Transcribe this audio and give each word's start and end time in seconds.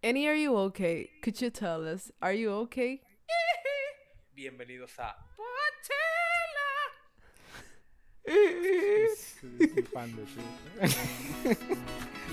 Annie, 0.00 0.28
are 0.28 0.34
you 0.34 0.56
okay? 0.56 1.10
Could 1.22 1.40
you 1.40 1.50
tell 1.50 1.88
us, 1.88 2.12
are 2.22 2.32
you 2.32 2.52
okay? 2.52 3.00
Bienvenidos 4.36 4.96
a 5.00 5.16
Soy 9.40 9.82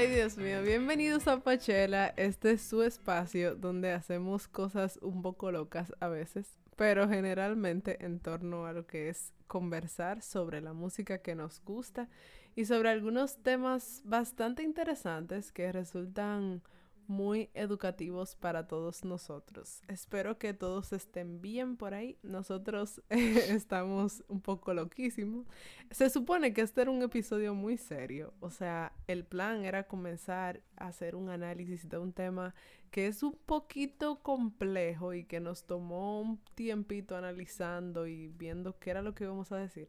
Ay, 0.00 0.06
Dios 0.06 0.38
mío, 0.38 0.62
bienvenidos 0.62 1.28
a 1.28 1.40
Pachela. 1.40 2.14
Este 2.16 2.52
es 2.52 2.62
su 2.62 2.82
espacio 2.82 3.54
donde 3.54 3.92
hacemos 3.92 4.48
cosas 4.48 4.98
un 5.02 5.20
poco 5.20 5.52
locas 5.52 5.92
a 6.00 6.08
veces, 6.08 6.58
pero 6.74 7.06
generalmente 7.06 8.02
en 8.02 8.18
torno 8.18 8.64
a 8.64 8.72
lo 8.72 8.86
que 8.86 9.10
es 9.10 9.34
conversar 9.46 10.22
sobre 10.22 10.62
la 10.62 10.72
música 10.72 11.18
que 11.18 11.34
nos 11.34 11.62
gusta 11.62 12.08
y 12.56 12.64
sobre 12.64 12.88
algunos 12.88 13.42
temas 13.42 14.00
bastante 14.06 14.62
interesantes 14.62 15.52
que 15.52 15.70
resultan 15.70 16.62
muy 17.10 17.50
educativos 17.54 18.36
para 18.36 18.68
todos 18.68 19.04
nosotros. 19.04 19.82
Espero 19.88 20.38
que 20.38 20.54
todos 20.54 20.92
estén 20.92 21.42
bien 21.42 21.76
por 21.76 21.92
ahí. 21.92 22.16
Nosotros 22.22 23.02
eh, 23.10 23.46
estamos 23.48 24.22
un 24.28 24.40
poco 24.40 24.72
loquísimos. 24.74 25.44
Se 25.90 26.08
supone 26.08 26.54
que 26.54 26.60
este 26.60 26.82
era 26.82 26.90
un 26.92 27.02
episodio 27.02 27.52
muy 27.52 27.78
serio. 27.78 28.32
O 28.38 28.50
sea, 28.50 28.92
el 29.08 29.24
plan 29.24 29.64
era 29.64 29.88
comenzar 29.88 30.62
a 30.76 30.86
hacer 30.86 31.16
un 31.16 31.30
análisis 31.30 31.88
de 31.88 31.98
un 31.98 32.12
tema 32.12 32.54
que 32.92 33.08
es 33.08 33.24
un 33.24 33.32
poquito 33.44 34.22
complejo 34.22 35.12
y 35.12 35.24
que 35.24 35.40
nos 35.40 35.64
tomó 35.64 36.20
un 36.20 36.38
tiempito 36.54 37.16
analizando 37.16 38.06
y 38.06 38.28
viendo 38.28 38.78
qué 38.78 38.90
era 38.90 39.02
lo 39.02 39.16
que 39.16 39.24
íbamos 39.24 39.50
a 39.50 39.56
decir. 39.56 39.88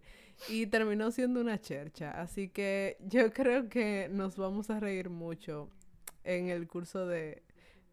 Y 0.50 0.66
terminó 0.66 1.12
siendo 1.12 1.40
una 1.40 1.62
chercha. 1.62 2.20
Así 2.20 2.50
que 2.50 2.98
yo 3.00 3.32
creo 3.34 3.70
que 3.70 4.10
nos 4.12 4.38
vamos 4.38 4.72
a 4.72 4.80
reír 4.80 5.12
mucho 5.12 5.70
en 6.24 6.50
el 6.50 6.68
curso 6.68 7.06
de 7.08 7.44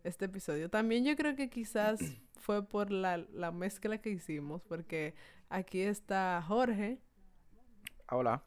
este 0.04 0.26
episodio. 0.26 0.70
También 0.70 1.04
yo 1.04 1.16
creo 1.16 1.34
que 1.36 1.50
quizás 1.50 1.98
fue 2.38 2.66
por 2.66 2.90
la, 2.90 3.18
la 3.18 3.50
mezcla 3.50 3.98
que 3.98 4.10
hicimos, 4.10 4.62
porque 4.62 5.14
aquí 5.48 5.82
está 5.82 6.42
Jorge, 6.46 6.98
Hola. 8.10 8.42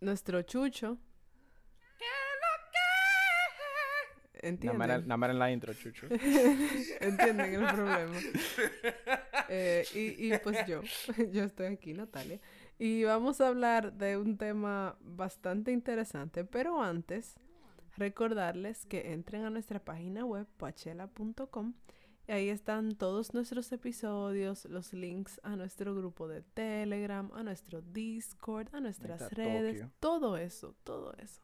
nuestro 0.00 0.42
Chucho. 0.42 0.98
¿Entienden? 4.42 5.06
nada 5.06 5.16
más 5.16 5.30
en 5.30 5.38
la 5.38 5.52
intro, 5.52 5.72
Chucho. 5.72 6.08
Entienden 7.00 7.54
el 7.54 7.66
problema. 7.66 8.14
Eh, 9.54 9.84
y, 9.94 10.32
y 10.32 10.38
pues 10.38 10.66
yo, 10.66 10.80
yo 11.32 11.44
estoy 11.44 11.66
aquí, 11.66 11.92
Natalia. 11.92 12.40
Y 12.78 13.04
vamos 13.04 13.40
a 13.42 13.48
hablar 13.48 13.92
de 13.92 14.16
un 14.16 14.38
tema 14.38 14.96
bastante 15.00 15.72
interesante, 15.72 16.44
pero 16.44 16.80
antes, 16.80 17.34
recordarles 17.96 18.86
que 18.86 19.12
entren 19.12 19.44
a 19.44 19.50
nuestra 19.50 19.84
página 19.84 20.24
web, 20.24 20.46
pachela.com, 20.56 21.74
y 22.28 22.32
ahí 22.32 22.48
están 22.48 22.94
todos 22.96 23.34
nuestros 23.34 23.72
episodios, 23.72 24.64
los 24.66 24.92
links 24.92 25.40
a 25.42 25.56
nuestro 25.56 25.94
grupo 25.94 26.28
de 26.28 26.42
Telegram, 26.42 27.30
a 27.34 27.42
nuestro 27.42 27.82
Discord, 27.82 28.68
a 28.74 28.80
nuestras 28.80 29.22
está 29.22 29.34
redes, 29.34 29.80
Tokio. 29.80 29.92
todo 30.00 30.36
eso, 30.36 30.74
todo 30.84 31.12
eso. 31.18 31.42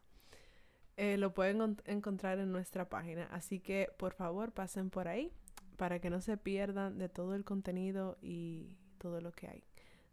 Eh, 0.97 1.17
lo 1.17 1.33
pueden 1.35 1.59
encont- 1.59 1.83
encontrar 1.85 2.39
en 2.39 2.51
nuestra 2.53 2.89
página, 2.89 3.25
así 3.33 3.61
que 3.61 3.89
por 3.99 4.15
favor 4.15 4.53
pasen 4.53 4.91
por 4.91 5.07
ahí 5.09 5.33
para 5.77 6.01
que 6.01 6.11
no 6.11 6.21
se 6.21 6.37
pierdan 6.37 6.99
de 6.99 7.09
todo 7.09 7.35
el 7.35 7.45
contenido 7.45 8.17
y 8.21 8.77
todo 8.99 9.21
lo 9.21 9.31
que 9.33 9.47
hay 9.49 9.65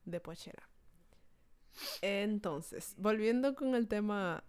de 0.06 0.20
Pochera. 0.20 0.70
Entonces, 2.02 2.96
volviendo 2.98 3.56
con 3.56 3.76
el 3.76 3.88
tema 3.88 4.44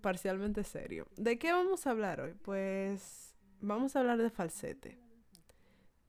parcialmente 0.00 0.64
serio, 0.64 1.06
¿de 1.16 1.38
qué 1.38 1.52
vamos 1.52 1.86
a 1.86 1.90
hablar 1.90 2.20
hoy? 2.20 2.34
Pues 2.42 3.34
vamos 3.60 3.94
a 3.94 4.00
hablar 4.00 4.18
de 4.18 4.30
falsete. 4.30 4.98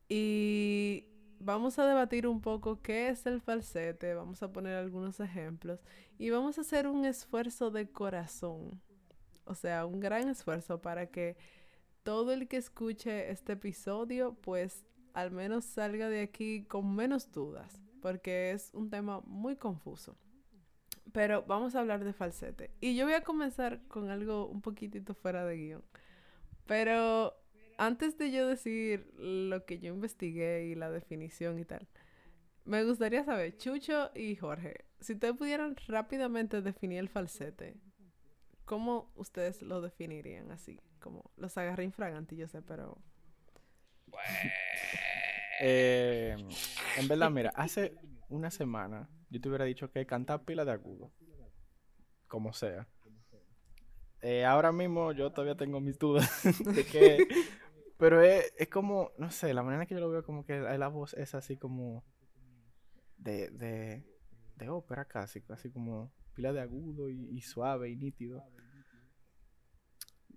Y 0.09 1.07
vamos 1.39 1.79
a 1.79 1.85
debatir 1.85 2.27
un 2.27 2.41
poco 2.41 2.81
qué 2.81 3.09
es 3.09 3.25
el 3.25 3.41
falsete, 3.41 4.13
vamos 4.13 4.43
a 4.43 4.51
poner 4.51 4.75
algunos 4.75 5.19
ejemplos 5.19 5.79
y 6.17 6.29
vamos 6.29 6.57
a 6.57 6.61
hacer 6.61 6.87
un 6.87 7.05
esfuerzo 7.05 7.71
de 7.71 7.89
corazón, 7.89 8.81
o 9.45 9.55
sea, 9.55 9.85
un 9.85 9.99
gran 9.99 10.29
esfuerzo 10.29 10.81
para 10.81 11.07
que 11.07 11.37
todo 12.03 12.31
el 12.33 12.47
que 12.47 12.57
escuche 12.57 13.31
este 13.31 13.53
episodio, 13.53 14.35
pues 14.41 14.85
al 15.13 15.31
menos 15.31 15.65
salga 15.65 16.09
de 16.09 16.21
aquí 16.21 16.63
con 16.63 16.95
menos 16.95 17.31
dudas, 17.31 17.81
porque 18.01 18.51
es 18.51 18.71
un 18.73 18.89
tema 18.89 19.21
muy 19.21 19.55
confuso. 19.55 20.15
Pero 21.13 21.43
vamos 21.43 21.75
a 21.75 21.79
hablar 21.79 22.03
de 22.03 22.13
falsete. 22.13 22.71
Y 22.79 22.95
yo 22.95 23.05
voy 23.05 23.13
a 23.13 23.23
comenzar 23.23 23.81
con 23.87 24.09
algo 24.09 24.47
un 24.47 24.61
poquitito 24.61 25.13
fuera 25.13 25.45
de 25.45 25.57
guion. 25.57 25.83
Pero 26.67 27.35
antes 27.77 28.17
de 28.17 28.31
yo 28.31 28.47
decir 28.47 29.11
lo 29.17 29.65
que 29.65 29.79
yo 29.79 29.93
investigué 29.93 30.65
y 30.65 30.75
la 30.75 30.89
definición 30.89 31.59
y 31.59 31.65
tal, 31.65 31.87
me 32.63 32.83
gustaría 32.83 33.23
saber, 33.23 33.57
Chucho 33.57 34.11
y 34.13 34.35
Jorge, 34.35 34.85
si 34.99 35.13
ustedes 35.13 35.35
pudieran 35.35 35.75
rápidamente 35.87 36.61
definir 36.61 36.99
el 36.99 37.09
falsete, 37.09 37.75
¿cómo 38.65 39.11
ustedes 39.15 39.61
lo 39.61 39.81
definirían 39.81 40.51
así? 40.51 40.79
Como 40.99 41.31
los 41.37 41.57
agarré 41.57 41.83
infraganti, 41.83 42.35
yo 42.35 42.47
sé, 42.47 42.61
pero... 42.61 42.97
Eh, 45.63 46.35
en 46.97 47.07
verdad, 47.07 47.29
mira, 47.29 47.51
hace 47.55 47.93
una 48.29 48.49
semana 48.49 49.07
yo 49.31 49.39
te 49.39 49.47
hubiera 49.47 49.65
dicho 49.65 49.89
que 49.89 50.05
cantar 50.05 50.43
pila 50.43 50.65
de 50.65 50.71
agudo. 50.71 51.11
Como 52.27 52.53
sea. 52.53 52.87
Eh, 54.21 54.45
ahora 54.45 54.71
mismo 54.71 55.13
yo 55.13 55.31
todavía 55.31 55.55
tengo 55.55 55.79
mis 55.79 55.97
dudas 55.97 56.29
de 56.75 56.85
que... 56.85 57.27
Pero 57.97 58.21
es, 58.21 58.53
es 58.57 58.67
como, 58.67 59.11
no 59.17 59.31
sé, 59.31 59.53
la 59.53 59.63
manera 59.63 59.85
que 59.85 59.93
yo 59.93 60.01
lo 60.01 60.09
veo 60.09 60.23
como 60.23 60.45
que 60.45 60.59
la 60.59 60.87
voz 60.89 61.13
es 61.13 61.33
así 61.33 61.57
como... 61.57 62.03
De, 63.17 63.49
de, 63.51 64.03
de 64.55 64.69
ópera 64.69 65.05
casi, 65.05 65.43
así 65.49 65.71
como 65.71 66.11
pila 66.33 66.51
de 66.51 66.61
agudo 66.61 67.09
y, 67.09 67.29
y 67.29 67.41
suave 67.41 67.89
y 67.89 67.95
nítido. 67.95 68.43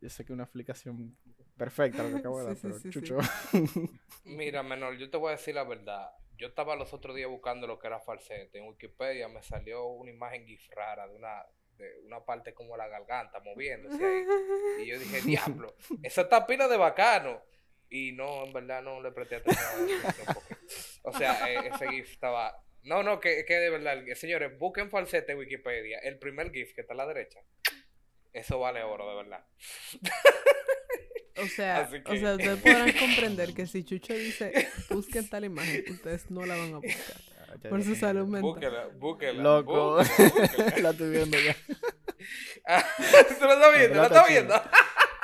Yo 0.01 0.09
sé 0.09 0.25
que 0.25 0.33
es 0.33 0.35
una 0.35 0.45
explicación 0.45 1.17
perfecta 1.57 2.03
lo 2.03 2.11
que 2.11 2.17
acabo 2.17 2.39
de 2.41 2.45
dar, 2.45 2.57
Sí, 2.57 2.63
pero 2.63 2.75
sí, 2.79 2.83
sí. 2.83 2.91
Chucho... 2.91 3.19
Mira, 4.25 4.63
menor, 4.63 4.97
yo 4.99 5.11
te 5.11 5.17
voy 5.17 5.29
a 5.29 5.33
decir 5.33 5.55
la 5.55 5.65
verdad. 5.65 6.11
Yo 6.37 6.49
estaba 6.49 6.77
los 6.77 6.93
otros 6.93 7.15
días 7.15 7.29
buscando 7.31 7.67
lo 7.67 7.79
que 7.79 7.87
era 7.87 8.01
falsete. 8.01 8.59
En 8.59 8.67
Wikipedia 8.67 9.29
me 9.29 9.43
salió 9.43 9.87
una 9.87 10.11
imagen 10.11 10.47
gif 10.47 10.69
rara 10.71 11.07
de 11.07 11.15
una, 11.15 11.45
de 11.77 12.01
una 12.05 12.25
parte 12.25 12.55
como 12.55 12.77
la 12.77 12.89
garganta 12.89 13.41
moviéndose 13.41 14.05
ahí. 14.05 14.25
Y 14.83 14.87
yo 14.87 14.99
dije, 14.99 15.21
diablo, 15.25 15.75
esa 16.03 16.23
está 16.23 16.47
pila 16.47 16.67
de 16.69 16.77
bacano. 16.77 17.43
Y 17.89 18.13
no, 18.13 18.45
en 18.45 18.53
verdad 18.53 18.83
no 18.83 19.01
le 19.01 19.13
presté 19.13 19.37
atención. 19.37 19.89
porque- 20.17 20.57
o 21.03 21.13
sea, 21.13 21.49
eh, 21.53 21.71
ese 21.73 21.89
GIF 21.89 22.11
estaba. 22.11 22.61
No, 22.83 23.03
no, 23.03 23.21
que, 23.21 23.45
que 23.47 23.55
de 23.55 23.71
verdad, 23.71 24.03
señores, 24.15 24.59
busquen 24.59 24.91
falsete 24.91 25.33
en 25.33 25.39
Wikipedia. 25.39 25.99
El 26.01 26.19
primer 26.19 26.51
GIF 26.51 26.75
que 26.75 26.81
está 26.81 26.95
a 26.95 26.97
la 26.97 27.07
derecha. 27.07 27.41
Eso 28.33 28.59
vale 28.59 28.83
oro, 28.83 29.09
de 29.09 29.17
verdad. 29.17 29.47
O 31.37 31.47
sea, 31.47 31.89
o 32.07 32.17
sea, 32.17 32.35
ustedes 32.35 32.61
podrán 32.61 32.93
comprender 32.93 33.55
que 33.55 33.67
si 33.67 33.83
Chucho 33.83 34.15
dice 34.15 34.69
busquen 34.89 35.29
tal 35.29 35.45
imagen, 35.45 35.85
ustedes 35.91 36.31
no 36.31 36.47
la 36.47 36.57
van 36.57 36.75
a 36.75 36.79
buscar. 36.79 37.17
Ya 37.63 37.71
Por 37.71 37.85
su 37.85 37.95
salud 37.95 38.27
mental. 38.27 38.43
Búsquela, 38.43 38.87
búsquela. 38.99 39.43
Loco. 39.43 39.97
búsquela, 39.99 40.79
la 40.83 40.91
estoy 40.91 41.11
viendo 41.11 41.39
ya. 41.39 41.57
Ah, 42.67 42.85
¿Tú 42.97 43.45
lo 43.45 43.53
estás 43.53 43.73
viendo? 43.79 43.95
¿Lo 43.95 44.03
verdad 44.03 44.07
estás 44.07 44.23
está 44.23 44.27
viendo? 44.27 44.55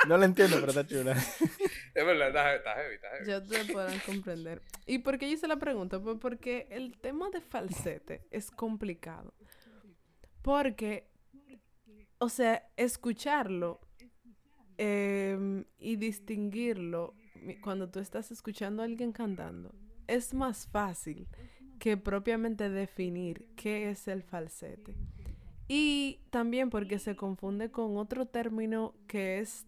No 0.07 0.17
la 0.17 0.25
entiendo, 0.25 0.57
pero 0.59 0.69
está 0.69 0.87
chula. 0.87 1.11
Es 1.13 2.05
verdad, 2.05 2.27
está, 2.27 2.55
está 2.55 2.75
heavy, 2.75 2.95
está 2.95 3.09
heavy. 3.09 3.25
Ya 3.27 3.37
ustedes 3.39 3.71
podrán 3.71 3.99
comprender. 3.99 4.61
¿Y 4.85 4.99
por 4.99 5.17
qué 5.17 5.27
yo 5.27 5.33
hice 5.33 5.47
la 5.47 5.57
pregunta? 5.57 5.99
Pues 5.99 6.17
porque 6.21 6.67
el 6.69 6.97
tema 6.99 7.29
de 7.31 7.41
falsete 7.41 8.27
es 8.31 8.49
complicado. 8.51 9.33
Porque, 10.41 11.09
o 12.19 12.29
sea, 12.29 12.67
escucharlo 12.77 13.81
em, 14.83 15.65
y 15.77 15.95
distinguirlo 15.97 17.13
cuando 17.61 17.89
tú 17.89 17.99
estás 17.99 18.31
escuchando 18.31 18.81
a 18.81 18.85
alguien 18.85 19.11
cantando 19.11 19.75
es 20.07 20.33
más 20.33 20.67
fácil 20.67 21.27
que 21.77 21.97
propiamente 21.97 22.69
definir 22.69 23.47
qué 23.55 23.89
es 23.91 24.07
el 24.07 24.23
falsete. 24.23 24.95
Y 25.67 26.19
también 26.31 26.69
porque 26.69 26.99
se 26.99 27.15
confunde 27.15 27.69
con 27.69 27.97
otro 27.97 28.25
término 28.25 28.95
que 29.07 29.39
es 29.39 29.65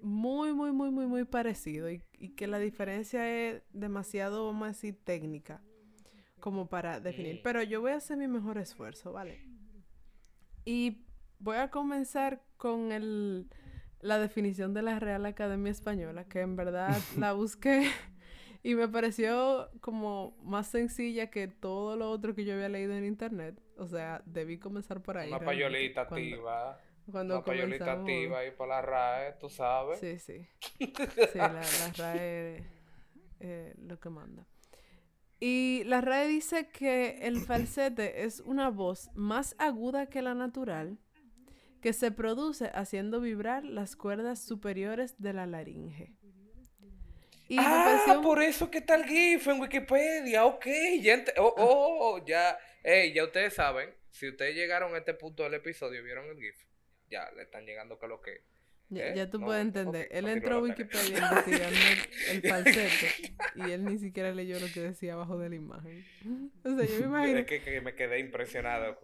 muy, 0.00 0.52
muy, 0.54 0.72
muy, 0.72 0.90
muy, 0.90 1.06
muy 1.06 1.24
parecido 1.24 1.90
y, 1.90 2.02
y 2.18 2.30
que 2.30 2.46
la 2.46 2.58
diferencia 2.58 3.30
es 3.30 3.62
demasiado, 3.72 4.46
vamos 4.46 4.64
a 4.64 4.68
decir, 4.68 4.98
técnica 5.04 5.62
como 6.40 6.68
para 6.68 7.00
definir. 7.00 7.40
Pero 7.42 7.62
yo 7.62 7.82
voy 7.82 7.92
a 7.92 7.96
hacer 7.96 8.16
mi 8.16 8.28
mejor 8.28 8.58
esfuerzo, 8.58 9.12
¿vale? 9.12 9.46
Y 10.64 11.04
voy 11.38 11.56
a 11.56 11.70
comenzar 11.70 12.42
con 12.56 12.92
el, 12.92 13.48
la 14.02 14.18
definición 14.18 14.74
de 14.74 14.82
la 14.82 14.98
Real 14.98 15.24
Academia 15.24 15.70
Española, 15.70 16.24
que 16.24 16.40
en 16.40 16.56
verdad 16.56 16.90
la 17.16 17.32
busqué 17.32 17.90
y 18.62 18.74
me 18.74 18.88
pareció 18.88 19.70
como 19.80 20.36
más 20.42 20.66
sencilla 20.68 21.30
que 21.30 21.48
todo 21.48 21.96
lo 21.96 22.10
otro 22.10 22.34
que 22.34 22.44
yo 22.44 22.54
había 22.54 22.68
leído 22.68 22.92
en 22.94 23.04
internet. 23.04 23.60
O 23.78 23.86
sea, 23.86 24.22
debí 24.26 24.58
comenzar 24.58 25.02
por 25.02 25.18
ahí. 25.18 25.28
Una 25.28 25.40
payolita 25.40 26.02
activa. 26.02 26.78
Cuando 27.10 27.36
una 27.36 27.44
payolita 27.44 27.92
activa 27.92 28.40
ahí 28.40 28.50
por 28.50 28.68
la 28.68 28.82
RAE, 28.82 29.32
tú 29.40 29.48
sabes. 29.48 29.98
Sí, 29.98 30.18
sí. 30.18 30.46
Sí, 31.32 31.38
la, 31.38 31.48
la 31.48 31.92
RAE 31.96 32.64
eh, 33.40 33.74
lo 33.78 33.98
que 33.98 34.10
manda. 34.10 34.46
Y 35.40 35.82
la 35.86 36.00
RAE 36.00 36.28
dice 36.28 36.68
que 36.70 37.18
el 37.22 37.40
falsete 37.40 38.24
es 38.24 38.38
una 38.40 38.70
voz 38.70 39.10
más 39.14 39.56
aguda 39.58 40.06
que 40.06 40.22
la 40.22 40.34
natural 40.34 40.98
que 41.82 41.92
se 41.92 42.12
produce 42.12 42.70
haciendo 42.74 43.20
vibrar 43.20 43.64
las 43.64 43.96
cuerdas 43.96 44.40
superiores 44.40 45.20
de 45.20 45.32
la 45.32 45.46
laringe. 45.46 46.14
Y 47.48 47.56
ah, 47.58 48.20
por 48.22 48.40
eso 48.40 48.70
que 48.70 48.78
el 48.78 49.04
GIF 49.04 49.48
en 49.48 49.60
Wikipedia, 49.60 50.46
ok, 50.46 50.66
ya, 51.02 51.22
oh, 51.36 51.54
oh, 51.58 52.24
ya, 52.24 52.56
hey, 52.82 53.12
ya 53.12 53.24
ustedes 53.24 53.54
saben, 53.54 53.92
si 54.10 54.28
ustedes 54.28 54.54
llegaron 54.54 54.94
a 54.94 54.98
este 54.98 55.12
punto 55.12 55.42
del 55.42 55.54
episodio, 55.54 56.02
vieron 56.02 56.26
el 56.30 56.38
GIF, 56.38 56.64
ya 57.10 57.30
le 57.32 57.42
están 57.42 57.66
llegando 57.66 57.98
que 57.98 58.06
lo 58.06 58.22
que 58.22 58.44
ya, 58.92 59.14
ya 59.14 59.30
tú 59.30 59.40
puedes 59.40 59.62
entender. 59.62 60.08
él 60.10 60.28
entró 60.28 60.56
a 60.56 60.60
Wikipedia 60.60 61.18
investigando 61.18 61.78
el, 62.30 62.42
falsete 62.48 63.34
y 63.56 63.70
él 63.70 63.84
ni 63.84 63.98
siquiera 63.98 64.32
leyó 64.32 64.60
lo 64.60 64.66
que 64.72 64.80
decía 64.80 65.14
abajo 65.14 65.38
de 65.38 65.48
la 65.48 65.56
imagen. 65.56 66.04
O 66.64 66.76
sea, 66.76 66.84
yo 66.86 67.00
me 67.00 67.06
imagino. 67.06 67.38
Es 67.38 67.46
que, 67.46 67.80
me 67.80 67.94
quedé 67.94 68.18
impresionado. 68.20 68.98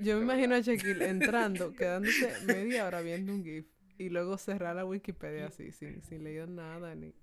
Yo 0.00 0.16
me 0.16 0.22
imagino 0.22 0.54
a 0.54 0.60
Shaquille 0.60 1.08
entrando, 1.08 1.72
quedándose 1.76 2.32
media 2.46 2.86
hora 2.86 3.00
viendo 3.00 3.32
un 3.32 3.44
GIF 3.44 3.66
y 3.98 4.08
luego 4.08 4.38
cerrar 4.38 4.76
la 4.76 4.84
Wikipedia 4.84 5.46
así, 5.46 5.72
sin, 5.72 6.02
sin 6.02 6.24
leer 6.24 6.48
nada 6.48 6.94
ni. 6.94 7.14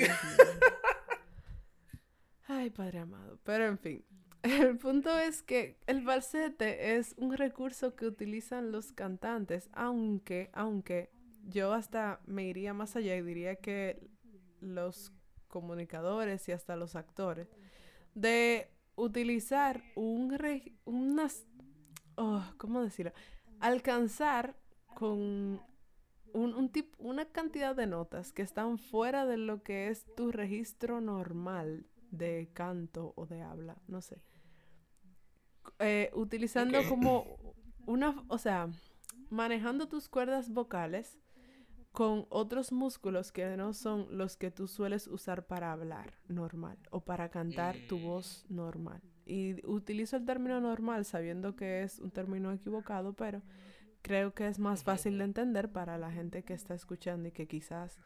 Ay, 2.46 2.70
padre 2.70 3.00
amado. 3.00 3.38
Pero 3.44 3.66
en 3.66 3.78
fin. 3.78 4.04
El 4.42 4.78
punto 4.78 5.18
es 5.18 5.42
que 5.42 5.78
el 5.86 6.02
falsete 6.02 6.96
es 6.96 7.14
un 7.18 7.36
recurso 7.36 7.96
que 7.96 8.06
utilizan 8.06 8.70
los 8.70 8.92
cantantes, 8.92 9.68
aunque, 9.72 10.50
aunque 10.52 11.10
yo 11.44 11.72
hasta 11.72 12.20
me 12.26 12.44
iría 12.44 12.72
más 12.72 12.94
allá 12.94 13.16
y 13.16 13.22
diría 13.22 13.56
que 13.56 14.08
los 14.60 15.12
comunicadores 15.48 16.48
y 16.48 16.52
hasta 16.52 16.76
los 16.76 16.94
actores, 16.94 17.48
de 18.14 18.70
utilizar 18.94 19.82
un 19.96 20.36
unas, 20.84 21.46
oh, 22.16 22.44
¿cómo 22.58 22.82
decirlo? 22.82 23.12
Alcanzar 23.60 24.56
con 24.94 25.60
un, 26.32 26.54
un 26.54 26.70
una 26.98 27.24
cantidad 27.26 27.74
de 27.74 27.86
notas 27.86 28.32
que 28.32 28.42
están 28.42 28.78
fuera 28.78 29.26
de 29.26 29.36
lo 29.36 29.62
que 29.62 29.88
es 29.88 30.04
tu 30.14 30.30
registro 30.30 31.00
normal 31.00 31.86
de 32.10 32.50
canto 32.52 33.12
o 33.16 33.26
de 33.26 33.42
habla, 33.42 33.76
no 33.86 34.00
sé. 34.00 34.20
Eh, 35.78 36.10
utilizando 36.14 36.78
como 36.88 37.54
una, 37.86 38.24
o 38.28 38.38
sea, 38.38 38.68
manejando 39.30 39.88
tus 39.88 40.08
cuerdas 40.08 40.50
vocales 40.50 41.18
con 41.92 42.26
otros 42.28 42.70
músculos 42.72 43.32
que 43.32 43.56
no 43.56 43.72
son 43.72 44.06
los 44.16 44.36
que 44.36 44.50
tú 44.50 44.68
sueles 44.68 45.06
usar 45.06 45.46
para 45.46 45.72
hablar 45.72 46.14
normal 46.28 46.78
o 46.90 47.00
para 47.00 47.28
cantar 47.28 47.76
tu 47.88 47.98
voz 47.98 48.44
normal. 48.48 49.02
Y 49.26 49.66
utilizo 49.66 50.16
el 50.16 50.24
término 50.24 50.60
normal 50.60 51.04
sabiendo 51.04 51.56
que 51.56 51.82
es 51.82 51.98
un 51.98 52.10
término 52.10 52.52
equivocado, 52.52 53.14
pero 53.14 53.42
creo 54.02 54.32
que 54.32 54.46
es 54.46 54.58
más 54.58 54.84
fácil 54.84 55.18
de 55.18 55.24
entender 55.24 55.72
para 55.72 55.98
la 55.98 56.10
gente 56.10 56.44
que 56.44 56.54
está 56.54 56.74
escuchando 56.74 57.28
y 57.28 57.32
que 57.32 57.48
quizás 57.48 57.98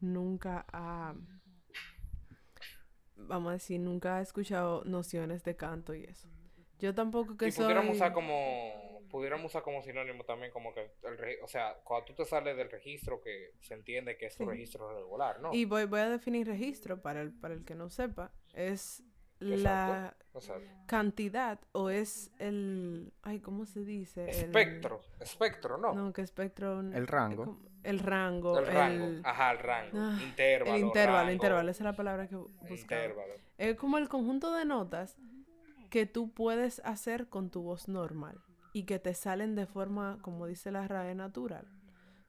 nunca 0.00 0.66
ha 0.72 1.14
vamos 3.16 3.50
a 3.50 3.52
decir, 3.54 3.80
nunca 3.80 4.18
he 4.18 4.22
escuchado 4.22 4.84
nociones 4.84 5.42
de 5.44 5.56
canto 5.56 5.94
y 5.94 6.04
eso. 6.04 6.28
Yo 6.78 6.94
tampoco 6.94 7.36
que 7.36 7.48
y 7.48 7.52
pudiéramos 7.52 7.96
usar 7.96 8.12
como 8.12 8.96
pudiéramos 9.10 9.46
usar 9.46 9.62
como 9.62 9.82
sinónimo 9.82 10.24
también 10.24 10.52
como 10.52 10.74
que 10.74 10.90
el 11.04 11.38
o 11.42 11.48
sea, 11.48 11.74
cuando 11.84 12.06
tú 12.06 12.14
te 12.14 12.24
sales 12.24 12.56
del 12.56 12.70
registro 12.70 13.20
que 13.20 13.52
se 13.60 13.74
entiende 13.74 14.16
que 14.16 14.26
es 14.26 14.38
un 14.40 14.48
registro 14.48 14.92
regular, 14.94 15.40
¿no? 15.40 15.54
Y 15.54 15.64
voy, 15.64 15.84
voy 15.86 16.00
a 16.00 16.10
definir 16.10 16.46
registro 16.46 17.00
para 17.00 17.22
el 17.22 17.32
para 17.32 17.54
el 17.54 17.64
que 17.64 17.74
no 17.74 17.88
sepa, 17.88 18.32
es 18.52 19.02
la 19.38 20.16
cantidad 20.86 21.60
o 21.72 21.90
es 21.90 22.30
el 22.38 23.12
ay 23.22 23.40
cómo 23.40 23.66
se 23.66 23.84
dice 23.84 24.28
espectro 24.30 25.02
espectro 25.20 25.76
no 25.76 25.92
no 25.94 26.12
que 26.12 26.22
espectro 26.22 26.80
el 26.80 27.06
rango. 27.06 27.58
el 27.82 27.98
rango 27.98 28.58
el 28.58 28.66
rango 28.66 29.20
ajá 29.24 29.52
el 29.52 29.58
rango 29.58 29.98
ah, 29.98 30.18
intervalo 30.22 30.76
el 30.76 30.84
intervalo 30.84 31.32
intervalo 31.32 31.70
esa 31.70 31.82
es 31.82 31.84
la 31.84 31.96
palabra 31.96 32.28
que 32.28 32.36
buscaba. 32.36 33.12
Es 33.58 33.76
como 33.76 33.98
el 33.98 34.08
conjunto 34.08 34.54
de 34.54 34.64
notas 34.64 35.18
que 35.88 36.06
tú 36.06 36.30
puedes 36.32 36.80
hacer 36.84 37.28
con 37.28 37.50
tu 37.50 37.62
voz 37.62 37.88
normal 37.88 38.40
y 38.72 38.84
que 38.84 38.98
te 38.98 39.14
salen 39.14 39.54
de 39.54 39.66
forma 39.66 40.18
como 40.22 40.46
dice 40.46 40.70
la 40.70 40.86
RAE 40.86 41.14
natural 41.14 41.66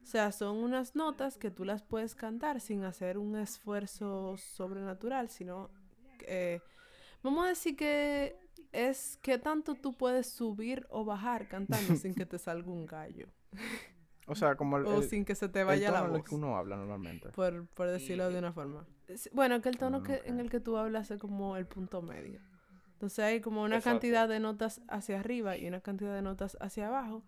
o 0.01 0.09
sea, 0.09 0.31
son 0.31 0.55
unas 0.57 0.95
notas 0.95 1.37
que 1.37 1.51
tú 1.51 1.65
las 1.65 1.83
puedes 1.83 2.15
cantar 2.15 2.61
sin 2.61 2.85
hacer 2.85 3.17
un 3.17 3.35
esfuerzo 3.35 4.37
sobrenatural, 4.37 5.27
sino 5.27 5.69
eh, 6.21 6.61
Vamos 7.23 7.45
a 7.45 7.49
decir 7.49 7.75
que 7.75 8.39
es 8.71 9.17
que 9.21 9.37
tanto 9.37 9.75
tú 9.75 9.97
puedes 9.97 10.27
subir 10.27 10.87
o 10.89 11.03
bajar 11.03 11.49
cantando 11.49 11.95
sin 11.97 12.13
que 12.13 12.25
te 12.25 12.39
salga 12.39 12.71
un 12.71 12.85
gallo. 12.85 13.27
O 14.27 14.35
sea, 14.35 14.55
como 14.55 14.77
el, 14.77 14.85
o 14.85 15.01
sin 15.01 15.25
que 15.25 15.35
se 15.35 15.49
te 15.49 15.63
vaya 15.63 15.91
la 15.91 16.03
voz. 16.03 16.17
el 16.17 16.23
que 16.23 16.35
uno 16.35 16.57
habla 16.57 16.77
normalmente. 16.77 17.29
Por, 17.29 17.67
por 17.67 17.89
decirlo 17.89 18.29
de 18.29 18.39
una 18.39 18.53
forma. 18.53 18.85
Bueno, 19.33 19.61
que 19.61 19.69
el 19.69 19.77
tono 19.77 20.03
que, 20.03 20.21
en 20.25 20.39
el 20.39 20.49
que 20.49 20.59
tú 20.59 20.77
hablas 20.77 21.11
es 21.11 21.19
como 21.19 21.57
el 21.57 21.65
punto 21.65 22.01
medio. 22.01 22.41
Entonces 22.97 23.19
hay 23.19 23.41
como 23.41 23.61
una 23.61 23.79
cantidad 23.79 24.27
de 24.27 24.39
notas 24.39 24.81
hacia 24.87 25.19
arriba 25.19 25.55
y 25.55 25.67
una 25.67 25.81
cantidad 25.81 26.15
de 26.15 26.23
notas 26.23 26.57
hacia 26.59 26.87
abajo. 26.87 27.23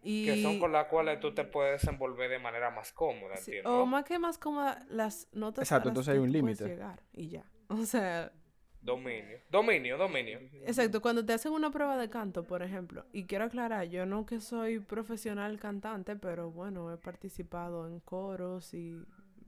Y... 0.00 0.26
Que 0.26 0.42
son 0.42 0.60
con 0.60 0.70
las 0.70 0.86
cuales 0.86 1.18
tú 1.18 1.34
te 1.34 1.42
puedes 1.42 1.82
desenvolver 1.82 2.30
de 2.30 2.38
manera 2.38 2.70
más 2.70 2.92
cómoda, 2.92 3.34
O 3.64 3.84
más 3.84 4.04
que 4.04 4.20
más 4.20 4.38
cómoda, 4.38 4.86
las 4.88 5.26
notas 5.32 5.64
Exacto, 5.64 5.88
entonces 5.88 6.14
hay 6.14 6.20
un 6.20 6.30
límite. 6.30 6.78
Y 7.12 7.30
ya. 7.30 7.44
O 7.70 7.84
sea, 7.84 8.32
Dominio, 8.80 9.38
dominio, 9.50 9.98
dominio. 9.98 10.38
Exacto, 10.62 11.02
cuando 11.02 11.26
te 11.26 11.32
hacen 11.32 11.52
una 11.52 11.70
prueba 11.70 11.96
de 11.96 12.08
canto, 12.08 12.44
por 12.44 12.62
ejemplo, 12.62 13.04
y 13.12 13.26
quiero 13.26 13.44
aclarar, 13.44 13.88
yo 13.88 14.06
no 14.06 14.24
que 14.24 14.40
soy 14.40 14.78
profesional 14.78 15.58
cantante, 15.58 16.14
pero 16.16 16.50
bueno, 16.52 16.92
he 16.92 16.96
participado 16.96 17.88
en 17.88 18.00
coros 18.00 18.72
y 18.72 19.04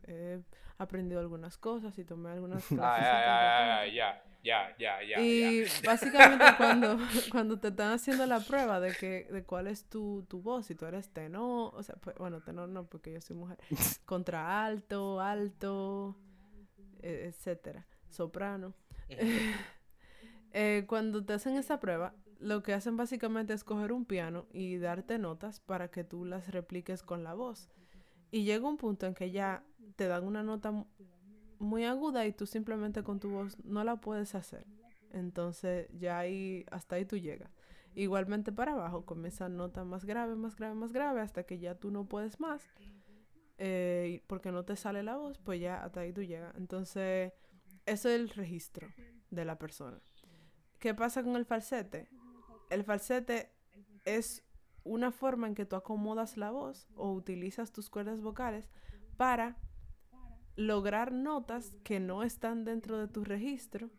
he 0.06 0.40
aprendido 0.78 1.20
algunas 1.20 1.56
cosas 1.56 1.96
y 1.98 2.04
tomé 2.04 2.30
algunas 2.30 2.64
clases. 2.68 3.06
Ah, 3.08 3.86
ya, 3.86 3.86
ya, 3.86 3.94
ya, 3.94 4.29
ya, 4.42 4.76
Y 5.20 5.64
básicamente 5.84 6.44
cuando, 6.56 6.98
cuando 7.30 7.58
te 7.58 7.68
están 7.68 7.92
haciendo 7.92 8.26
la 8.26 8.40
prueba 8.40 8.80
de 8.80 8.94
que 8.94 9.28
de 9.30 9.44
cuál 9.44 9.66
es 9.66 9.84
tu, 9.84 10.24
tu 10.28 10.40
voz, 10.40 10.66
si 10.66 10.74
tú 10.74 10.86
eres 10.86 11.10
tenor, 11.10 11.72
o 11.74 11.82
sea, 11.82 11.96
pues, 11.96 12.16
bueno, 12.16 12.40
tenor 12.40 12.68
no, 12.68 12.86
porque 12.86 13.12
yo 13.12 13.20
soy 13.20 13.36
mujer, 13.36 13.58
contra 14.06 14.64
alto, 14.64 15.20
alto, 15.20 16.16
e, 17.02 17.26
etcétera, 17.28 17.86
soprano. 18.08 18.74
Eh, 20.52 20.84
cuando 20.86 21.24
te 21.24 21.32
hacen 21.32 21.56
esa 21.56 21.80
prueba, 21.80 22.14
lo 22.38 22.62
que 22.62 22.72
hacen 22.72 22.96
básicamente 22.96 23.52
es 23.52 23.64
coger 23.64 23.92
un 23.92 24.04
piano 24.04 24.46
y 24.52 24.78
darte 24.78 25.18
notas 25.18 25.60
para 25.60 25.90
que 25.90 26.04
tú 26.04 26.24
las 26.24 26.50
repliques 26.50 27.02
con 27.02 27.22
la 27.22 27.34
voz. 27.34 27.70
Y 28.30 28.44
llega 28.44 28.68
un 28.68 28.76
punto 28.76 29.06
en 29.06 29.14
que 29.14 29.30
ya 29.30 29.64
te 29.96 30.06
dan 30.06 30.24
una 30.24 30.42
nota 30.42 30.86
muy 31.60 31.84
aguda 31.84 32.26
y 32.26 32.32
tú 32.32 32.46
simplemente 32.46 33.02
con 33.02 33.20
tu 33.20 33.30
voz 33.30 33.56
no 33.64 33.84
la 33.84 33.96
puedes 33.96 34.34
hacer. 34.34 34.66
Entonces 35.12 35.88
ya 35.92 36.18
ahí, 36.18 36.64
hasta 36.70 36.96
ahí 36.96 37.04
tú 37.04 37.16
llegas. 37.16 37.50
Igualmente 37.94 38.52
para 38.52 38.72
abajo 38.72 39.04
comienza 39.04 39.48
nota 39.48 39.84
más 39.84 40.04
grave, 40.04 40.36
más 40.36 40.56
grave, 40.56 40.74
más 40.74 40.92
grave, 40.92 41.20
hasta 41.20 41.42
que 41.42 41.58
ya 41.58 41.74
tú 41.74 41.90
no 41.90 42.06
puedes 42.06 42.40
más. 42.40 42.62
Eh, 43.58 44.22
porque 44.26 44.52
no 44.52 44.64
te 44.64 44.74
sale 44.74 45.02
la 45.02 45.16
voz, 45.16 45.38
pues 45.38 45.60
ya 45.60 45.84
hasta 45.84 46.00
ahí 46.00 46.12
tú 46.12 46.22
llegas. 46.22 46.54
Entonces 46.56 47.32
eso 47.86 48.08
es 48.08 48.20
el 48.20 48.30
registro 48.30 48.88
de 49.30 49.44
la 49.44 49.58
persona. 49.58 50.00
¿Qué 50.78 50.94
pasa 50.94 51.22
con 51.22 51.36
el 51.36 51.44
falsete? 51.44 52.08
El 52.70 52.84
falsete 52.84 53.52
es 54.04 54.44
una 54.82 55.12
forma 55.12 55.46
en 55.46 55.54
que 55.54 55.66
tú 55.66 55.76
acomodas 55.76 56.36
la 56.36 56.50
voz 56.50 56.88
o 56.94 57.12
utilizas 57.12 57.70
tus 57.72 57.90
cuerdas 57.90 58.22
vocales 58.22 58.70
para 59.16 59.58
lograr 60.60 61.12
notas 61.12 61.74
que 61.84 62.00
no 62.00 62.22
están 62.22 62.64
dentro 62.64 62.98
de 62.98 63.08
tu 63.08 63.24
registro, 63.24 63.90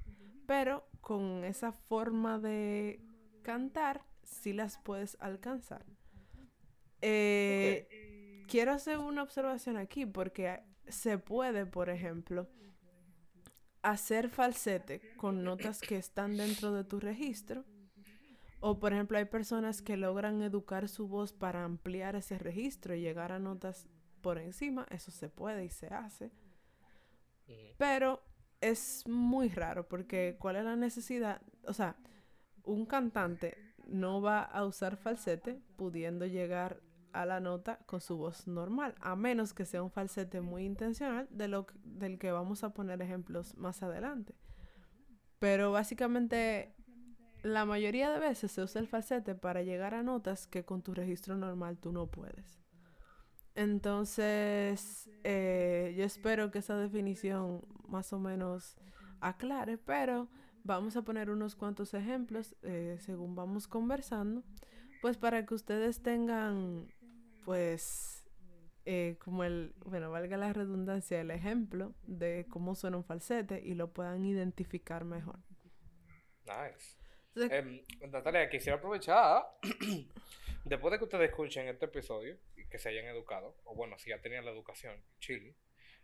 pero 0.46 0.88
con 1.02 1.44
esa 1.44 1.72
forma 1.72 2.38
de 2.38 3.02
cantar 3.42 4.06
sí 4.24 4.54
las 4.54 4.78
puedes 4.78 5.18
alcanzar. 5.20 5.86
Eh, 7.02 8.44
quiero 8.48 8.74
hacer 8.74 9.00
una 9.00 9.24
observación 9.24 9.76
aquí 9.76 10.06
porque 10.06 10.64
se 10.88 11.18
puede, 11.18 11.66
por 11.66 11.90
ejemplo, 11.90 12.48
hacer 13.82 14.30
falsete 14.30 15.02
con 15.18 15.44
notas 15.44 15.82
que 15.82 15.98
están 15.98 16.38
dentro 16.38 16.72
de 16.72 16.84
tu 16.84 17.00
registro 17.00 17.66
O 18.60 18.78
por 18.78 18.94
ejemplo, 18.94 19.18
hay 19.18 19.26
personas 19.26 19.82
que 19.82 19.98
logran 19.98 20.44
educar 20.44 20.88
su 20.88 21.08
voz 21.08 21.34
para 21.34 21.64
ampliar 21.64 22.16
ese 22.16 22.38
registro 22.38 22.94
y 22.94 23.02
llegar 23.02 23.32
a 23.32 23.40
notas 23.40 23.88
por 24.22 24.38
encima. 24.38 24.86
Eso 24.92 25.10
se 25.10 25.30
puede 25.30 25.66
y 25.66 25.72
se 25.72 25.88
hace. 25.88 26.32
Pero 27.78 28.22
es 28.60 29.08
muy 29.08 29.50
raro 29.50 29.88
porque 29.88 30.38
¿cuál 30.40 30.56
es 30.56 30.64
la 30.64 30.76
necesidad? 30.76 31.42
O 31.66 31.74
sea, 31.74 31.96
un 32.64 32.86
cantante 32.86 33.58
no 33.88 34.22
va 34.22 34.42
a 34.42 34.66
usar 34.66 34.98
falsete 34.98 35.60
pudiendo 35.76 36.26
llegar 36.26 36.82
a 37.14 37.26
la 37.26 37.40
nota 37.40 37.80
con 37.86 38.00
su 38.00 38.18
voz 38.18 38.48
normal, 38.48 38.96
a 39.02 39.16
menos 39.16 39.54
que 39.54 39.66
sea 39.66 39.84
un 39.84 39.92
falsete 39.92 40.42
muy 40.42 40.64
intencional 40.64 41.28
de 41.30 41.48
lo 41.48 41.68
del 41.84 42.18
que 42.18 42.32
vamos 42.32 42.64
a 42.64 42.74
poner 42.74 43.02
ejemplos 43.02 43.58
más 43.58 43.84
adelante. 43.84 44.34
Pero 45.40 45.72
básicamente 45.72 46.74
la 47.44 47.66
mayoría 47.66 48.12
de 48.12 48.20
veces 48.20 48.52
se 48.52 48.62
usa 48.62 48.80
el 48.80 48.88
falsete 48.88 49.36
para 49.36 49.64
llegar 49.64 49.94
a 49.94 50.04
notas 50.04 50.48
que 50.48 50.64
con 50.64 50.84
tu 50.84 50.94
registro 50.94 51.36
normal 51.36 51.78
tú 51.80 51.92
no 51.92 52.08
puedes. 52.08 52.61
Entonces, 53.62 55.08
eh, 55.24 55.94
yo 55.96 56.04
espero 56.04 56.50
que 56.50 56.60
esa 56.60 56.76
definición 56.78 57.64
más 57.88 58.12
o 58.12 58.18
menos 58.18 58.76
aclare, 59.20 59.78
pero 59.78 60.28
vamos 60.64 60.96
a 60.96 61.04
poner 61.04 61.30
unos 61.30 61.56
cuantos 61.56 61.94
ejemplos 61.94 62.56
eh, 62.64 62.98
según 63.00 63.36
vamos 63.36 63.68
conversando, 63.68 64.44
pues 65.04 65.18
para 65.18 65.46
que 65.46 65.54
ustedes 65.54 66.02
tengan, 66.02 66.92
pues, 67.46 68.28
eh, 68.86 69.18
como 69.24 69.44
el, 69.44 69.76
bueno, 69.86 70.10
valga 70.10 70.38
la 70.38 70.54
redundancia, 70.54 71.22
el 71.22 71.30
ejemplo 71.30 71.94
de 72.08 72.48
cómo 72.50 72.74
suena 72.74 72.98
un 72.98 73.04
falsete 73.04 73.62
y 73.64 73.76
lo 73.76 73.94
puedan 73.94 74.26
identificar 74.26 75.06
mejor. 75.06 75.38
Nice. 76.46 76.98
Em, 77.36 77.80
Natalia, 78.12 78.50
quisiera 78.50 78.80
aprovechar, 78.80 79.46
después 80.66 80.92
de 80.92 80.98
que 80.98 81.04
ustedes 81.04 81.30
escuchen 81.30 81.68
este 81.68 81.86
episodio 81.86 82.38
que 82.72 82.80
se 82.80 82.90
hayan 82.90 83.06
educado, 83.06 83.56
o 83.66 83.76
bueno, 83.76 84.00
si 84.00 84.10
ya 84.10 84.20
tenían 84.20 84.46
la 84.46 84.52
educación, 84.52 85.04
chile, 85.20 85.56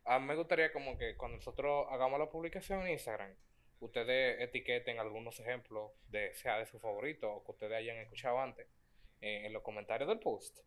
a 0.05 0.19
mí 0.19 0.25
me 0.27 0.35
gustaría 0.35 0.71
como 0.71 0.97
que 0.97 1.17
cuando 1.17 1.37
nosotros 1.37 1.87
hagamos 1.89 2.19
la 2.19 2.29
publicación 2.29 2.81
en 2.83 2.93
Instagram, 2.93 3.33
ustedes 3.79 4.39
etiqueten 4.41 4.99
algunos 4.99 5.39
ejemplos 5.39 5.91
de 6.09 6.33
sea 6.33 6.59
de 6.59 6.65
su 6.65 6.79
favorito 6.79 7.31
o 7.31 7.43
que 7.43 7.51
ustedes 7.51 7.73
hayan 7.73 7.97
escuchado 7.97 8.39
antes 8.39 8.67
eh, 9.21 9.45
en 9.45 9.53
los 9.53 9.63
comentarios 9.63 10.07
del 10.07 10.19
post. 10.19 10.59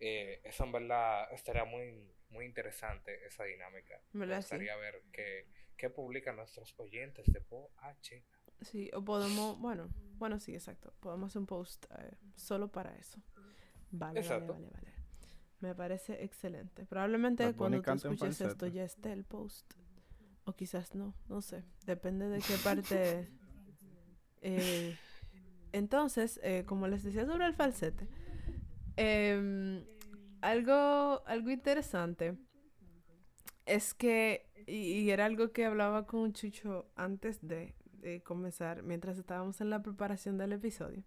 Eh, 0.00 0.40
eso 0.44 0.64
en 0.64 0.72
verdad 0.72 1.32
estaría 1.32 1.64
muy, 1.64 2.12
muy 2.30 2.44
interesante, 2.44 3.24
esa 3.26 3.44
dinámica. 3.44 4.00
Me 4.12 4.26
gustaría 4.26 4.76
ver 4.76 5.02
qué, 5.12 5.46
qué 5.76 5.88
publican 5.90 6.36
nuestros 6.36 6.78
oyentes 6.78 7.32
de 7.32 7.40
POH. 7.40 8.22
Sí, 8.60 8.90
o 8.92 9.04
podemos, 9.04 9.58
bueno, 9.60 9.88
bueno, 10.16 10.38
sí, 10.40 10.54
exacto. 10.54 10.92
Podemos 11.00 11.30
hacer 11.30 11.40
un 11.40 11.46
post 11.46 11.86
eh, 11.98 12.16
solo 12.36 12.70
para 12.70 12.94
eso. 12.96 13.18
Vale, 13.90 14.20
vale, 14.20 14.46
vale, 14.46 14.68
vale. 14.68 14.93
Me 15.60 15.74
parece 15.74 16.22
excelente. 16.22 16.84
Probablemente 16.86 17.54
cuando 17.54 17.80
tú 17.80 17.90
escuches 17.92 18.40
esto 18.40 18.66
ya 18.66 18.84
esté 18.84 19.12
el 19.12 19.24
post. 19.24 19.72
O 20.44 20.52
quizás 20.52 20.94
no, 20.94 21.14
no 21.28 21.40
sé. 21.40 21.64
Depende 21.86 22.28
de 22.28 22.40
qué 22.40 22.56
parte. 22.62 23.28
Eh, 24.46 24.94
entonces, 25.72 26.38
eh, 26.42 26.64
como 26.66 26.86
les 26.86 27.02
decía 27.02 27.24
sobre 27.24 27.46
el 27.46 27.54
falsete, 27.54 28.06
em, 28.96 29.82
algo, 30.42 31.22
algo 31.24 31.50
interesante 31.50 32.36
es 33.64 33.94
que, 33.94 34.46
y, 34.66 35.08
era 35.08 35.24
algo 35.24 35.50
que 35.50 35.64
hablaba 35.64 36.06
con 36.06 36.34
Chucho 36.34 36.90
antes 36.94 37.40
de, 37.40 37.74
de 38.00 38.22
comenzar, 38.22 38.82
mientras 38.82 39.16
estábamos 39.16 39.62
en 39.62 39.70
la 39.70 39.82
preparación 39.82 40.36
del 40.36 40.52
episodio, 40.52 41.02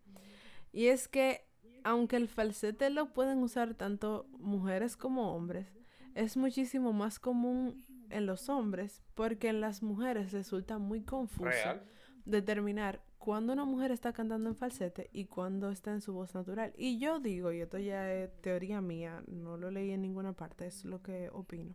y 0.74 0.88
es 0.88 1.08
que 1.08 1.46
aunque 1.88 2.18
el 2.18 2.28
falsete 2.28 2.90
lo 2.90 3.14
pueden 3.14 3.38
usar 3.42 3.74
tanto 3.74 4.28
mujeres 4.40 4.98
como 4.98 5.34
hombres, 5.34 5.74
es 6.16 6.36
muchísimo 6.36 6.92
más 6.92 7.18
común 7.18 7.86
en 8.10 8.26
los 8.26 8.50
hombres 8.50 9.02
porque 9.16 9.48
en 9.48 9.62
las 9.62 9.82
mujeres 9.82 10.34
resulta 10.34 10.80
muy 10.80 11.04
confuso 11.04 11.80
determinar 12.26 13.02
cuándo 13.18 13.54
una 13.54 13.64
mujer 13.64 13.92
está 13.92 14.12
cantando 14.12 14.50
en 14.50 14.56
falsete 14.58 15.10
y 15.14 15.28
cuándo 15.28 15.70
está 15.70 15.92
en 15.92 16.02
su 16.02 16.12
voz 16.12 16.36
natural. 16.36 16.74
Y 16.78 17.00
yo 17.00 17.22
digo, 17.22 17.54
y 17.54 17.62
esto 17.62 17.78
ya 17.78 18.12
es 18.12 18.34
teoría 18.42 18.82
mía, 18.82 19.24
no 19.26 19.56
lo 19.56 19.72
leí 19.72 19.92
en 19.92 20.02
ninguna 20.02 20.34
parte, 20.34 20.68
es 20.68 20.84
lo 20.84 21.02
que 21.02 21.30
opino, 21.32 21.74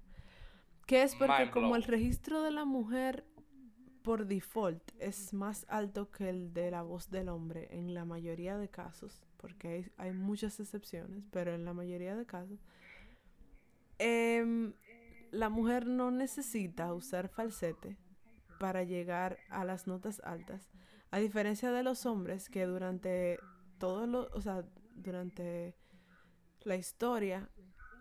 que 0.85 1.05
es 1.05 1.15
porque 1.15 1.51
como 1.51 1.75
el 1.75 1.85
registro 1.85 2.43
de 2.43 2.51
la 2.51 2.67
mujer 2.67 3.25
por 4.03 4.27
default 4.27 4.83
es 4.99 5.33
más 5.33 5.65
alto 5.71 6.11
que 6.11 6.29
el 6.29 6.53
de 6.53 6.71
la 6.71 6.83
voz 6.83 7.09
del 7.09 7.31
hombre 7.31 7.69
en 7.71 7.95
la 7.95 8.05
mayoría 8.05 8.59
de 8.59 8.69
casos, 8.69 9.25
porque 9.43 9.69
hay, 9.69 9.93
hay 9.99 10.13
muchas 10.13 10.59
excepciones, 10.59 11.27
pero 11.31 11.55
en 11.55 11.67
la 11.67 11.75
mayoría 11.75 12.17
de 12.17 12.25
casos, 12.25 12.61
eh, 13.99 14.73
la 15.33 15.49
mujer 15.51 15.87
no 15.87 16.11
necesita 16.11 16.95
usar 16.95 17.29
falsete 17.29 17.99
para 18.59 18.85
llegar 18.85 19.39
a 19.51 19.65
las 19.65 19.87
notas 19.87 20.21
altas, 20.25 20.71
a 21.11 21.19
diferencia 21.19 21.73
de 21.73 21.83
los 21.83 22.07
hombres 22.07 22.49
que 22.49 22.65
durante 22.65 23.39
todo 23.79 24.07
lo, 24.07 24.29
o 24.33 24.41
sea, 24.41 24.65
durante 24.95 25.75
la 26.63 26.77
historia 26.77 27.51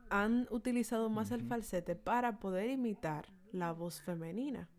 han 0.09 0.47
utilizado 0.51 1.09
más 1.09 1.31
el 1.31 1.41
falsete 1.41 1.95
para 1.95 2.39
poder 2.39 2.69
imitar 2.69 3.27
la 3.51 3.71
voz 3.71 4.01
femenina. 4.01 4.69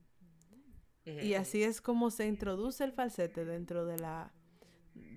Y 1.04 1.35
así 1.35 1.64
es 1.64 1.81
como 1.81 2.11
se 2.11 2.26
introduce 2.26 2.85
el 2.85 2.92
falsete 2.92 3.45
dentro 3.45 3.85
de 3.85 3.99
la 3.99 4.33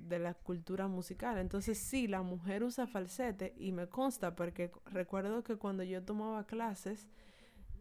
de 0.07 0.19
la 0.19 0.33
cultura 0.33 0.87
musical. 0.87 1.37
Entonces 1.37 1.77
sí, 1.77 2.07
la 2.07 2.21
mujer 2.21 2.63
usa 2.63 2.87
falsete 2.87 3.53
y 3.57 3.71
me 3.71 3.87
consta 3.87 4.35
porque 4.35 4.71
recuerdo 4.85 5.43
que 5.43 5.57
cuando 5.57 5.83
yo 5.83 6.03
tomaba 6.03 6.45
clases 6.45 7.07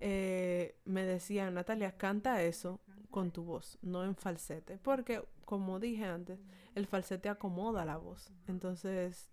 eh, 0.00 0.76
me 0.84 1.04
decían, 1.04 1.54
Natalia, 1.54 1.96
canta 1.96 2.42
eso 2.42 2.80
con 3.10 3.30
tu 3.30 3.44
voz, 3.44 3.78
no 3.80 4.04
en 4.04 4.16
falsete, 4.16 4.78
porque 4.78 5.22
como 5.44 5.78
dije 5.78 6.04
antes, 6.04 6.44
el 6.74 6.86
falsete 6.86 7.28
acomoda 7.28 7.84
la 7.84 7.96
voz. 7.96 8.32
Entonces, 8.48 9.30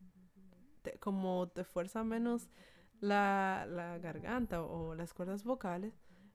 como 1.00 1.50
te 1.50 1.64
fuerza 1.64 2.04
menos 2.04 2.50
la, 3.00 3.66
la 3.68 3.98
garganta 3.98 4.62
o 4.62 4.94
las 4.94 5.14
cuerdas 5.14 5.44
vocales, 5.44 5.94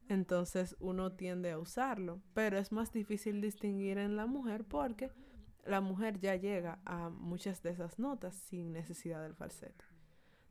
entonces 0.08 0.76
uno 0.80 1.12
tiende 1.12 1.52
a 1.52 1.58
usarlo, 1.58 2.20
pero 2.34 2.58
es 2.58 2.72
más 2.72 2.92
difícil 2.92 3.40
distinguir 3.40 3.98
en 3.98 4.16
la 4.16 4.26
mujer 4.26 4.64
porque 4.64 5.10
la 5.66 5.80
mujer 5.80 6.18
ya 6.18 6.36
llega 6.36 6.80
a 6.84 7.08
muchas 7.10 7.62
de 7.62 7.70
esas 7.70 7.98
notas 7.98 8.34
sin 8.34 8.72
necesidad 8.72 9.22
del 9.22 9.34
falsete. 9.34 9.84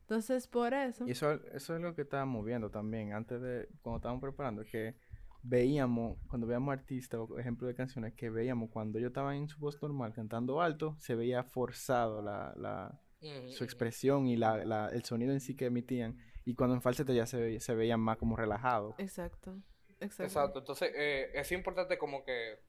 Entonces, 0.02 0.46
por 0.46 0.72
eso... 0.72 1.06
Y 1.06 1.10
eso, 1.10 1.32
eso 1.52 1.74
es 1.74 1.82
lo 1.82 1.94
que 1.94 2.02
estábamos 2.02 2.44
viendo 2.44 2.70
también, 2.70 3.12
antes 3.12 3.40
de, 3.40 3.68
cuando 3.82 3.96
estábamos 3.96 4.22
preparando, 4.22 4.64
que 4.64 4.94
veíamos, 5.42 6.18
cuando 6.28 6.46
veíamos 6.46 6.72
artistas 6.72 7.20
o 7.20 7.38
ejemplos 7.38 7.68
de 7.68 7.74
canciones, 7.74 8.14
que 8.14 8.30
veíamos 8.30 8.70
cuando 8.70 8.98
yo 8.98 9.08
estaba 9.08 9.36
en 9.36 9.48
su 9.48 9.58
voz 9.58 9.80
normal 9.82 10.12
cantando 10.12 10.60
alto, 10.60 10.96
se 10.98 11.14
veía 11.14 11.42
forzado 11.42 12.22
la, 12.22 12.54
la, 12.56 13.00
su 13.48 13.64
expresión 13.64 14.26
y 14.28 14.36
la, 14.36 14.64
la, 14.64 14.88
el 14.90 15.04
sonido 15.04 15.32
en 15.32 15.40
sí 15.40 15.56
que 15.56 15.66
emitían. 15.66 16.18
Y 16.44 16.54
cuando 16.54 16.76
en 16.76 16.82
falsete 16.82 17.14
ya 17.14 17.26
se, 17.26 17.38
veía, 17.38 17.60
se 17.60 17.74
veían 17.74 18.00
más 18.00 18.16
como 18.18 18.36
relajado. 18.36 18.94
Exacto. 18.98 19.60
Exacto. 19.98 20.22
Exacto. 20.24 20.58
Entonces, 20.60 20.92
eh, 20.94 21.30
es 21.34 21.50
importante 21.50 21.98
como 21.98 22.22
que, 22.24 22.60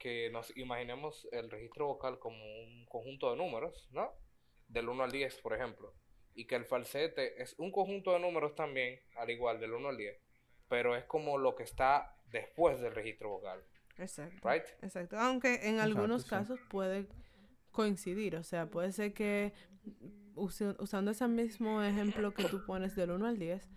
que 0.00 0.30
nos 0.30 0.56
imaginemos 0.56 1.28
el 1.30 1.48
registro 1.48 1.86
vocal 1.86 2.18
como 2.18 2.42
un 2.42 2.86
conjunto 2.86 3.30
de 3.30 3.36
números, 3.36 3.88
¿no? 3.92 4.12
Del 4.66 4.88
1 4.88 5.04
al 5.04 5.12
10, 5.12 5.40
por 5.42 5.54
ejemplo 5.54 5.94
y 6.34 6.46
que 6.46 6.56
el 6.56 6.64
falsete 6.64 7.42
es 7.42 7.54
un 7.58 7.70
conjunto 7.70 8.12
de 8.12 8.20
números 8.20 8.54
también, 8.54 9.00
al 9.16 9.30
igual 9.30 9.60
del 9.60 9.72
1 9.72 9.88
al 9.88 9.96
10, 9.96 10.16
pero 10.68 10.96
es 10.96 11.04
como 11.04 11.38
lo 11.38 11.54
que 11.54 11.64
está 11.64 12.16
después 12.30 12.80
del 12.80 12.94
registro 12.94 13.30
vocal. 13.30 13.62
Exacto. 13.98 14.48
Exacto. 14.82 15.18
Aunque 15.18 15.68
en 15.68 15.80
algunos 15.80 16.24
casos 16.24 16.58
puede 16.70 17.06
coincidir, 17.72 18.36
o 18.36 18.42
sea, 18.42 18.70
puede 18.70 18.92
ser 18.92 19.12
que 19.12 19.52
usando 20.34 21.10
ese 21.10 21.28
mismo 21.28 21.82
ejemplo 21.82 22.32
que 22.32 22.44
tú 22.44 22.64
pones 22.64 22.96
del 22.96 23.10
1 23.10 23.26
al 23.26 23.38
10, 23.38 23.68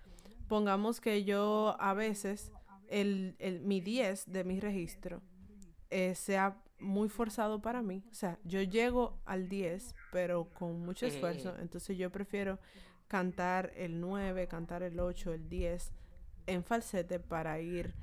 pongamos 0.47 1.01
que 1.01 1.23
yo 1.23 1.75
a 1.79 1.93
veces 1.93 2.53
el, 2.87 3.35
el, 3.39 3.59
mi 3.61 3.81
10 3.81 4.31
de 4.31 4.43
mi 4.43 4.59
registro 4.59 5.21
eh, 5.93 6.15
sea 6.15 6.59
muy 6.79 7.07
forzado 7.07 7.61
para 7.61 7.83
mí. 7.83 8.03
O 8.09 8.15
sea, 8.15 8.39
yo 8.43 8.63
llego 8.63 9.21
al 9.25 9.47
10, 9.47 9.95
pero 10.11 10.49
con 10.49 10.79
mucho 10.79 11.05
esfuerzo. 11.05 11.55
Entonces 11.59 11.95
yo 11.97 12.11
prefiero 12.11 12.57
cantar 13.07 13.71
el 13.75 13.99
9, 13.99 14.47
cantar 14.47 14.81
el 14.81 14.99
8, 14.99 15.33
el 15.33 15.49
10 15.49 15.91
en 16.47 16.63
falsete 16.63 17.19
para 17.19 17.59
ir 17.59 17.93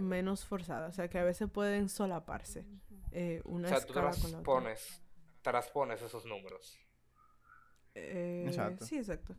menos 0.00 0.44
forzada. 0.44 0.88
O 0.88 0.92
sea, 0.92 1.08
que 1.08 1.18
a 1.18 1.24
veces 1.24 1.48
pueden 1.48 1.88
solaparse 1.88 2.66
eh, 3.12 3.40
una 3.44 3.68
o 3.68 3.70
sea, 3.70 3.86
tú 3.86 3.92
transpones, 3.92 5.00
transpones 5.40 6.02
esos 6.02 6.26
números. 6.26 6.76
Eh, 7.94 8.44
exacto. 8.48 8.84
Sí, 8.84 8.98
exacto. 8.98 9.36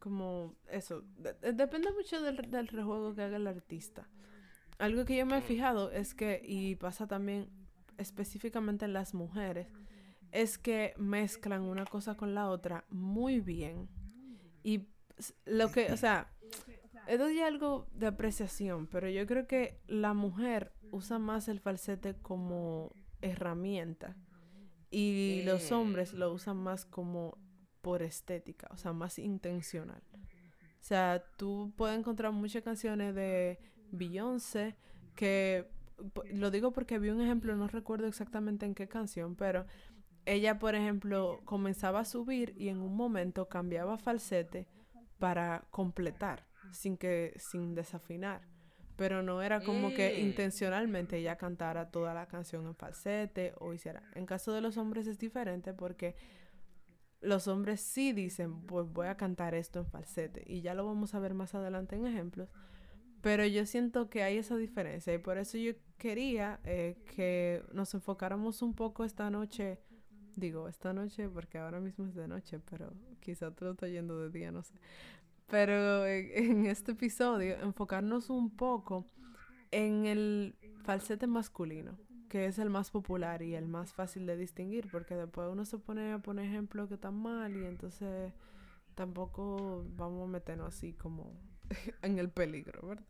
Como 0.00 0.56
eso. 0.66 1.04
depende 1.16 1.92
mucho 1.92 2.20
del, 2.20 2.50
del 2.50 2.66
rejuego 2.66 3.14
que 3.14 3.22
haga 3.22 3.36
el 3.36 3.46
artista. 3.46 4.08
Algo 4.80 5.04
que 5.04 5.16
yo 5.16 5.26
me 5.26 5.38
he 5.38 5.42
fijado 5.42 5.92
es 5.92 6.14
que, 6.14 6.42
y 6.44 6.74
pasa 6.76 7.06
también 7.06 7.50
específicamente 7.98 8.86
en 8.86 8.94
las 8.94 9.12
mujeres, 9.12 9.68
es 10.32 10.58
que 10.58 10.94
mezclan 10.96 11.62
una 11.62 11.84
cosa 11.84 12.16
con 12.16 12.34
la 12.34 12.48
otra 12.48 12.84
muy 12.88 13.40
bien. 13.40 13.88
Y 14.62 14.88
lo 15.44 15.70
que, 15.70 15.92
o 15.92 15.96
sea, 15.96 16.32
esto 17.06 17.26
es 17.26 17.42
algo 17.42 17.88
de 17.92 18.06
apreciación, 18.06 18.86
pero 18.86 19.08
yo 19.08 19.26
creo 19.26 19.46
que 19.46 19.80
la 19.86 20.14
mujer 20.14 20.72
usa 20.90 21.18
más 21.18 21.48
el 21.48 21.60
falsete 21.60 22.14
como 22.14 22.90
herramienta 23.20 24.16
y 24.90 25.42
los 25.44 25.72
hombres 25.72 26.14
lo 26.14 26.32
usan 26.32 26.56
más 26.56 26.84
como 26.86 27.36
por 27.82 28.02
estética, 28.02 28.68
o 28.70 28.76
sea, 28.76 28.92
más 28.92 29.18
intencional. 29.18 30.02
O 30.12 30.82
sea, 30.82 31.22
tú 31.36 31.72
puedes 31.76 31.98
encontrar 31.98 32.32
muchas 32.32 32.62
canciones 32.62 33.14
de 33.14 33.58
Beyoncé 33.92 34.76
que 35.14 35.68
lo 36.30 36.50
digo 36.50 36.72
porque 36.72 36.98
vi 36.98 37.10
un 37.10 37.20
ejemplo, 37.20 37.54
no 37.56 37.68
recuerdo 37.68 38.06
exactamente 38.06 38.66
en 38.66 38.74
qué 38.74 38.88
canción, 38.88 39.36
pero 39.36 39.66
ella, 40.26 40.58
por 40.58 40.74
ejemplo, 40.74 41.40
comenzaba 41.44 42.00
a 42.00 42.04
subir 42.04 42.54
y 42.56 42.68
en 42.68 42.80
un 42.80 42.96
momento 42.96 43.48
cambiaba 43.48 43.98
falsete 43.98 44.66
para 45.18 45.66
completar, 45.70 46.46
sin 46.72 46.96
que 46.96 47.34
sin 47.36 47.74
desafinar. 47.74 48.42
Pero 48.96 49.22
no 49.22 49.40
era 49.40 49.62
como 49.62 49.94
que 49.94 50.14
mm. 50.16 50.20
intencionalmente 50.20 51.16
ella 51.18 51.36
cantara 51.36 51.90
toda 51.90 52.12
la 52.12 52.26
canción 52.26 52.66
en 52.66 52.74
falsete 52.74 53.54
o 53.58 53.72
hiciera. 53.72 54.02
En 54.14 54.26
caso 54.26 54.52
de 54.52 54.60
los 54.60 54.76
hombres 54.76 55.06
es 55.06 55.18
diferente 55.18 55.72
porque 55.72 56.16
los 57.22 57.48
hombres 57.48 57.80
sí 57.80 58.12
dicen, 58.12 58.62
pues 58.66 58.86
voy 58.92 59.06
a 59.06 59.16
cantar 59.16 59.54
esto 59.54 59.78
en 59.78 59.86
falsete. 59.86 60.42
Y 60.46 60.60
ya 60.60 60.74
lo 60.74 60.84
vamos 60.84 61.14
a 61.14 61.18
ver 61.18 61.32
más 61.32 61.54
adelante 61.54 61.96
en 61.96 62.06
ejemplos. 62.06 62.50
Pero 63.22 63.44
yo 63.46 63.66
siento 63.66 64.08
que 64.08 64.22
hay 64.22 64.38
esa 64.38 64.56
diferencia 64.56 65.12
y 65.12 65.18
por 65.18 65.36
eso 65.36 65.58
yo 65.58 65.72
quería 65.98 66.60
eh, 66.64 66.96
que 67.14 67.62
nos 67.72 67.92
enfocáramos 67.94 68.62
un 68.62 68.74
poco 68.74 69.04
esta 69.04 69.28
noche, 69.30 69.78
digo 70.36 70.68
esta 70.68 70.92
noche 70.94 71.28
porque 71.28 71.58
ahora 71.58 71.80
mismo 71.80 72.06
es 72.06 72.14
de 72.14 72.26
noche, 72.26 72.60
pero 72.70 72.92
quizá 73.20 73.50
te 73.50 73.64
lo 73.64 73.74
yendo 73.74 74.18
de 74.18 74.30
día, 74.30 74.50
no 74.50 74.62
sé. 74.62 74.74
Pero 75.46 76.06
en, 76.06 76.66
este 76.66 76.92
episodio 76.92 77.60
enfocarnos 77.60 78.30
un 78.30 78.50
poco 78.56 79.04
en 79.70 80.06
el 80.06 80.56
falsete 80.84 81.26
masculino, 81.26 81.98
que 82.30 82.46
es 82.46 82.58
el 82.58 82.70
más 82.70 82.90
popular 82.90 83.42
y 83.42 83.54
el 83.54 83.66
más 83.68 83.92
fácil 83.92 84.24
de 84.24 84.36
distinguir, 84.36 84.88
porque 84.90 85.14
después 85.14 85.48
uno 85.50 85.66
se 85.66 85.76
pone 85.76 86.12
a 86.12 86.20
poner 86.20 86.46
ejemplos 86.46 86.88
que 86.88 86.94
están 86.94 87.20
mal 87.20 87.54
y 87.54 87.66
entonces 87.66 88.32
tampoco 88.94 89.84
vamos 89.96 90.28
a 90.28 90.32
meternos 90.32 90.68
así 90.68 90.94
como 90.94 91.49
en 92.02 92.18
el 92.18 92.30
peligro, 92.30 92.86
¿verdad? 92.86 93.06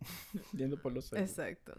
Yendo 0.52 0.80
por 0.80 0.92
los 0.92 1.12
Exacto. 1.12 1.74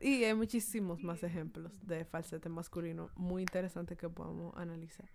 Y 0.00 0.24
hay 0.24 0.34
muchísimos 0.34 1.02
más 1.02 1.22
ejemplos 1.22 1.86
de 1.86 2.04
falsete 2.04 2.48
masculino 2.48 3.10
muy 3.14 3.42
interesantes 3.42 3.96
que 3.96 4.08
podamos 4.08 4.54
analizar. 4.56 5.08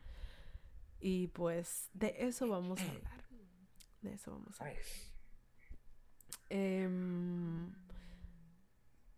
Y 1.00 1.28
pues 1.28 1.90
de 1.94 2.16
eso 2.20 2.48
vamos 2.48 2.80
a 2.82 2.90
hablar. 2.90 3.26
De 4.02 4.14
eso 4.14 4.32
vamos 4.32 4.60
a 4.60 4.64
hablar. 4.64 4.82
Eh, 6.50 6.90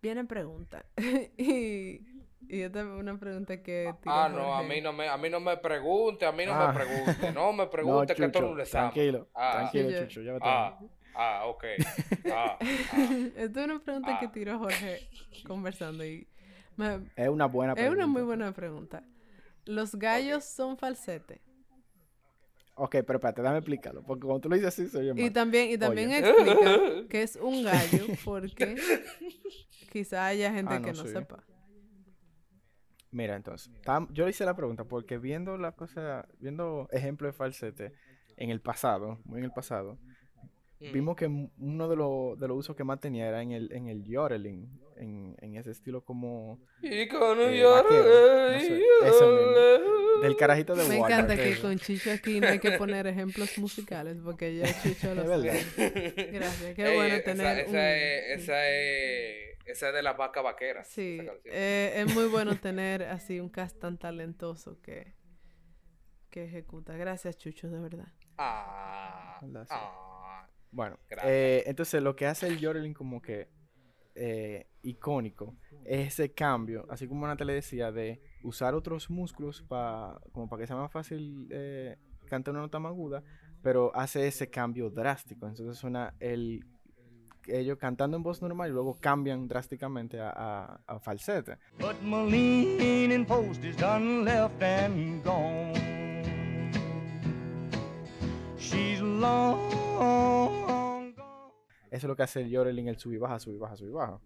viene 0.01 0.25
pregunta. 0.25 0.85
y 1.37 2.01
y 2.49 2.61
esta 2.61 2.79
es 2.79 2.85
una 2.85 3.17
pregunta 3.19 3.61
que... 3.61 3.93
Ah, 4.05 4.29
no, 4.33 4.53
a 4.53 4.63
mí 4.63 4.79
no 4.79 4.93
me, 4.93 5.07
a 5.07 5.17
mí 5.17 5.29
no 5.29 5.39
me 5.39 5.57
pregunte, 5.57 6.25
a 6.25 6.31
mí 6.31 6.45
no 6.45 6.53
me 6.53 6.63
ah. 6.63 6.73
pregunte, 6.73 7.31
no 7.33 7.53
me 7.53 7.67
pregunte 7.71 8.15
que 8.15 8.29
tú 8.29 8.41
no 8.41 8.55
le 8.55 8.65
sabes. 8.65 8.93
Tranquilo, 8.93 9.27
ah. 9.33 9.69
tranquilo, 9.71 10.07
Chucho, 10.07 10.21
ya 10.21 10.37
ah, 10.41 10.79
ah, 11.15 11.43
ok. 11.47 11.63
Ah, 12.31 12.57
Esta 13.35 13.59
es 13.59 13.65
una 13.65 13.79
pregunta 13.79 14.17
que 14.19 14.27
tiró 14.29 14.59
Jorge 14.59 15.09
conversando 15.45 16.05
y... 16.05 16.27
es 17.15 17.29
una 17.29 17.47
buena 17.47 17.73
pregunta. 17.73 17.83
Es 17.83 17.91
una 17.91 18.07
muy 18.07 18.21
buena 18.21 18.51
pregunta. 18.53 19.03
¿Los 19.65 19.95
gallos 19.95 20.45
son 20.45 20.77
falsete? 20.77 21.41
Ok, 22.75 22.91
pero 22.91 23.15
espérate, 23.15 23.41
déjame 23.41 23.57
explicarlo, 23.57 24.03
porque 24.03 24.21
cuando 24.21 24.41
tú 24.41 24.49
lo 24.49 24.55
dices 24.55 24.67
así, 24.67 24.87
soy 24.87 25.07
yo 25.07 25.13
Y 25.15 25.31
también, 25.31 25.71
y 25.71 25.77
también 25.79 26.11
explica 26.11 27.07
que 27.09 27.23
es 27.23 27.35
un 27.35 27.63
gallo, 27.63 28.05
porque 28.23 28.75
quizá 29.97 30.27
haya 30.27 30.51
gente 30.53 30.81
que 30.81 30.93
no 30.93 31.05
sepa. 31.05 31.43
Mira, 33.11 33.35
entonces, 33.35 33.71
yo 34.11 34.25
le 34.25 34.31
hice 34.31 34.45
la 34.45 34.55
pregunta 34.55 34.83
porque 34.83 35.17
viendo 35.17 35.57
la 35.57 35.71
cosa, 35.71 36.27
viendo 36.39 36.87
ejemplos 36.91 37.29
de 37.29 37.33
falsete 37.37 37.93
en 38.35 38.49
el 38.51 38.61
pasado, 38.61 39.19
muy 39.23 39.39
en 39.39 39.45
el 39.45 39.51
pasado, 39.51 39.97
vimos 40.79 41.15
que 41.15 41.25
uno 41.25 41.89
de, 41.89 41.95
los 41.95 42.37
de 42.39 42.47
los 42.47 42.57
usos 42.57 42.75
que 42.75 42.83
más 42.83 42.99
tenía 42.99 43.27
era 43.27 43.41
en 43.41 43.53
el, 43.53 43.71
en 43.71 43.87
el 43.87 44.03
yodeling, 44.03 44.67
en, 44.97 45.35
en 45.41 45.55
ese 45.55 45.71
estilo 45.71 46.01
como... 46.03 46.59
Y 46.81 47.07
con 47.07 47.39
un 47.39 47.49
eh, 47.49 47.63
Del 50.21 50.35
carajito 50.35 50.75
de 50.75 50.87
Me 50.87 50.97
encanta 50.97 51.35
que, 51.35 51.57
con 51.59 51.79
Chicho 51.79 52.11
aquí 52.11 52.39
no 52.39 52.47
hay 52.47 52.59
que 52.59 52.73
poner 52.73 53.07
ejemplos 53.07 53.57
musicales 53.57 54.17
porque 54.23 54.57
ya 54.57 54.67
Chicho 54.83 55.15
lo 55.15 55.25
sabe. 55.25 55.63
Gracias, 56.33 56.75
qué 56.75 56.95
bueno 56.95 57.15
tener 57.23 57.59
esa, 57.59 57.95
es, 57.95 58.41
esa 58.41 58.69
es 58.69 59.56
esa 59.67 59.89
es 59.89 59.93
de 59.93 60.01
las 60.01 60.17
vacas 60.17 60.43
vaqueras. 60.43 60.87
Sí, 60.87 61.19
eh, 61.45 61.93
es 61.95 62.13
muy 62.13 62.27
bueno 62.27 62.55
tener 62.61 63.03
así 63.03 63.39
un 63.39 63.49
cast 63.49 63.79
tan 63.79 63.97
talentoso 63.97 64.81
que, 64.81 65.13
que 66.29 66.45
ejecuta. 66.45 66.95
Gracias, 66.95 67.37
Chucho, 67.37 67.69
de 67.69 67.79
verdad. 67.79 68.07
Ah, 68.37 69.39
ah 69.69 70.47
bueno, 70.71 70.97
eh, 71.23 71.63
entonces 71.65 72.01
lo 72.01 72.15
que 72.15 72.27
hace 72.27 72.47
el 72.47 72.59
yodeling 72.59 72.93
como 72.93 73.21
que 73.21 73.49
eh, 74.15 74.67
icónico 74.83 75.55
es 75.85 76.07
ese 76.07 76.33
cambio, 76.33 76.85
así 76.89 77.07
como 77.07 77.25
Natalia 77.25 77.55
decía, 77.55 77.91
de 77.91 78.21
usar 78.43 78.75
otros 78.75 79.09
músculos 79.09 79.63
para 79.63 80.19
como 80.31 80.47
para 80.49 80.61
que 80.61 80.67
sea 80.67 80.75
más 80.75 80.91
fácil 80.91 81.47
cantar 82.27 82.53
una 82.53 82.61
nota 82.61 82.79
más 82.79 82.91
aguda, 82.91 83.23
pero 83.63 83.91
hace 83.95 84.27
ese 84.27 84.49
cambio 84.49 84.89
drástico. 84.89 85.47
Entonces 85.47 85.77
suena 85.77 86.13
el 86.19 86.65
ellos 87.47 87.77
cantando 87.77 88.17
en 88.17 88.23
voz 88.23 88.41
normal 88.41 88.69
y 88.69 88.73
luego 88.73 88.97
cambian 88.99 89.47
drásticamente 89.47 90.19
a, 90.19 90.79
a, 90.85 90.99
falsete. 90.99 91.57
Eso 101.89 102.05
es 102.05 102.09
lo 102.09 102.15
que 102.15 102.23
hace 102.23 102.41
el 102.41 102.49
yodeling, 102.49 102.87
el 102.87 102.97
sub 102.97 103.13
y 103.13 103.17
baja, 103.17 103.39
sub 103.39 103.53
y 103.53 103.57
baja, 103.57 103.75
sub 103.75 103.87
y 103.87 103.91
baja. 103.91 104.19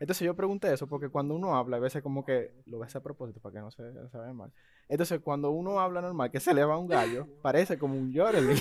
Entonces 0.00 0.24
yo 0.26 0.34
pregunté 0.34 0.72
eso 0.72 0.86
porque 0.86 1.08
cuando 1.08 1.34
uno 1.34 1.56
habla, 1.56 1.76
a 1.76 1.80
veces 1.80 2.02
como 2.02 2.24
que 2.24 2.52
lo 2.66 2.78
ves 2.78 2.94
a 2.96 3.02
propósito 3.02 3.40
para 3.40 3.54
que 3.54 3.60
no 3.60 3.70
se, 3.70 3.82
se 4.10 4.18
vea 4.18 4.32
mal. 4.32 4.52
Entonces 4.88 5.20
cuando 5.20 5.50
uno 5.50 5.80
habla 5.80 6.00
normal, 6.00 6.30
que 6.30 6.40
se 6.40 6.54
le 6.54 6.64
va 6.64 6.78
un 6.78 6.88
gallo, 6.88 7.26
parece 7.42 7.78
como 7.78 7.94
un 7.98 8.12
yodeling. 8.12 8.58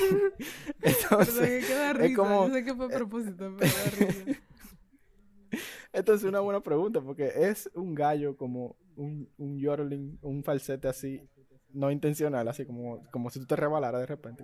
Entonces, 0.81 1.65
que 1.65 1.93
risa. 1.93 2.05
es 2.05 2.15
como... 2.15 2.49
sé 2.49 2.63
que 2.63 2.73
fue 2.73 2.85
a 2.85 2.89
propósito, 2.89 3.55
pero 3.57 3.71
risa. 3.99 4.41
Entonces 5.93 6.27
una 6.27 6.41
buena 6.41 6.61
pregunta 6.61 6.99
porque 7.01 7.31
es 7.33 7.69
un 7.73 7.95
gallo 7.95 8.35
como 8.35 8.75
un, 8.95 9.29
un 9.37 9.57
yodeling, 9.57 10.17
un 10.21 10.43
falsete 10.43 10.87
así, 10.87 11.21
no 11.69 11.91
intencional, 11.91 12.47
así 12.47 12.65
como, 12.65 13.01
como 13.11 13.29
si 13.29 13.39
tú 13.39 13.45
te 13.45 13.55
rebalaras 13.55 14.01
de 14.01 14.07
repente. 14.07 14.43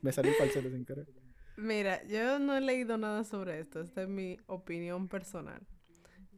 Me 0.00 0.12
salió 0.12 0.30
un 0.30 0.38
falsete 0.38 0.70
sin 0.70 0.84
querer. 0.84 1.06
Mira, 1.56 2.02
yo 2.04 2.38
no 2.38 2.56
he 2.56 2.60
leído 2.60 2.96
nada 2.96 3.24
sobre 3.24 3.60
esto, 3.60 3.80
esta 3.80 4.02
es 4.02 4.08
mi 4.08 4.38
opinión 4.46 5.08
personal. 5.08 5.60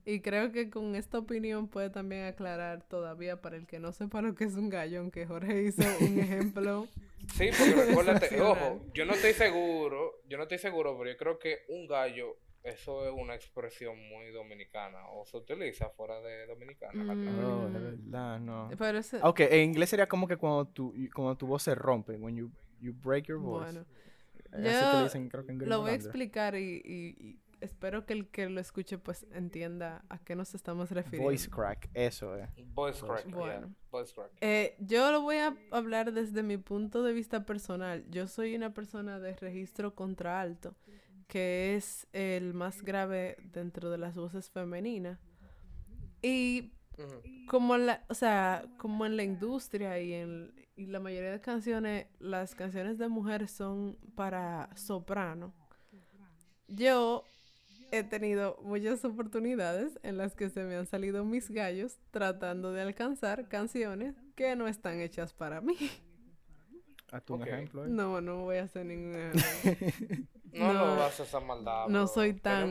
Y 0.06 0.20
creo 0.20 0.52
que 0.52 0.68
con 0.68 0.94
esta 0.96 1.18
opinión 1.18 1.68
puede 1.68 1.88
también 1.88 2.26
aclarar 2.26 2.82
todavía 2.86 3.40
para 3.40 3.56
el 3.56 3.66
que 3.66 3.78
no 3.78 3.92
sepa 3.92 4.20
lo 4.20 4.34
que 4.34 4.44
es 4.44 4.54
un 4.54 4.68
gallo, 4.68 5.00
aunque 5.00 5.26
Jorge 5.26 5.62
hizo 5.62 5.82
un 6.00 6.18
ejemplo. 6.18 6.86
Sí, 7.36 7.48
porque 7.58 7.86
recuérdate, 7.86 8.38
ojo, 8.42 8.82
yo 8.92 9.06
no 9.06 9.14
estoy 9.14 9.32
seguro, 9.32 10.20
yo 10.28 10.36
no 10.36 10.42
estoy 10.42 10.58
seguro, 10.58 10.94
pero 10.98 11.10
yo 11.10 11.16
creo 11.16 11.38
que 11.38 11.60
un 11.70 11.86
gallo, 11.86 12.36
eso 12.62 13.08
es 13.08 13.14
una 13.16 13.34
expresión 13.34 13.96
muy 14.10 14.30
dominicana, 14.30 15.08
o 15.08 15.24
se 15.24 15.38
utiliza 15.38 15.88
fuera 15.88 16.20
de 16.20 16.46
dominicana. 16.46 17.02
No, 17.02 17.70
de 17.70 17.78
verdad, 17.78 18.38
no. 18.38 18.68
Pero 18.76 19.00
Ok, 19.22 19.40
en 19.40 19.70
inglés 19.70 19.88
sería 19.88 20.06
como 20.06 20.28
que 20.28 20.36
cuando 20.36 20.66
tu, 20.66 20.94
cuando 21.14 21.34
tu 21.34 21.46
voz 21.46 21.62
se 21.62 21.74
rompe, 21.74 22.14
when 22.18 22.36
you, 22.36 22.50
you 22.78 22.92
break 22.92 23.24
your 23.24 23.38
voice. 23.38 23.72
Bueno. 23.72 23.86
Yo 24.62 25.66
lo 25.66 25.80
voy 25.80 25.92
a 25.92 25.94
explicar 25.94 26.56
y 26.56 27.40
espero 27.64 28.06
que 28.06 28.12
el 28.12 28.28
que 28.28 28.48
lo 28.48 28.60
escuche 28.60 28.98
pues 28.98 29.26
entienda 29.32 30.04
a 30.08 30.18
qué 30.18 30.36
nos 30.36 30.54
estamos 30.54 30.90
refiriendo. 30.90 31.24
Voice 31.24 31.48
crack, 31.48 31.90
eso 31.94 32.36
es. 32.36 32.48
Voice 32.74 33.04
crack, 33.04 33.30
bueno. 33.30 33.74
Voice 33.90 34.14
crack. 34.14 34.30
Eh, 34.40 34.76
yo 34.78 35.10
lo 35.10 35.22
voy 35.22 35.36
a 35.36 35.56
hablar 35.70 36.12
desde 36.12 36.42
mi 36.42 36.56
punto 36.56 37.02
de 37.02 37.12
vista 37.12 37.44
personal. 37.44 38.04
Yo 38.10 38.26
soy 38.26 38.54
una 38.54 38.72
persona 38.72 39.18
de 39.18 39.34
registro 39.36 39.94
contra 39.94 40.40
alto, 40.40 40.74
que 41.26 41.74
es 41.74 42.06
el 42.12 42.54
más 42.54 42.82
grave 42.82 43.36
dentro 43.52 43.90
de 43.90 43.98
las 43.98 44.14
voces 44.14 44.50
femeninas. 44.50 45.18
Y 46.22 46.72
como 47.48 47.76
la, 47.76 48.04
o 48.08 48.14
sea, 48.14 48.64
como 48.78 49.04
en 49.04 49.16
la 49.16 49.24
industria 49.24 50.00
y 50.00 50.12
en 50.12 50.52
y 50.76 50.86
la 50.86 51.00
mayoría 51.00 51.30
de 51.30 51.40
canciones, 51.40 52.06
las 52.18 52.54
canciones 52.54 52.98
de 52.98 53.08
mujeres 53.08 53.50
son 53.50 53.96
para 54.14 54.70
soprano. 54.76 55.54
Yo 56.66 57.24
he 57.98 58.04
tenido 58.04 58.58
muchas 58.62 59.04
oportunidades 59.04 59.98
en 60.02 60.16
las 60.16 60.34
que 60.34 60.50
se 60.50 60.64
me 60.64 60.76
han 60.76 60.86
salido 60.86 61.24
mis 61.24 61.50
gallos 61.50 61.98
tratando 62.10 62.72
de 62.72 62.82
alcanzar 62.82 63.48
canciones 63.48 64.14
que 64.34 64.56
no 64.56 64.66
están 64.68 65.00
hechas 65.00 65.32
para 65.32 65.60
mí. 65.60 65.76
A 67.12 67.20
tu 67.20 67.34
Ok. 67.34 67.46
ejemplo. 67.46 67.84
¿eh? 67.84 67.88
No, 67.88 68.20
no 68.20 68.42
voy 68.42 68.56
a 68.56 68.64
hacer 68.64 68.86
ningún 68.86 69.14
ejemplo. 69.16 70.26
No, 70.54 70.72
no, 70.72 70.72
No, 70.72 70.92
hagas 70.92 71.18
esa 71.18 71.40
maldad. 71.40 71.88
No 71.88 72.04
bro. 72.04 72.06
soy 72.06 72.32
tan, 72.34 72.70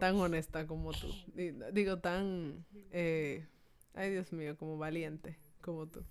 tan 0.00 0.16
honesta 0.16 0.66
como 0.66 0.90
tú. 0.90 1.06
Di- 1.34 1.52
Digo, 1.72 2.00
tan... 2.00 2.64
eh, 2.90 3.46
ay, 3.94 4.10
Dios 4.10 4.32
mío, 4.32 4.56
como 4.56 4.76
valiente 4.76 5.38
como 5.60 5.86
tú. 5.86 6.04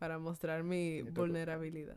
Para 0.00 0.18
mostrar 0.18 0.64
mi 0.64 1.02
vulnerabilidad. 1.02 1.96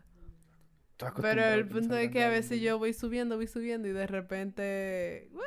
Pero 1.22 1.44
el 1.44 1.68
punto 1.68 1.98
es 1.98 2.12
que 2.12 2.24
a 2.24 2.30
veces 2.30 2.62
yo 2.62 2.78
voy 2.78 2.94
subiendo, 2.94 3.36
voy 3.36 3.48
subiendo 3.48 3.88
y 3.88 3.94
de 3.94 4.06
repente... 4.06 5.28
¡guau! 5.34 5.44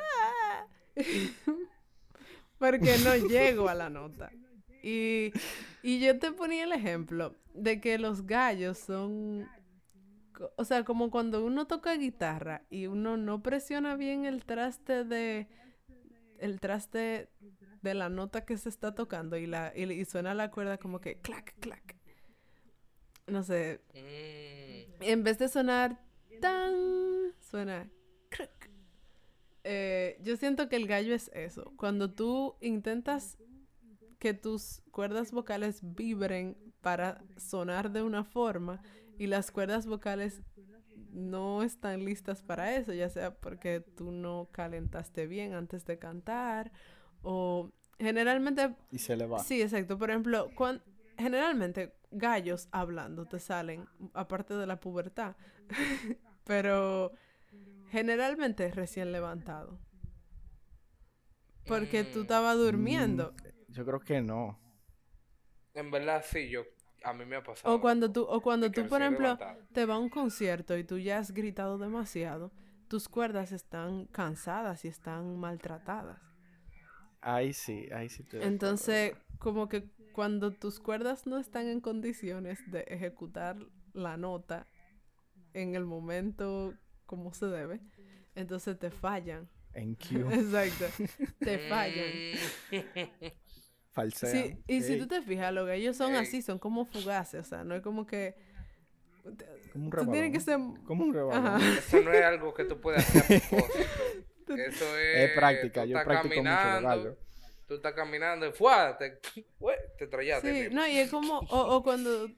Porque 2.57 2.97
no 3.03 3.15
llego 3.15 3.69
a 3.69 3.73
la 3.75 3.89
nota. 3.89 4.31
Y, 4.83 5.31
y 5.81 5.99
yo 5.99 6.19
te 6.19 6.31
ponía 6.31 6.63
el 6.63 6.73
ejemplo 6.73 7.35
de 7.53 7.79
que 7.81 7.97
los 7.97 8.25
gallos 8.25 8.77
son... 8.77 9.47
O 10.55 10.63
sea, 10.63 10.85
como 10.85 11.11
cuando 11.11 11.43
uno 11.43 11.67
toca 11.67 11.93
guitarra 11.95 12.63
y 12.69 12.87
uno 12.87 13.17
no 13.17 13.41
presiona 13.43 13.95
bien 13.95 14.25
el 14.25 14.45
traste 14.45 15.03
de... 15.03 15.47
El 16.37 16.59
traste 16.61 17.29
de 17.81 17.93
la 17.93 18.09
nota 18.09 18.45
que 18.45 18.57
se 18.57 18.69
está 18.69 18.95
tocando 18.95 19.37
y, 19.37 19.45
la, 19.45 19.73
y, 19.75 19.83
y 19.91 20.05
suena 20.05 20.33
la 20.33 20.51
cuerda 20.51 20.77
como 20.77 21.01
que 21.01 21.19
clac, 21.19 21.55
clac. 21.59 21.97
No 23.27 23.43
sé, 23.43 23.81
Mm, 23.93 25.03
en 25.03 25.23
vez 25.23 25.37
de 25.39 25.47
sonar 25.49 25.99
tan, 26.41 26.73
suena. 27.41 27.89
Eh, 29.71 30.17
yo 30.23 30.35
siento 30.35 30.67
que 30.67 30.77
el 30.77 30.87
gallo 30.87 31.13
es 31.13 31.29
eso. 31.31 31.71
Cuando 31.77 32.09
tú 32.11 32.55
intentas 32.59 33.37
que 34.17 34.33
tus 34.33 34.81
cuerdas 34.89 35.31
vocales 35.31 35.81
vibren 35.83 36.57
para 36.81 37.21
sonar 37.37 37.91
de 37.91 38.01
una 38.01 38.23
forma 38.23 38.81
y 39.19 39.27
las 39.27 39.51
cuerdas 39.51 39.85
vocales 39.85 40.41
no 41.11 41.61
están 41.61 42.03
listas 42.03 42.41
para 42.41 42.75
eso, 42.77 42.93
ya 42.93 43.09
sea 43.09 43.35
porque 43.35 43.79
tú 43.79 44.11
no 44.11 44.49
calentaste 44.51 45.27
bien 45.27 45.53
antes 45.53 45.85
de 45.85 45.99
cantar 45.99 46.71
o 47.21 47.71
generalmente 47.99 48.75
Y 48.91 48.97
se 48.97 49.15
le 49.15 49.27
va. 49.27 49.37
Sí, 49.37 49.61
exacto. 49.61 49.99
Por 49.99 50.09
ejemplo, 50.09 50.49
generalmente 51.15 51.93
gallos 52.09 52.69
hablando 52.71 53.27
te 53.27 53.37
salen, 53.37 53.87
aparte 54.15 54.55
de 54.55 54.65
la 54.65 54.79
pubertad, 54.79 55.35
pero 56.43 57.13
generalmente 57.89 58.69
recién 58.71 59.11
levantado. 59.11 59.79
Porque 61.67 62.03
tú 62.03 62.19
Mm. 62.19 62.21
estabas 62.23 62.57
durmiendo. 62.57 63.33
Yo 63.67 63.85
creo 63.85 63.99
que 63.99 64.21
no. 64.21 64.59
En 65.73 65.91
verdad, 65.91 66.23
sí, 66.27 66.49
yo. 66.49 66.63
A 67.03 67.13
mí 67.13 67.25
me 67.25 67.37
ha 67.37 67.43
pasado. 67.43 67.73
O 67.73 67.79
cuando 67.79 68.11
tú, 68.11 68.23
o 68.23 68.41
cuando 68.41 68.69
tú, 68.71 68.85
por 68.87 69.01
ejemplo, 69.01 69.27
levantado. 69.27 69.61
te 69.73 69.85
va 69.85 69.95
a 69.95 69.99
un 69.99 70.09
concierto 70.09 70.77
y 70.77 70.83
tú 70.83 70.97
ya 70.97 71.19
has 71.19 71.31
gritado 71.31 71.77
demasiado, 71.77 72.51
tus 72.89 73.07
cuerdas 73.07 73.51
están 73.53 74.05
cansadas 74.07 74.83
y 74.83 74.89
están 74.89 75.37
maltratadas. 75.37 76.19
Ahí 77.21 77.53
sí, 77.53 77.87
ahí 77.93 78.09
sí. 78.09 78.25
Entonces, 78.33 79.13
como 79.37 79.69
que 79.69 79.89
cuando 80.11 80.51
tus 80.51 80.79
cuerdas 80.81 81.25
no 81.25 81.37
están 81.37 81.67
en 81.67 81.79
condiciones 81.79 82.59
de 82.69 82.81
ejecutar 82.89 83.57
la 83.93 84.17
nota 84.17 84.67
en 85.53 85.75
el 85.75 85.85
momento 85.85 86.73
como 87.09 87.33
se 87.33 87.47
debe, 87.47 87.79
entonces 88.35 88.77
te 88.77 88.91
fallan. 88.91 89.49
En 89.73 89.95
Q, 89.95 90.29
Exacto, 90.31 90.85
te 91.39 91.57
fallan. 91.67 92.05
Mm. 92.71 93.25
falsean. 93.91 94.31
Sí, 94.31 94.57
y 94.67 94.81
si 94.83 94.99
tú 94.99 95.07
te 95.07 95.23
fijas, 95.23 95.51
los 95.51 95.67
gallos 95.67 95.97
son 95.97 96.11
Ey. 96.11 96.17
así, 96.21 96.41
son 96.43 96.59
como 96.59 96.85
fugaces, 96.85 97.41
o 97.41 97.49
sea, 97.49 97.63
no 97.63 97.75
es 97.75 97.81
como 97.81 98.05
que... 98.05 98.35
Como 99.73 99.85
un 99.85 99.91
Tú 99.91 100.11
tienes 100.11 100.31
que 100.31 100.39
ser... 100.39 100.59
Como 100.85 101.03
un 101.03 101.13
rebalón. 101.13 101.47
Ajá. 101.47 101.79
Eso 101.79 101.99
no 102.01 102.11
es 102.11 102.23
algo 102.23 102.53
que 102.53 102.65
tú 102.65 102.79
puedes 102.79 103.07
hacer 103.07 103.41
a 103.43 103.49
propósito. 103.49 103.89
Eso 104.55 104.97
es. 104.97 105.29
Es 105.29 105.31
práctica, 105.31 105.85
yo 105.85 105.97
estás 105.97 106.05
practico 106.05 106.35
mucho 106.35 106.49
los 106.49 106.57
caminando, 106.57 106.87
gallos. 106.87 107.17
Tú 107.67 107.73
estás 107.75 107.93
caminando 107.93 108.47
y 108.47 108.51
¡fua! 108.51 108.97
te, 108.97 109.19
te 109.97 110.07
trayaste. 110.07 110.69
Sí, 110.69 110.73
no, 110.73 110.87
y 110.87 110.97
es 110.97 111.11
como, 111.11 111.39
o, 111.39 111.75
o 111.75 111.83
cuando, 111.83 112.29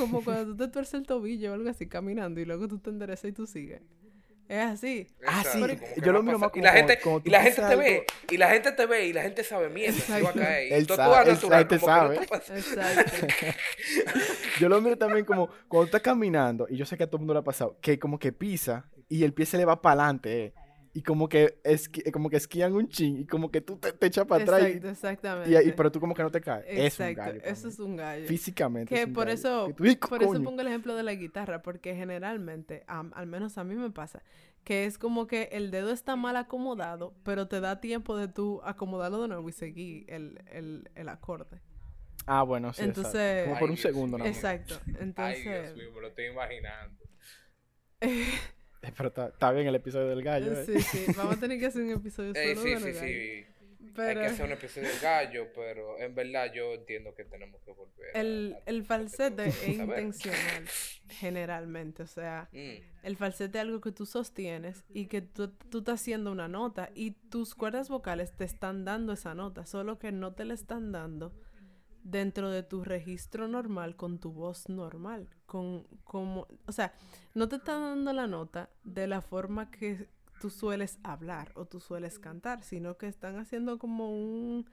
como 0.00 0.22
cuando 0.22 0.54
tú 0.54 0.56
te 0.56 0.68
tuerces 0.68 0.94
el 0.94 1.06
tobillo 1.06 1.52
o 1.52 1.54
algo 1.54 1.70
así 1.70 1.88
caminando 1.88 2.40
y 2.40 2.44
luego 2.44 2.68
tú 2.68 2.78
te 2.78 2.90
enderezas 2.90 3.30
y 3.30 3.32
tú 3.32 3.46
sigues. 3.46 3.82
Es 4.48 4.64
así. 4.64 5.08
Ah, 5.26 5.42
Exacto, 5.44 5.50
sí, 5.52 5.58
como 5.76 5.94
que 5.94 6.00
yo 6.00 6.12
lo 6.12 6.22
miro 6.22 6.38
más 6.38 6.48
y 6.48 6.50
como 6.52 6.64
la 6.64 6.70
cuando- 6.72 6.88
gente, 6.88 7.02
tú 7.02 7.22
y 7.24 7.30
la 7.30 7.42
gente 7.42 7.56
te 7.60 7.66
algo- 7.66 7.78
ve, 7.82 8.06
y 8.30 8.36
la 8.36 8.48
gente 8.50 8.72
te 8.72 8.86
ve, 8.86 9.06
y 9.06 9.12
la 9.12 9.22
gente 9.22 9.42
sabe, 9.44 9.68
mierda, 9.68 9.98
se 9.98 10.12
va 10.12 10.16
a 10.16 10.20
Exacto. 10.20 10.40
caer. 10.40 10.72
Él 10.72 10.82
Y 10.82 10.86
tú 10.86 10.94
sabe, 10.94 11.10
natural, 11.32 12.12
él 12.12 12.20
no 12.20 12.26
pasa- 12.28 12.56
Exacto. 12.56 13.26
Yo 14.60 14.68
lo 14.68 14.80
miro 14.80 14.96
también 14.96 15.24
como 15.24 15.48
cuando 15.68 15.86
estás 15.86 16.00
caminando, 16.02 16.66
y 16.70 16.76
yo 16.76 16.86
sé 16.86 16.96
que 16.96 17.04
a 17.04 17.06
todo 17.06 17.16
el 17.16 17.20
mundo 17.20 17.34
le 17.34 17.40
ha 17.40 17.44
pasado, 17.44 17.76
que 17.80 17.98
como 17.98 18.18
que 18.18 18.32
pisa 18.32 18.86
y 19.08 19.24
el 19.24 19.32
pie 19.34 19.46
se 19.46 19.56
le 19.58 19.64
va 19.64 19.82
para 19.82 19.94
adelante, 20.02 20.44
eh, 20.46 20.54
y 20.96 21.02
como 21.02 21.28
que, 21.28 21.60
esqui- 21.62 22.10
como 22.10 22.30
que 22.30 22.36
esquían 22.38 22.72
un 22.72 22.88
chin, 22.88 23.18
y 23.18 23.26
como 23.26 23.50
que 23.50 23.60
tú 23.60 23.76
te, 23.76 23.92
te 23.92 24.06
echas 24.06 24.24
para 24.26 24.42
atrás, 24.44 24.62
y- 24.62 24.64
Exacto, 24.66 24.88
exactamente. 24.88 25.50
y, 25.64 25.68
y- 25.68 25.72
pero 25.72 25.92
tú 25.92 26.00
como 26.00 26.14
que 26.14 26.22
no 26.22 26.30
te 26.30 26.40
caes. 26.40 26.64
Es 26.68 26.98
un 26.98 27.12
gallo. 27.14 27.40
eso 27.44 27.68
es 27.68 27.78
un 27.78 27.96
gallo. 27.96 28.26
Físicamente. 28.26 28.94
Que 28.94 29.02
es 29.02 29.06
un 29.08 29.12
por 29.12 29.26
gallo. 29.26 29.34
eso, 29.34 29.66
Que 29.68 29.72
tú, 29.74 29.84
"Ay, 29.84 29.96
por 29.96 30.22
eso 30.22 30.32
coño". 30.32 30.44
pongo 30.44 30.60
el 30.62 30.68
ejemplo 30.68 30.94
de 30.96 31.02
la 31.02 31.12
guitarra, 31.14 31.62
porque 31.62 31.94
generalmente, 31.94 32.84
al 32.86 33.26
menos 33.26 33.58
a 33.58 33.64
mí 33.64 33.74
me 33.74 33.90
pasa, 33.90 34.22
que 34.64 34.84
es 34.86 34.96
como 34.98 35.26
que 35.26 35.50
el 35.52 35.70
dedo 35.70 35.92
está 35.92 36.16
mal 36.16 36.34
acomodado, 36.36 37.14
pero 37.24 37.46
te 37.46 37.60
da 37.60 37.80
tiempo 37.80 38.16
de 38.16 38.28
tú 38.28 38.60
acomodarlo 38.64 39.20
de 39.22 39.28
nuevo 39.28 39.48
y 39.48 39.52
seguir 39.52 40.06
el, 40.08 40.42
el, 40.50 40.90
el 40.94 41.08
acorde. 41.10 41.60
Ah, 42.26 42.42
bueno, 42.42 42.72
sí. 42.72 42.80
exacto. 42.80 43.00
Entonces- 43.02 43.44
Como 43.44 43.58
por 43.58 43.68
Ay, 43.68 43.70
un 43.70 43.74
Dios 43.76 43.82
segundo, 43.82 44.18
nada 44.18 44.30
más. 44.30 44.36
Exacto. 44.38 44.74
Ay, 44.86 44.94
Entonces, 45.00 45.44
Dios 45.44 45.76
mío, 45.76 45.92
me 45.94 46.00
lo 46.00 46.08
estoy 46.08 46.24
imaginando. 46.26 47.04
Pero 48.96 49.08
está, 49.08 49.28
está 49.28 49.52
bien 49.52 49.66
el 49.66 49.74
episodio 49.74 50.08
del 50.08 50.22
gallo. 50.22 50.52
eh. 50.52 50.64
sí, 50.66 50.80
sí, 50.80 51.04
vamos 51.16 51.36
a 51.36 51.40
tener 51.40 51.58
que 51.58 51.66
hacer 51.66 51.82
un 51.82 51.90
episodio 51.90 52.32
Eh, 52.34 52.54
solo 52.54 52.62
sí, 52.62 52.70
de 52.70 52.76
sí, 52.78 52.84
los 52.86 52.94
gallos. 52.94 53.00
sí. 53.10 53.46
Pero 53.94 54.08
Hay 54.20 54.26
que 54.26 54.32
hacer 54.32 54.44
un 54.46 54.52
episodio 54.52 54.88
del 54.88 55.00
gallo, 55.00 55.46
pero 55.54 55.98
en 55.98 56.14
verdad 56.14 56.52
yo 56.52 56.74
entiendo 56.74 57.14
que 57.14 57.24
tenemos 57.24 57.62
que 57.62 57.72
volver. 57.72 58.10
el, 58.14 58.54
a- 58.58 58.62
el 58.70 58.80
a- 58.80 58.84
falsete 58.84 59.46
es 59.46 59.54
saber. 59.76 59.80
intencional, 60.02 60.64
generalmente, 61.08 62.02
o 62.02 62.06
sea... 62.06 62.48
Mm, 62.52 62.82
El 63.04 63.16
falsete 63.16 63.58
es 63.58 63.62
algo 63.62 63.80
que 63.80 63.92
tú 63.92 64.04
sostienes 64.04 64.84
y 64.92 65.06
que 65.06 65.22
tú, 65.22 65.48
tú 65.70 65.78
estás 65.78 66.00
haciendo 66.00 66.30
una 66.32 66.48
nota 66.48 66.90
y 66.94 67.12
tus 67.12 67.54
cuerdas 67.54 67.88
vocales 67.88 68.32
te 68.36 68.44
están 68.44 68.84
dando 68.84 69.12
esa 69.12 69.34
nota, 69.34 69.64
solo 69.64 69.98
que 69.98 70.12
no 70.12 70.34
te 70.34 70.44
la 70.44 70.54
están 70.54 70.92
dando 70.92 71.32
dentro 72.10 72.50
de 72.50 72.62
tu 72.62 72.84
registro 72.84 73.48
normal 73.48 73.96
con 73.96 74.18
tu 74.18 74.32
voz 74.32 74.68
normal, 74.68 75.28
con 75.46 75.86
como, 76.04 76.46
o 76.66 76.72
sea, 76.72 76.94
no 77.34 77.48
te 77.48 77.56
están 77.56 77.82
dando 77.82 78.12
la 78.12 78.26
nota 78.26 78.70
de 78.84 79.06
la 79.06 79.20
forma 79.20 79.70
que 79.70 80.08
tú 80.40 80.50
sueles 80.50 80.98
hablar 81.02 81.52
o 81.54 81.64
tú 81.64 81.80
sueles 81.80 82.18
cantar, 82.18 82.62
sino 82.62 82.96
que 82.96 83.08
están 83.08 83.38
haciendo 83.38 83.78
como 83.78 84.10
un 84.10 84.66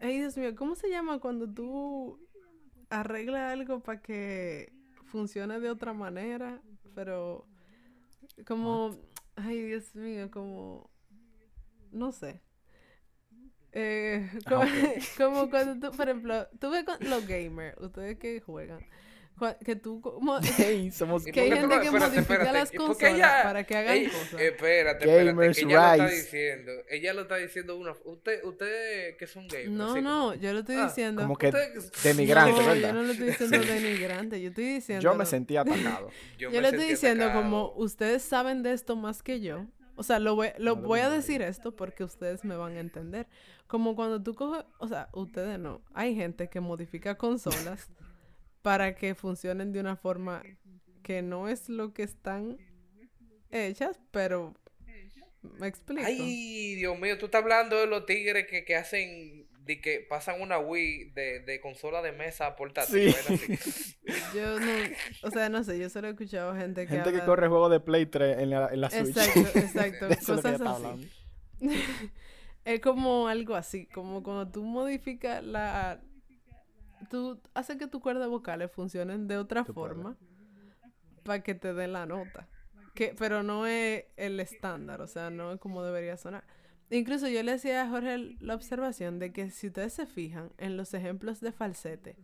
Ay, 0.00 0.18
Dios 0.18 0.36
mío, 0.36 0.54
¿cómo 0.54 0.76
se 0.76 0.90
llama 0.90 1.18
cuando 1.18 1.48
tú 1.48 2.20
arreglas 2.88 3.52
algo 3.52 3.80
para 3.80 4.00
que 4.00 4.72
funcione 5.06 5.58
de 5.58 5.70
otra 5.70 5.92
manera? 5.92 6.62
Pero 6.94 7.46
como, 8.46 8.96
ay, 9.34 9.60
Dios 9.62 9.96
mío, 9.96 10.30
como, 10.30 10.88
no 11.90 12.12
sé. 12.12 12.40
Eh, 13.80 14.28
Ah, 14.46 14.48
como, 14.48 14.62
ok. 14.62 14.68
como 15.16 15.50
cuando 15.50 15.90
tú, 15.90 15.96
por 15.96 16.08
ejemplo, 16.08 16.48
tú 16.60 16.70
ves 16.70 16.84
con 16.84 16.96
los 17.08 17.26
gamers, 17.26 17.76
ustedes 17.80 18.18
que 18.18 18.40
juegan, 18.40 18.80
que 19.64 19.76
tú 19.76 20.00
como... 20.00 20.36
Ey, 20.58 20.90
somos 20.90 21.24
¿Y 21.24 21.30
Que 21.30 21.42
hay 21.42 21.50
gente 21.52 21.62
no- 21.68 21.80
que 21.80 21.86
espérate, 21.86 22.10
modifica 22.16 22.34
espérate, 22.34 22.58
las 22.58 22.74
¿y 22.74 22.76
por 22.76 22.86
qué 22.96 23.04
consolas 23.06 23.14
ella- 23.14 23.42
para 23.44 23.62
que 23.64 23.76
hagan 23.76 23.94
ella- 23.96 24.10
cosas. 24.10 24.40
Espérate, 24.40 25.04
espérate, 25.04 25.24
Gamers 25.26 25.56
que 25.56 25.64
ella 25.64 25.76
lo 25.78 25.92
está 25.92 26.04
Rise. 26.06 26.16
diciendo. 26.16 26.72
Ella 26.90 27.14
lo 27.14 27.22
está 27.22 27.36
diciendo 27.36 27.76
una. 27.76 27.92
Usted, 28.04 28.42
usted 28.44 29.16
que 29.16 29.26
son 29.28 29.46
gamers. 29.46 29.70
No, 29.70 29.92
así 29.92 30.02
no, 30.02 30.34
yo 30.34 30.52
lo 30.52 30.58
estoy 30.58 30.74
Ah, 30.74 30.86
diciendo... 30.86 31.22
como 31.22 31.36
que 31.36 31.48
Usted- 31.50 31.92
denigrante, 32.02 32.50
no, 32.50 32.66
¿verdad? 32.66 32.88
yo 32.88 32.92
no 32.94 33.02
lo 33.04 33.12
estoy 33.12 33.26
diciendo 33.28 33.58
denigrante, 33.60 34.40
yo 34.40 34.48
estoy 34.48 34.64
diciendo... 34.64 35.02
Yo 35.04 35.14
me 35.14 35.24
sentí 35.24 35.56
atacado. 35.56 36.10
Yo, 36.36 36.50
me 36.50 36.60
le 36.60 36.68
estoy 36.70 36.88
diciendo 36.88 37.22
atacado. 37.26 37.44
como 37.44 37.72
ustedes 37.76 38.22
saben 38.24 38.64
de 38.64 38.72
esto 38.72 38.96
más 38.96 39.22
que 39.22 39.40
yo. 39.40 39.66
O 39.94 40.02
sea, 40.04 40.18
lo 40.20 40.34
voy, 40.36 40.48
lo 40.58 40.74
No 40.76 40.82
voy 40.82 41.00
a 41.00 41.10
decir 41.10 41.42
esto 41.42 41.74
porque 41.76 42.02
ustedes 42.04 42.44
me 42.44 42.56
van 42.56 42.76
a 42.76 42.80
entender. 42.80 43.26
Como 43.68 43.94
cuando 43.94 44.22
tú 44.22 44.34
coges, 44.34 44.64
o 44.78 44.88
sea, 44.88 45.08
ustedes 45.12 45.58
no. 45.58 45.82
Hay 45.92 46.14
gente 46.16 46.48
que 46.48 46.60
modifica 46.60 47.16
consolas 47.16 47.90
para 48.62 48.96
que 48.96 49.14
funcionen 49.14 49.72
de 49.72 49.80
una 49.80 49.94
forma 49.94 50.42
que 51.02 51.22
no 51.22 51.48
es 51.48 51.68
lo 51.68 51.92
que 51.92 52.02
están 52.02 52.56
hechas, 53.50 54.00
pero 54.10 54.54
me 55.42 55.68
explico. 55.68 56.02
Ay, 56.04 56.74
Dios 56.76 56.98
mío, 56.98 57.18
tú 57.18 57.26
estás 57.26 57.42
hablando 57.42 57.76
de 57.76 57.86
los 57.86 58.06
tigres 58.06 58.46
que, 58.46 58.64
que 58.64 58.74
hacen. 58.74 59.46
De 59.60 59.82
que 59.82 60.00
pasan 60.00 60.40
una 60.40 60.58
Wii 60.58 61.10
de, 61.10 61.40
de 61.40 61.60
consola 61.60 62.00
de 62.00 62.12
mesa 62.12 62.46
a 62.46 62.56
portátil. 62.56 63.12
Sí. 63.12 63.32
así. 63.34 63.96
Yo 64.34 64.58
no, 64.58 64.72
o 65.22 65.30
sea, 65.30 65.50
no 65.50 65.62
sé, 65.62 65.78
yo 65.78 65.90
solo 65.90 66.08
he 66.08 66.10
escuchado 66.12 66.54
gente 66.56 66.86
que 66.86 66.94
Gente 66.94 67.12
que 67.12 67.20
corre 67.20 67.48
juegos 67.48 67.70
de 67.70 67.78
Play 67.78 68.06
3 68.06 68.38
en 68.38 68.48
la, 68.48 68.68
en 68.68 68.80
la 68.80 68.88
Switch. 68.88 69.14
Exacto, 69.14 69.58
exacto, 69.58 70.08
De 70.08 70.14
eso 70.14 70.34
es 70.34 70.44
lo 70.44 70.50
que 70.50 70.58
cosas 70.58 70.84
así. 70.94 71.10
Es 72.74 72.80
como 72.80 73.28
algo 73.28 73.54
así, 73.54 73.86
como 73.86 74.22
cuando 74.22 74.46
tú 74.50 74.62
modificas 74.62 75.42
la... 75.42 76.02
Tú 77.08 77.40
haces 77.54 77.78
que 77.78 77.86
tus 77.86 78.02
cuerdas 78.02 78.28
vocales 78.28 78.70
funcionen 78.70 79.26
de 79.26 79.38
otra 79.38 79.64
forma 79.64 80.18
para 81.24 81.42
que 81.42 81.54
te 81.54 81.72
den 81.72 81.94
la 81.94 82.04
nota. 82.04 82.46
Que, 82.94 83.14
pero 83.16 83.42
no 83.42 83.66
es 83.66 84.04
el 84.16 84.38
estándar, 84.38 85.00
o 85.00 85.06
sea, 85.06 85.30
no 85.30 85.52
es 85.52 85.60
como 85.60 85.82
debería 85.82 86.18
sonar. 86.18 86.44
Incluso 86.90 87.26
yo 87.28 87.42
le 87.42 87.52
hacía 87.52 87.82
a 87.82 87.88
Jorge 87.88 88.36
la 88.40 88.54
observación 88.54 89.18
de 89.18 89.32
que 89.32 89.50
si 89.50 89.68
ustedes 89.68 89.94
se 89.94 90.04
fijan 90.04 90.52
en 90.58 90.76
los 90.76 90.92
ejemplos 90.92 91.40
de 91.40 91.52
falsete, 91.52 92.16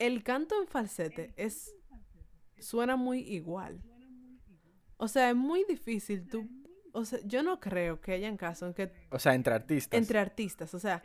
el 0.00 0.24
canto 0.24 0.60
en 0.60 0.66
falsete 0.66 1.32
es 1.36 1.76
suena 2.58 2.96
muy 2.96 3.20
igual. 3.20 3.80
O 4.96 5.06
sea, 5.06 5.30
es 5.30 5.36
muy 5.36 5.64
difícil 5.68 6.26
tú, 6.28 6.48
o 6.96 7.04
sea, 7.04 7.18
yo 7.24 7.42
no 7.42 7.60
creo 7.60 8.00
que 8.00 8.12
hayan 8.12 8.36
casos 8.36 8.68
en 8.68 8.74
que 8.74 8.92
O 9.10 9.18
sea, 9.18 9.34
entre 9.34 9.54
artistas. 9.54 9.98
entre 9.98 10.18
artistas, 10.18 10.72
o 10.74 10.78
sea, 10.78 11.02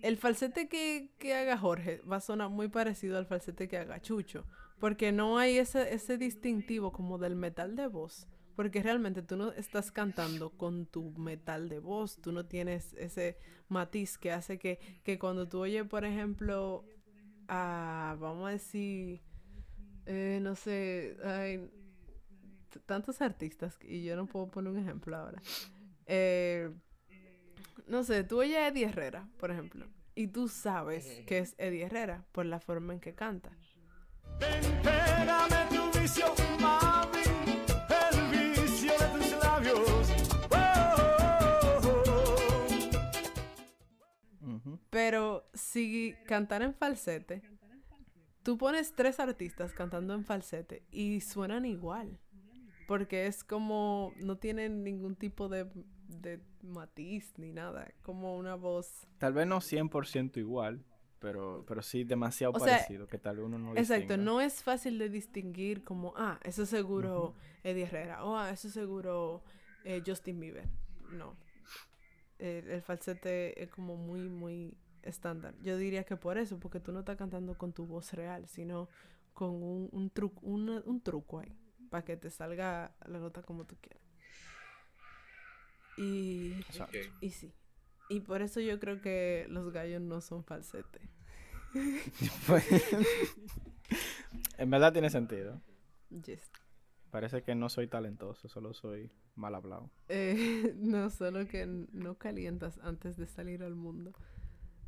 el 0.00 0.16
falsete 0.16 0.68
que, 0.68 1.10
que 1.18 1.34
haga 1.34 1.58
Jorge 1.58 2.00
va 2.10 2.16
a 2.16 2.20
sonar 2.20 2.48
muy 2.48 2.68
parecido 2.68 3.18
al 3.18 3.26
falsete 3.26 3.68
que 3.68 3.76
haga 3.76 4.00
Chucho, 4.00 4.46
porque 4.78 5.12
no 5.12 5.38
hay 5.38 5.58
ese, 5.58 5.92
ese 5.94 6.16
distintivo 6.16 6.92
como 6.92 7.18
del 7.18 7.36
metal 7.36 7.76
de 7.76 7.86
voz, 7.86 8.26
porque 8.56 8.82
realmente 8.82 9.22
tú 9.22 9.36
no 9.36 9.52
estás 9.52 9.92
cantando 9.92 10.50
con 10.50 10.86
tu 10.86 11.10
metal 11.12 11.68
de 11.68 11.78
voz, 11.78 12.20
tú 12.22 12.32
no 12.32 12.46
tienes 12.46 12.94
ese 12.94 13.36
matiz 13.68 14.16
que 14.16 14.32
hace 14.32 14.58
que, 14.58 14.78
que 15.02 15.18
cuando 15.18 15.46
tú 15.46 15.60
oyes, 15.60 15.84
por 15.84 16.04
ejemplo, 16.04 16.84
a, 17.48 18.16
vamos 18.18 18.48
a 18.48 18.52
decir, 18.52 19.20
eh, 20.06 20.38
no 20.40 20.54
sé, 20.54 21.16
ay, 21.22 21.70
tantos 22.80 23.20
artistas, 23.20 23.78
y 23.82 24.04
yo 24.04 24.16
no 24.16 24.26
puedo 24.26 24.48
poner 24.48 24.72
un 24.72 24.78
ejemplo 24.78 25.16
ahora. 25.16 25.40
Eh, 26.06 26.70
no 27.86 28.04
sé, 28.04 28.24
tú 28.24 28.40
oyes 28.40 28.56
a 28.56 28.68
Eddie 28.68 28.86
Herrera, 28.86 29.28
por 29.38 29.50
ejemplo, 29.50 29.86
y 30.14 30.28
tú 30.28 30.48
sabes 30.48 31.22
que 31.26 31.38
es 31.38 31.54
Eddie 31.58 31.84
Herrera 31.84 32.24
por 32.32 32.46
la 32.46 32.60
forma 32.60 32.92
en 32.92 33.00
que 33.00 33.14
canta. 33.14 33.50
Entérame 34.40 35.66
tu 35.70 35.98
vicio, 35.98 36.26
mami, 36.60 37.22
el 38.10 38.30
vicio 38.30 38.92
de 38.92 39.06
tus 39.18 39.30
labios. 39.42 40.10
Oh, 40.50 42.14
Ujú. 44.40 44.78
Pero 44.90 45.48
si 45.54 46.14
cantar 46.26 46.62
en 46.62 46.74
falsete, 46.74 47.42
tú 48.42 48.58
pones 48.58 48.94
tres 48.94 49.20
artistas 49.20 49.72
cantando 49.72 50.14
en 50.14 50.24
falsete 50.24 50.84
y 50.90 51.20
suenan 51.20 51.64
igual. 51.64 52.18
Porque 52.86 53.26
es 53.26 53.44
como, 53.44 54.12
no 54.18 54.36
tienen 54.36 54.84
ningún 54.84 55.16
tipo 55.16 55.48
de, 55.48 55.66
de 56.08 56.40
matiz 56.62 57.32
ni 57.38 57.52
nada, 57.52 57.92
como 58.02 58.36
una 58.36 58.54
voz. 58.56 59.06
Tal 59.18 59.32
vez 59.32 59.46
no 59.46 59.60
100% 59.60 60.36
igual, 60.38 60.84
pero, 61.18 61.64
pero 61.66 61.80
sí 61.82 62.04
demasiado 62.04 62.52
O 62.52 62.58
sea, 62.58 62.76
parecido, 62.76 63.06
que 63.06 63.18
tal 63.18 63.36
vez 63.36 63.46
uno 63.46 63.58
no 63.58 63.70
Exacto, 63.76 64.02
distinga. 64.08 64.16
no 64.18 64.40
es 64.40 64.62
fácil 64.62 64.98
de 64.98 65.08
distinguir 65.08 65.82
como, 65.84 66.12
ah, 66.16 66.38
eso 66.44 66.66
seguro 66.66 67.34
Eddie 67.62 67.84
Herrera, 67.84 68.24
o 68.24 68.36
ah, 68.36 68.50
eso 68.50 68.68
seguro 68.68 69.42
eh, 69.84 70.02
Justin 70.06 70.38
Bieber. 70.40 70.68
No. 71.12 71.36
El, 72.38 72.68
el 72.70 72.82
falsete 72.82 73.62
es 73.62 73.70
como 73.70 73.96
muy, 73.96 74.28
muy 74.28 74.76
estándar. 75.02 75.54
Yo 75.62 75.76
diría 75.78 76.04
que 76.04 76.16
por 76.16 76.36
eso, 76.36 76.58
porque 76.58 76.80
tú 76.80 76.92
no 76.92 77.00
estás 77.00 77.16
cantando 77.16 77.56
con 77.56 77.72
tu 77.72 77.86
voz 77.86 78.12
real, 78.12 78.46
sino 78.48 78.88
con 79.32 79.50
un, 79.62 79.88
un, 79.92 80.12
tru- 80.12 80.32
una- 80.42 80.82
un 80.84 81.00
truco 81.00 81.38
ahí, 81.40 81.56
para 81.94 82.04
que 82.04 82.16
te 82.16 82.28
salga 82.28 82.92
la 83.06 83.20
nota 83.20 83.40
como 83.42 83.66
tú 83.66 83.76
quieras. 83.80 84.02
Y, 85.96 86.54
Exacto. 86.54 86.98
Ok. 86.98 87.18
y 87.20 87.30
sí. 87.30 87.54
Y 88.08 88.18
por 88.18 88.42
eso 88.42 88.58
yo 88.58 88.80
creo 88.80 89.00
que 89.00 89.46
los 89.48 89.70
gallos 89.70 90.02
no 90.02 90.20
son 90.20 90.42
falsete. 90.42 91.08
Pues, 92.48 92.66
en 94.58 94.70
verdad 94.70 94.92
tiene 94.92 95.08
sentido. 95.08 95.62
Yes. 96.10 96.50
Parece 97.12 97.44
que 97.44 97.54
no 97.54 97.68
soy 97.68 97.86
talentoso, 97.86 98.48
solo 98.48 98.74
soy 98.74 99.12
mal 99.36 99.54
hablado. 99.54 99.88
Eh, 100.08 100.74
no, 100.76 101.10
solo 101.10 101.46
que 101.46 101.64
no 101.64 102.18
calientas 102.18 102.80
antes 102.82 103.16
de 103.16 103.28
salir 103.28 103.62
al 103.62 103.76
mundo. 103.76 104.14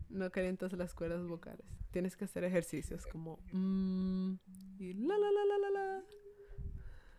No 0.09 0.33
calientas 0.33 0.73
las 0.73 0.92
cuerdas 0.92 1.25
vocales. 1.25 1.69
Tienes 1.92 2.16
que 2.16 2.25
hacer 2.25 2.42
ejercicios 2.42 3.07
como 3.07 3.38
mm, 3.53 4.35
y 4.81 4.92
la 4.95 5.16
la 5.16 5.31
la 5.31 5.45
la 5.45 5.59
la 5.59 5.71
la. 5.71 6.26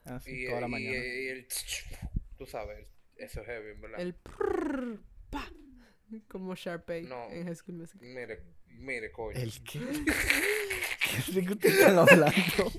Así, 0.07 0.43
Y, 0.43 0.47
toda 0.47 0.61
la 0.61 0.67
y- 0.67 0.71
mañana. 0.71 0.97
y 0.97 1.27
el 1.27 1.47
tú 2.37 2.45
sabes, 2.45 2.87
eso 3.15 3.41
es 3.41 3.47
heavy, 3.47 3.71
en 3.71 3.81
¿verdad? 3.81 3.99
El 3.99 4.13
prrr, 4.15 5.01
pa, 5.29 5.51
como 6.27 6.55
Sharpay 6.55 7.03
No. 7.03 7.29
en 7.31 7.45
High 7.45 7.55
School 7.55 7.77
Music. 7.77 8.01
Mire, 8.01 8.43
mire, 8.67 9.11
coño. 9.11 9.37
¿El 9.39 9.51
qué? 9.63 9.79
¿Qué 11.33 11.45
qué 11.45 11.51
ustedes 11.53 11.79
están 11.79 11.97
hablando? 11.99 12.71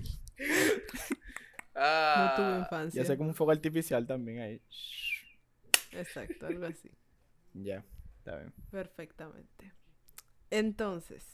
Ah, 1.74 2.34
No 2.36 2.36
tuve 2.44 2.56
Y 2.56 2.60
infancia. 2.60 3.02
hace 3.02 3.16
como 3.16 3.28
un 3.30 3.34
fuego 3.34 3.52
artificial 3.52 4.06
también 4.06 4.40
ahí. 4.40 4.62
Exacto, 5.92 6.46
algo 6.46 6.66
así. 6.66 6.90
Ya, 7.54 7.84
está 8.18 8.36
bien. 8.38 8.52
Perfectamente. 8.70 9.72
Entonces, 10.50 11.24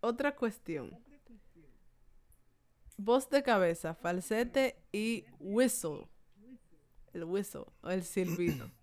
otra 0.00 0.34
cuestión. 0.36 0.90
Voz 2.96 3.28
de 3.28 3.42
cabeza, 3.42 3.94
falsete 3.94 4.76
y 4.92 5.24
whistle. 5.40 6.08
El 7.12 7.24
whistle 7.24 7.66
o 7.82 7.90
el 7.90 8.02
silbido. 8.02 8.70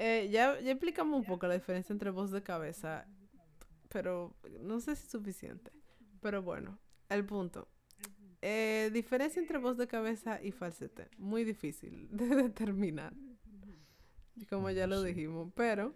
Eh, 0.00 0.28
ya, 0.30 0.60
ya 0.60 0.70
explicamos 0.70 1.18
un 1.18 1.26
poco 1.26 1.48
la 1.48 1.54
diferencia 1.54 1.92
entre 1.92 2.10
voz 2.10 2.30
de 2.30 2.40
cabeza, 2.40 3.04
pero 3.88 4.32
no 4.60 4.78
sé 4.78 4.94
si 4.94 5.06
es 5.06 5.10
suficiente. 5.10 5.72
Pero 6.20 6.40
bueno, 6.40 6.78
el 7.08 7.24
punto. 7.24 7.66
Eh, 8.40 8.90
diferencia 8.92 9.40
entre 9.40 9.58
voz 9.58 9.76
de 9.76 9.88
cabeza 9.88 10.40
y 10.40 10.52
falsete. 10.52 11.08
Muy 11.18 11.42
difícil 11.42 12.08
de 12.12 12.26
determinar. 12.44 13.12
Como 14.48 14.70
ya 14.70 14.86
lo 14.86 15.02
dijimos, 15.02 15.50
pero 15.56 15.92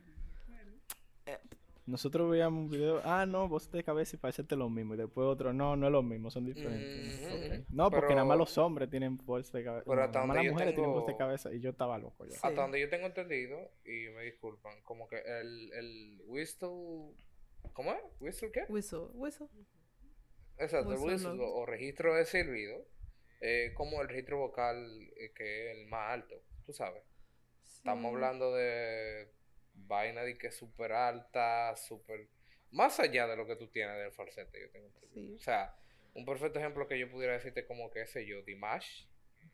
Nosotros 1.85 2.31
veíamos 2.31 2.61
un 2.65 2.71
video, 2.71 3.01
ah, 3.05 3.27
no, 3.27 3.49
voz 3.49 3.69
de 3.73 3.83
cabeza 3.83 4.15
y 4.15 4.19
falsete 4.21 4.55
lo 4.55 4.71
mismo. 4.71 4.95
Y 4.95 4.99
después 4.99 5.27
otro, 5.27 5.53
no, 5.53 5.75
no 5.77 5.87
es 5.87 5.93
lo 5.93 6.03
mismo, 6.03 6.31
son 6.31 6.45
diferentes. 6.47 7.69
No, 7.71 7.91
porque 7.91 8.15
nada 8.15 8.25
más 8.25 8.39
los 8.39 8.57
hombres 8.57 8.89
tienen 8.89 9.17
voz 9.17 9.51
de 9.51 9.65
cabeza. 9.65 9.85
pero 9.89 10.03
hasta 10.05 10.21
nada 10.21 10.27
más 10.27 10.37
donde 10.37 10.39
las 10.39 10.47
yo 10.47 10.53
mujeres 10.53 10.75
tienen 10.75 10.93
voz 10.93 11.03
de 11.07 11.13
tengo- 11.13 11.19
cabeza. 11.19 11.53
Y 11.53 11.61
yo 11.61 11.71
estaba 11.71 11.99
loco 11.99 12.25
ya. 12.25 12.33
Sí. 12.35 12.41
Hasta 12.43 12.63
donde 12.63 12.81
yo 12.81 12.89
tengo 12.89 13.07
entendido, 13.07 13.59
y 13.85 14.09
me 14.15 14.23
disculpan, 14.25 14.81
como 14.85 15.09
que 15.09 15.17
el, 15.19 15.73
el 15.73 16.23
whistle. 16.27 17.15
¿Cómo 17.73 17.93
es? 17.93 17.99
¿Whistle 18.21 18.53
qué? 18.53 18.65
whistle, 18.69 19.07
whistle. 19.15 19.49
Exacto, 20.59 20.93
el 20.93 20.99
Whistle 20.99 21.13
whistle 21.15 21.31
note. 21.31 21.43
o, 21.43 21.55
o 21.63 21.67
registro 21.67 22.15
de 22.15 22.25
silbido, 22.27 22.87
eh, 23.41 23.73
como 23.75 24.01
el 24.03 24.09
registro 24.09 24.39
vocal 24.39 24.77
eh, 25.17 25.33
que 25.35 25.71
es 25.73 25.79
el 25.79 25.87
más 25.87 26.13
alto, 26.13 26.37
tú 26.65 26.73
sabes. 26.73 27.03
Estamos 27.65 28.13
hablando 28.15 28.55
de 28.55 29.33
vaina 29.87 30.23
de 30.23 30.37
que 30.39 30.49
es 30.49 30.57
súper 30.57 30.93
alta, 30.93 31.75
súper... 31.77 32.29
Más 32.71 32.99
allá 33.01 33.27
de 33.27 33.37
lo 33.37 33.47
que 33.47 33.57
tú 33.57 33.69
tienes 33.69 33.97
del 33.99 34.13
falsete, 34.13 34.61
yo 34.61 34.71
tengo. 34.71 34.89
Sí. 35.13 35.35
O 35.37 35.41
sea, 35.41 35.75
un 36.15 36.25
perfecto 36.25 36.59
ejemplo 36.59 36.89
que 36.89 36.99
yo 36.99 37.11
pudiera 37.11 37.35
decirte 37.35 37.67
como 37.67 37.91
que 37.91 38.03
ese 38.03 38.25
yo, 38.27 38.43
Dimash, 38.43 39.05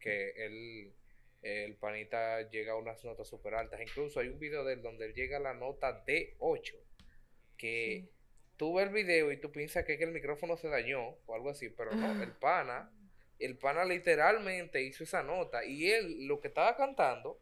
que 0.01 0.31
él, 0.37 0.95
el 1.43 1.77
panita 1.77 2.49
llega 2.51 2.73
a 2.73 2.77
unas 2.77 3.05
notas 3.05 3.27
súper 3.29 3.55
altas. 3.55 3.81
Incluso 3.81 4.21
hay 4.21 4.29
un 4.29 4.39
video 4.39 4.65
de 4.65 4.75
él 4.75 4.83
donde 4.83 5.07
él 5.07 5.15
llega 5.15 5.39
a 5.39 5.41
la 5.41 5.55
nota 5.55 6.05
D8, 6.07 6.75
que 7.57 8.05
Sí. 8.07 8.11
tú 8.57 8.75
ves 8.75 8.87
el 8.87 8.93
video 8.95 9.33
y 9.33 9.41
tú 9.41 9.51
piensas 9.51 9.85
que, 9.85 9.95
es 9.95 9.99
que 9.99 10.05
el 10.05 10.13
micrófono 10.13 10.57
se 10.57 10.69
dañó 10.69 11.17
o 11.27 11.35
algo 11.35 11.51
así, 11.51 11.69
pero 11.71 11.93
no, 11.93 12.23
el 12.23 12.33
pana, 12.33 12.93
el 13.41 13.57
pana 13.59 13.85
literalmente 13.85 14.81
hizo 14.83 15.03
esa 15.05 15.23
nota 15.23 15.65
y 15.65 15.91
él 15.91 16.27
lo 16.27 16.41
que 16.41 16.49
estaba 16.49 16.77
cantando, 16.77 17.41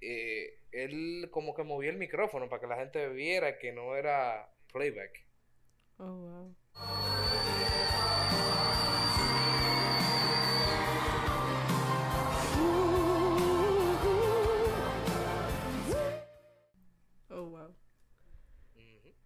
eh, 0.00 0.58
él 0.72 1.28
como 1.30 1.54
que 1.54 1.64
movía 1.64 1.90
el 1.90 1.96
micrófono 1.96 2.48
para 2.48 2.60
que 2.60 2.66
la 2.66 2.76
gente 2.76 3.08
viera 3.08 3.58
que 3.58 3.72
no 3.72 3.96
era 3.96 4.50
playback. 4.72 5.26
Oh, 5.98 6.04
wow. 6.04 6.54
Oh, 17.30 17.44
wow. 17.44 17.74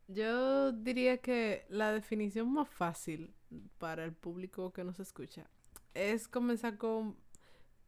Yo 0.09 0.73
diría 0.73 1.19
que 1.19 1.65
la 1.69 1.93
definición 1.93 2.53
más 2.53 2.69
fácil 2.69 3.35
para 3.79 4.05
el 4.05 4.13
público 4.13 4.73
que 4.73 4.85
nos 4.85 5.01
escucha 5.01 5.47
es 5.95 6.29
comenzar 6.29 6.79
con 6.79 7.17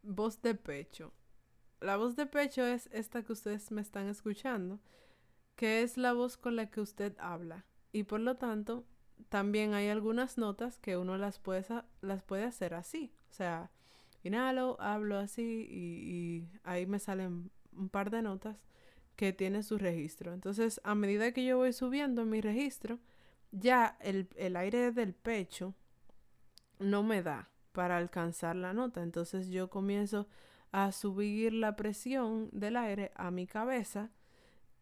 voz 0.03 0.41
de 0.41 0.55
pecho. 0.55 1.11
La 1.81 1.97
voz 1.97 2.15
de 2.15 2.25
pecho 2.25 2.65
es 2.65 2.89
esta 2.91 3.23
que 3.23 3.33
ustedes 3.33 3.71
me 3.71 3.81
están 3.81 4.07
escuchando, 4.07 4.79
que 5.55 5.83
es 5.83 5.97
la 5.97 6.13
voz 6.13 6.37
con 6.37 6.55
la 6.55 6.69
que 6.69 6.81
usted 6.81 7.15
habla. 7.19 7.65
Y 7.91 8.03
por 8.03 8.19
lo 8.19 8.37
tanto, 8.37 8.85
también 9.29 9.73
hay 9.73 9.89
algunas 9.89 10.37
notas 10.37 10.79
que 10.79 10.97
uno 10.97 11.17
las 11.17 11.39
puede, 11.39 11.65
las 12.01 12.23
puede 12.23 12.43
hacer 12.43 12.73
así. 12.73 13.13
O 13.29 13.33
sea, 13.33 13.71
inhalo, 14.23 14.77
hablo 14.79 15.17
así 15.17 15.67
y, 15.69 16.45
y 16.45 16.49
ahí 16.63 16.85
me 16.85 16.99
salen 16.99 17.51
un 17.73 17.89
par 17.89 18.09
de 18.09 18.21
notas 18.21 18.57
que 19.15 19.33
tiene 19.33 19.63
su 19.63 19.77
registro. 19.77 20.33
Entonces, 20.33 20.81
a 20.83 20.95
medida 20.95 21.31
que 21.31 21.45
yo 21.45 21.57
voy 21.57 21.73
subiendo 21.73 22.23
en 22.23 22.29
mi 22.29 22.41
registro, 22.41 22.99
ya 23.51 23.97
el, 24.01 24.27
el 24.35 24.55
aire 24.57 24.91
del 24.91 25.13
pecho 25.13 25.73
no 26.79 27.03
me 27.03 27.21
da 27.23 27.49
para 27.71 27.97
alcanzar 27.97 28.55
la 28.55 28.73
nota. 28.73 29.03
Entonces 29.03 29.49
yo 29.49 29.69
comienzo 29.69 30.27
a 30.77 30.91
subir 30.91 31.53
la 31.53 31.77
presión 31.77 32.49
del 32.51 32.75
aire 32.75 33.11
a 33.15 33.31
mi 33.31 33.47
cabeza 33.47 34.11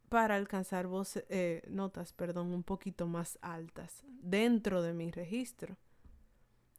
para 0.09 0.35
alcanzar 0.35 0.87
voce- 0.87 1.25
eh, 1.29 1.61
notas, 1.69 2.13
perdón, 2.13 2.51
un 2.53 2.63
poquito 2.63 3.05
más 3.05 3.37
altas 3.41 4.03
dentro 4.07 4.81
de 4.81 4.93
mi 4.93 5.11
registro. 5.11 5.77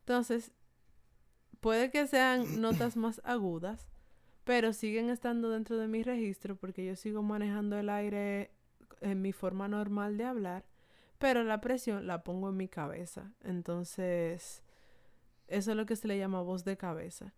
Entonces, 0.00 0.50
puede 1.60 1.90
que 1.90 2.06
sean 2.08 2.44
notas 2.60 2.96
más 2.96 3.20
agudas, 3.24 3.88
pero 4.44 4.72
siguen 4.72 5.10
estando 5.10 5.48
dentro 5.50 5.76
de 5.78 5.86
mi 5.88 6.02
registro 6.02 6.56
porque 6.56 6.84
yo 6.84 6.96
sigo 6.96 7.22
manejando 7.22 7.78
el 7.78 7.88
aire 7.90 8.50
en 9.00 9.22
mi 9.22 9.32
forma 9.32 9.68
normal 9.68 10.16
de 10.16 10.24
hablar, 10.24 10.64
pero 11.18 11.44
la 11.44 11.60
presión 11.60 12.06
la 12.08 12.24
pongo 12.24 12.48
en 12.48 12.56
mi 12.56 12.68
cabeza. 12.68 13.32
Entonces, 13.42 14.62
eso 15.46 15.70
es 15.70 15.76
lo 15.76 15.86
que 15.86 15.94
se 15.96 16.08
le 16.08 16.18
llama 16.18 16.42
voz 16.42 16.64
de 16.64 16.76
cabeza. 16.76 17.32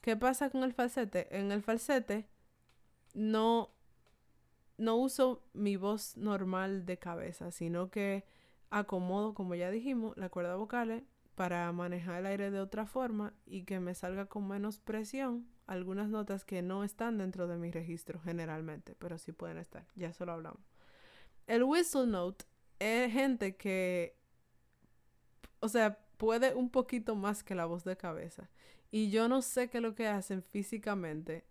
¿Qué 0.00 0.16
pasa 0.16 0.50
con 0.50 0.62
el 0.62 0.72
falsete? 0.72 1.36
En 1.36 1.52
el 1.52 1.62
falsete 1.62 2.28
no, 3.14 3.70
no 4.76 4.96
uso 4.96 5.42
mi 5.52 5.76
voz 5.76 6.16
normal 6.16 6.86
de 6.86 6.98
cabeza, 6.98 7.50
sino 7.50 7.90
que 7.90 8.24
acomodo, 8.70 9.34
como 9.34 9.54
ya 9.54 9.70
dijimos, 9.70 10.16
la 10.16 10.28
cuerda 10.28 10.56
vocales 10.56 11.02
para 11.34 11.70
manejar 11.72 12.16
el 12.16 12.26
aire 12.26 12.50
de 12.50 12.60
otra 12.60 12.86
forma 12.86 13.32
y 13.46 13.64
que 13.64 13.80
me 13.80 13.94
salga 13.94 14.26
con 14.26 14.48
menos 14.48 14.80
presión 14.80 15.48
algunas 15.66 16.08
notas 16.08 16.44
que 16.44 16.62
no 16.62 16.82
están 16.82 17.18
dentro 17.18 17.46
de 17.46 17.56
mi 17.58 17.70
registro 17.70 18.20
generalmente, 18.20 18.96
pero 18.98 19.18
sí 19.18 19.32
pueden 19.32 19.58
estar, 19.58 19.86
ya 19.94 20.08
eso 20.08 20.24
lo 20.24 20.32
hablamos. 20.32 20.62
El 21.46 21.62
whistle 21.62 22.06
note 22.06 22.44
es 22.78 23.12
gente 23.12 23.56
que, 23.56 24.18
o 25.60 25.68
sea, 25.68 25.98
puede 26.18 26.54
un 26.54 26.68
poquito 26.68 27.16
más 27.16 27.42
que 27.42 27.54
la 27.54 27.64
voz 27.64 27.84
de 27.84 27.96
cabeza. 27.96 28.50
Y 28.90 29.10
yo 29.10 29.28
no 29.28 29.40
sé 29.40 29.70
qué 29.70 29.78
es 29.78 29.82
lo 29.82 29.94
que 29.94 30.08
hacen 30.08 30.42
físicamente, 30.42 31.44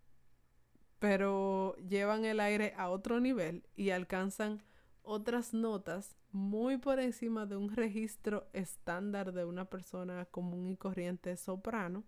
pero 1.00 1.76
llevan 1.88 2.26
el 2.26 2.40
aire 2.40 2.74
a 2.78 2.90
otro 2.90 3.20
nivel 3.20 3.64
y 3.76 3.90
alcanzan 3.90 4.64
otras 5.04 5.54
notas 5.54 6.16
muy 6.32 6.78
por 6.78 7.00
encima 7.00 7.46
de 7.46 7.56
un 7.56 7.76
registro 7.76 8.48
estándar 8.54 9.32
de 9.34 9.46
una 9.46 9.66
persona 9.66 10.26
común 10.26 10.68
y 10.68 10.76
corriente 10.76 11.38
soprano, 11.38 12.04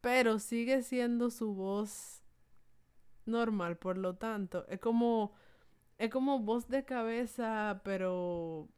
pero 0.00 0.38
sigue 0.38 0.82
siendo 0.82 1.30
su 1.30 1.54
voz 1.54 2.22
normal, 3.24 3.76
por 3.78 3.98
lo 3.98 4.16
tanto, 4.16 4.66
es 4.68 4.80
como 4.80 5.32
es 5.98 6.10
como 6.10 6.40
voz 6.40 6.68
de 6.68 6.84
cabeza, 6.84 7.80
pero 7.84 8.68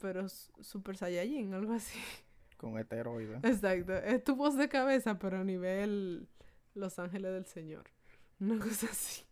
pero 0.00 0.28
super 0.28 0.96
saiyajin, 0.96 1.52
algo 1.54 1.72
así. 1.74 1.98
Con 2.56 2.78
heteroide. 2.78 3.36
Exacto, 3.42 3.94
es 3.94 4.24
tu 4.24 4.34
voz 4.34 4.56
de 4.56 4.68
cabeza, 4.68 5.18
pero 5.18 5.38
a 5.38 5.44
nivel 5.44 6.28
Los 6.74 6.98
Ángeles 6.98 7.32
del 7.32 7.46
Señor. 7.46 7.84
Una 8.40 8.58
cosa 8.58 8.88
así. 8.90 9.24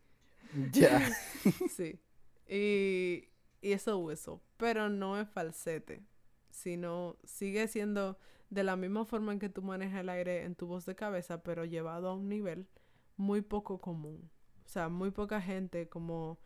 Ya. 0.73 1.01
Sí. 1.71 2.01
Y, 2.49 3.29
y 3.61 3.73
eso 3.73 3.99
whistle. 3.99 4.41
Pero 4.57 4.89
no 4.89 5.21
es 5.21 5.29
falsete. 5.29 6.05
Sino 6.51 7.17
sigue 7.25 7.69
siendo 7.69 8.19
de 8.51 8.63
la 8.63 8.77
misma 8.77 9.05
forma 9.05 9.33
en 9.33 9.39
que 9.39 9.49
tú 9.49 9.63
manejas 9.63 10.01
el 10.01 10.09
aire 10.09 10.45
en 10.45 10.55
tu 10.55 10.67
voz 10.67 10.87
de 10.87 10.95
cabeza, 10.95 11.43
pero 11.43 11.65
llevado 11.65 12.09
a 12.09 12.15
un 12.15 12.29
nivel 12.29 12.69
muy 13.17 13.43
poco 13.43 13.81
común. 13.81 14.31
O 14.65 14.69
sea, 14.69 14.89
muy 14.89 15.11
poca 15.11 15.41
gente 15.41 15.89
como, 15.89 16.39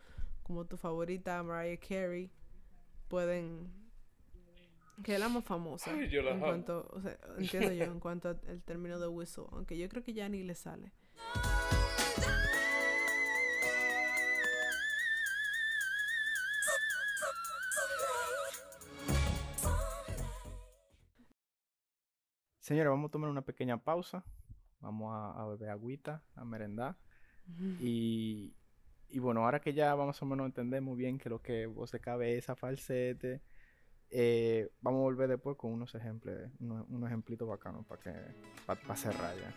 como 0.43 0.67
tu 0.67 0.77
favorita 0.77 1.43
Mariah 1.43 1.79
Carey 1.79 2.31
pueden... 3.09 3.80
Que 5.03 5.15
es 5.15 5.21
la 5.21 5.29
más 5.29 5.45
famosa. 5.45 5.91
Ay, 5.93 6.09
yo 6.09 6.23
la 6.23 6.31
en 6.31 6.37
amo. 6.37 6.47
cuanto, 6.47 6.89
o 6.93 7.01
sea, 7.01 7.17
entiendo 7.39 7.73
yo, 7.73 7.85
en 7.85 8.01
cuanto 8.01 8.29
al 8.29 8.63
término 8.63 8.99
de 8.99 9.09
whistle. 9.09 9.45
Aunque 9.53 9.79
yo 9.79 9.89
creo 9.89 10.03
que 10.03 10.13
ya 10.13 10.29
ni 10.29 10.43
le 10.43 10.55
sale. 10.55 10.93
Señores, 22.59 22.91
vamos 22.91 23.09
a 23.09 23.13
tomar 23.13 23.31
una 23.31 23.43
pequeña 23.43 23.79
pausa. 23.79 24.25
Vamos 24.81 25.13
a, 25.13 25.43
a 25.43 25.47
beber 25.49 25.71
agüita, 25.71 26.23
a 26.35 26.45
merendar. 26.45 26.97
Y, 27.81 28.55
y 29.09 29.19
bueno, 29.19 29.45
ahora 29.45 29.61
que 29.61 29.73
ya 29.75 29.97
más 29.97 30.23
o 30.23 30.27
menos 30.27 30.47
entendemos 30.47 30.97
bien 30.97 31.19
que 31.19 31.29
lo 31.29 31.43
que 31.43 31.65
es 31.65 31.69
voz 31.75 31.91
de 31.91 31.99
cabeza, 32.01 32.55
falsete, 32.55 33.41
eh, 34.13 34.69
vamos 34.81 34.99
a 34.99 35.03
volver 35.03 35.29
después 35.29 35.57
con 35.57 35.73
unos 35.73 35.95
ejemplos, 35.95 36.37
unos, 36.59 37.07
ejemplitos 37.07 37.49
bacanos 37.49 37.87
para 37.87 38.03
que 38.03 38.13
para 38.67 38.97
cerrar 38.97 39.35
ya. 39.37 39.55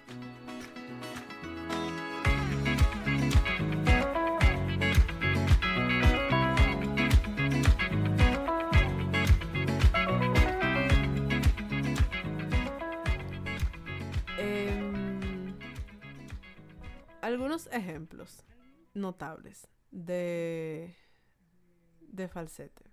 Em, 14.37 15.55
algunos 17.21 17.67
ejemplos 17.71 18.45
notables 18.93 19.67
de, 19.89 20.95
de 22.01 22.27
falsete. 22.27 22.92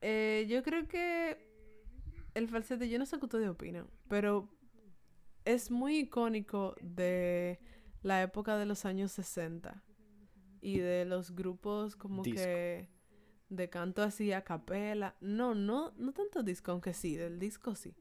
Eh, 0.00 0.46
yo 0.48 0.62
creo 0.62 0.86
que 0.86 1.36
el 2.34 2.48
falsete, 2.48 2.88
yo 2.88 2.98
no 2.98 3.06
sé 3.06 3.18
qué 3.18 3.24
ustedes 3.24 3.48
opinan, 3.48 3.88
pero 4.08 4.48
es 5.44 5.70
muy 5.70 5.98
icónico 5.98 6.76
de 6.80 7.58
la 8.02 8.22
época 8.22 8.56
de 8.56 8.66
los 8.66 8.84
años 8.84 9.12
60 9.12 9.82
y 10.60 10.78
de 10.78 11.04
los 11.04 11.34
grupos 11.34 11.96
como 11.96 12.22
Disco. 12.22 12.40
que 12.40 12.88
de 13.48 13.70
canto 13.70 14.02
así 14.02 14.32
a 14.32 14.44
capela. 14.44 15.16
No, 15.20 15.54
no, 15.54 15.92
no 15.96 16.12
tanto 16.12 16.42
disco, 16.42 16.70
aunque 16.72 16.92
sí, 16.92 17.16
del 17.16 17.38
disco 17.38 17.74
sí. 17.74 17.94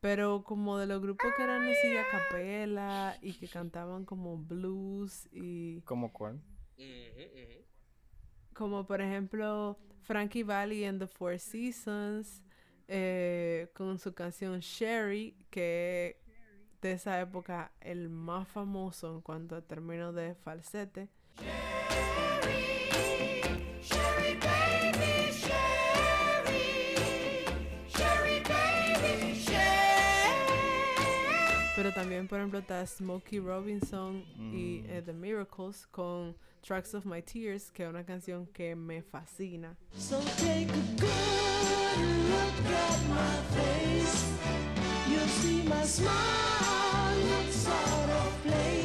Pero 0.00 0.44
como 0.44 0.78
de 0.78 0.86
los 0.86 1.02
grupos 1.02 1.32
que 1.36 1.42
eran 1.42 1.62
así 1.62 1.96
a 1.96 2.08
capela 2.10 3.18
y 3.20 3.32
que 3.34 3.48
cantaban 3.48 4.04
como 4.04 4.38
blues 4.38 5.28
y 5.32 5.80
¿Cómo 5.82 6.12
cuál? 6.12 6.40
Ujú, 6.76 6.84
ujú. 6.84 7.64
Como 8.58 8.84
por 8.84 9.00
ejemplo 9.00 9.78
Frankie 10.02 10.42
Valli 10.42 10.84
and 10.84 10.98
the 10.98 11.06
Four 11.06 11.38
Seasons 11.38 12.42
eh, 12.88 13.68
con 13.72 13.98
su 14.00 14.12
canción 14.14 14.58
Sherry 14.58 15.36
que 15.48 16.20
de 16.82 16.92
esa 16.92 17.20
época 17.20 17.70
el 17.80 18.08
más 18.08 18.48
famoso 18.48 19.14
en 19.14 19.20
cuanto 19.20 19.54
a 19.54 19.60
términos 19.62 20.12
de 20.14 20.34
falsete 20.34 21.08
pero 31.76 31.92
también 31.92 32.26
por 32.26 32.38
ejemplo 32.38 32.58
está 32.58 32.84
Smokey 32.84 33.38
Robinson 33.38 34.24
y 34.52 34.82
Mm. 34.82 34.90
eh, 34.90 35.02
The 35.04 35.12
Miracles 35.12 35.86
con 35.86 36.36
Tracks 36.62 36.94
of 36.94 37.04
My 37.04 37.22
Tears 37.22 37.70
que 37.70 37.84
es 37.84 37.88
una 37.88 38.04
canción 38.04 38.46
que 38.46 38.74
me 38.76 39.02
fascina 39.02 39.76
So 39.96 40.20
take 40.36 40.68
a 40.68 40.82
good 40.96 41.38
look 42.28 42.66
at 42.66 43.00
my 43.08 43.36
face. 43.56 44.34
You'll 45.08 45.28
see 45.28 45.62
my 45.62 45.84
smile 45.84 46.38
sort 47.50 48.10
of 48.10 48.42
place. 48.42 48.78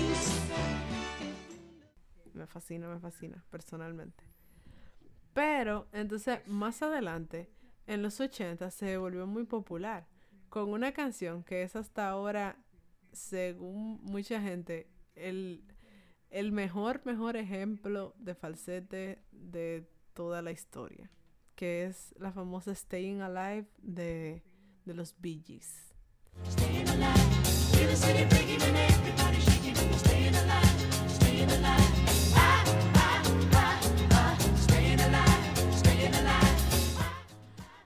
me 2.34 2.48
fascina, 2.48 2.88
me 2.88 3.00
fascina, 3.00 3.44
personalmente. 3.50 4.24
Pero, 5.34 5.88
entonces, 5.92 6.40
más 6.48 6.82
adelante, 6.82 7.50
en 7.88 8.02
los 8.02 8.20
80 8.20 8.70
se 8.72 8.98
volvió 8.98 9.26
muy 9.28 9.46
popular 9.46 10.08
con 10.50 10.70
una 10.70 10.92
canción 10.92 11.44
que 11.44 11.64
es 11.64 11.76
hasta 11.76 12.10
ahora, 12.10 12.58
según 13.12 14.00
mucha 14.04 14.42
gente, 14.42 14.88
el, 15.16 15.64
el 16.34 16.52
mejor, 16.52 17.02
mejor 17.06 17.38
ejemplo 17.38 18.16
de 18.18 18.34
falsete 18.34 19.20
de 19.32 19.88
toda 20.16 20.42
la 20.42 20.52
historia, 20.52 21.12
que 21.56 21.86
es 21.86 22.16
la 22.18 22.32
famosa 22.32 22.74
Staying 22.74 23.22
Alive 23.22 23.68
de, 23.78 24.42
de 24.84 24.94
los 24.96 25.16
Bee 25.20 25.44
Gees. 25.46 25.94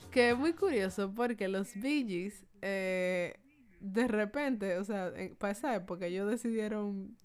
Que 0.09 0.29
es 0.29 0.37
muy 0.37 0.53
curioso 0.53 1.13
porque 1.13 1.49
los 1.49 1.75
Bee 1.75 2.05
Gees, 2.07 2.45
eh, 2.61 3.41
de 3.81 4.07
repente, 4.07 4.77
o 4.77 4.85
sea, 4.85 5.11
para 5.37 5.51
esa 5.51 5.75
época 5.75 6.05
ellos 6.05 6.31
decidieron 6.31 7.17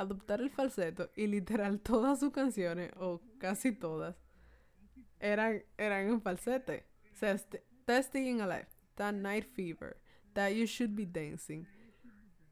adoptar 0.00 0.40
el 0.40 0.50
falseto 0.50 1.10
y 1.16 1.26
literal 1.26 1.80
todas 1.80 2.20
sus 2.20 2.30
canciones, 2.32 2.90
o 2.98 3.20
casi 3.38 3.72
todas, 3.72 4.16
eran, 5.18 5.62
eran 5.78 6.08
en 6.08 6.20
falsete. 6.20 6.86
O 7.12 7.16
sea, 7.16 7.32
este- 7.32 7.64
Staying 7.88 8.40
Alive, 8.40 8.68
está 8.90 9.10
Night 9.10 9.46
Fever, 9.52 9.96
está 10.28 10.48
You 10.50 10.64
Should 10.64 10.94
Be 10.94 11.06
Dancing. 11.06 11.64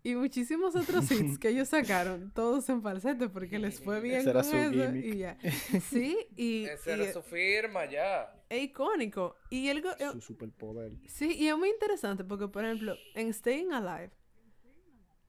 Y 0.02 0.14
muchísimos 0.14 0.74
otros 0.74 1.10
hits 1.12 1.38
que 1.38 1.48
ellos 1.50 1.68
sacaron, 1.68 2.32
todos 2.34 2.68
en 2.68 2.82
falsete, 2.82 3.28
porque 3.28 3.58
les 3.58 3.80
fue 3.80 4.00
bien 4.00 4.16
Ese 4.20 4.30
era 4.30 4.42
con 4.42 4.50
su 4.50 4.56
eso. 4.56 4.70
gimmick. 4.72 5.04
Y 5.04 5.18
ya. 5.18 5.38
Sí, 5.90 6.16
y, 6.36 6.64
Esa 6.64 6.90
y 6.96 7.00
era 7.00 7.12
su 7.12 7.22
firma 7.22 7.84
ya. 7.86 8.32
es 8.48 8.62
icónico. 8.64 9.36
Y 9.50 9.68
el, 9.68 9.82
go- 9.82 9.96
el- 9.98 10.12
Su 10.12 10.20
superpoder. 10.20 10.92
Sí, 11.06 11.36
y 11.38 11.48
es 11.48 11.56
muy 11.56 11.68
interesante 11.70 12.24
porque, 12.24 12.48
por 12.48 12.64
ejemplo, 12.64 12.96
en 13.14 13.32
Staying 13.32 13.72
Alive 13.72 14.10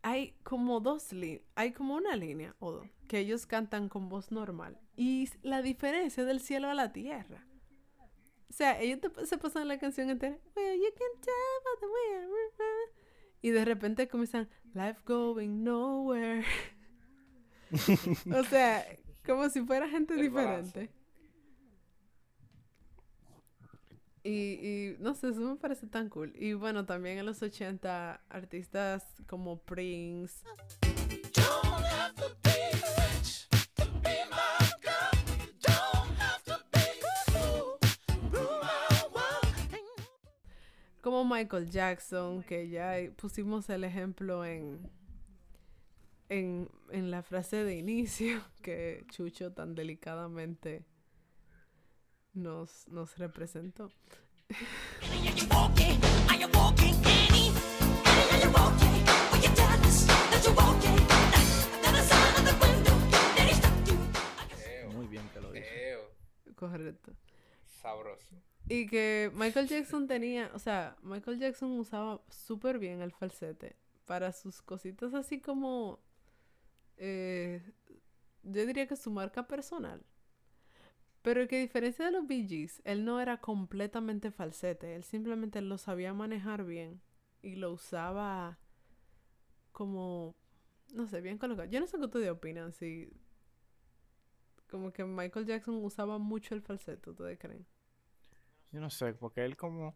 hay 0.01 0.33
como 0.43 0.79
dos 0.79 1.11
líneas, 1.13 1.43
hay 1.55 1.71
como 1.73 1.95
una 1.95 2.15
línea 2.15 2.55
o 2.59 2.71
dos 2.71 2.87
que 3.07 3.19
ellos 3.19 3.45
cantan 3.45 3.89
con 3.89 4.07
voz 4.09 4.31
normal. 4.31 4.79
Y 4.95 5.29
la 5.41 5.61
diferencia 5.61 6.23
del 6.25 6.39
cielo 6.39 6.69
a 6.69 6.73
la 6.73 6.93
tierra. 6.93 7.45
O 8.49 8.53
sea, 8.53 8.79
ellos 8.79 8.99
te- 9.01 9.25
se 9.25 9.37
pasan 9.37 9.67
la 9.67 9.77
canción 9.79 10.09
entera. 10.09 10.37
"Well, 10.55 10.77
you 10.77 10.89
can 10.97 11.21
tell 11.21 11.63
by 11.63 11.79
the 11.79 11.85
way 11.87 12.11
I 12.11 12.21
remember", 12.25 12.95
Y 13.41 13.49
de 13.51 13.65
repente 13.65 14.07
comienzan, 14.07 14.49
Life 14.73 14.99
going 15.05 15.63
nowhere. 15.63 16.43
o 18.39 18.43
sea, 18.45 18.85
como 19.25 19.49
si 19.49 19.61
fuera 19.61 19.87
gente 19.89 20.13
El 20.15 20.21
diferente. 20.21 20.91
Y, 24.31 24.95
no 24.99 25.15
sé, 25.15 25.29
eso 25.29 25.41
me 25.41 25.55
parece 25.55 25.87
tan 25.87 26.07
cool. 26.07 26.31
Y 26.35 26.53
bueno, 26.53 26.85
también 26.85 27.17
en 27.17 27.25
los 27.25 27.41
80, 27.41 28.21
artistas 28.29 29.03
como 29.27 29.57
Prince. 29.57 30.43
Como 41.01 41.25
Michael 41.25 41.71
Jackson, 41.71 42.43
que 42.43 42.69
ya 42.69 42.97
pusimos 43.15 43.67
el 43.71 43.83
ejemplo 43.83 44.45
en, 44.45 44.91
en, 46.27 46.69
en 46.91 47.09
la 47.09 47.23
frase 47.23 47.63
de 47.63 47.77
inicio 47.77 48.43
que 48.61 49.07
Chucho 49.09 49.51
tan 49.53 49.73
delicadamente 49.73 50.85
nos, 52.39 52.87
nos 52.87 53.17
representó. 53.17 53.91
Muy 64.93 65.07
bien 65.07 65.27
que 65.33 65.41
lo 65.41 65.51
dice. 65.51 65.89
eo, 65.91 66.01
Correcto. 66.55 67.13
sabroso. 67.65 68.35
Y 68.67 68.85
que 68.87 69.31
Michael 69.33 69.67
Jackson 69.67 70.07
tenía, 70.07 70.51
o 70.53 70.59
sea, 70.59 70.95
Michael 71.01 71.39
Jackson 71.39 71.71
usaba 71.79 72.21
súper 72.29 72.77
bien 72.77 73.01
el 73.01 73.11
falsete 73.11 73.75
para 74.05 74.31
sus 74.31 74.61
cositas 74.61 75.13
así 75.13 75.39
como, 75.39 75.99
eh, 76.97 77.61
yo 78.43 78.65
diría 78.65 78.87
que 78.87 78.95
su 78.95 79.09
marca 79.11 79.47
personal. 79.47 80.03
Pero 81.21 81.47
que 81.47 81.57
a 81.57 81.59
diferencia 81.59 82.05
de 82.05 82.11
los 82.11 82.27
Bee 82.27 82.69
él 82.85 83.03
no 83.03 83.19
era 83.19 83.41
completamente 83.41 84.31
falsete, 84.31 84.95
él 84.95 85.03
simplemente 85.03 85.61
lo 85.61 85.77
sabía 85.77 86.13
manejar 86.13 86.63
bien 86.63 87.01
y 87.41 87.55
lo 87.55 87.73
usaba 87.73 88.57
como, 89.71 90.35
no 90.93 91.07
sé, 91.07 91.21
bien 91.21 91.37
colocado. 91.37 91.69
Yo 91.69 91.79
no 91.79 91.87
sé 91.87 91.97
qué 91.97 92.05
ustedes 92.05 92.29
opinan, 92.29 92.73
si 92.73 93.11
como 94.69 94.93
que 94.93 95.03
Michael 95.03 95.45
Jackson 95.45 95.83
usaba 95.83 96.19
mucho 96.19 96.55
el 96.55 96.61
falseto, 96.61 97.11
¿ustedes 97.11 97.39
creen? 97.39 97.65
Yo 98.71 98.79
no 98.79 98.89
sé, 98.89 99.13
porque 99.13 99.43
él 99.43 99.57
como... 99.57 99.95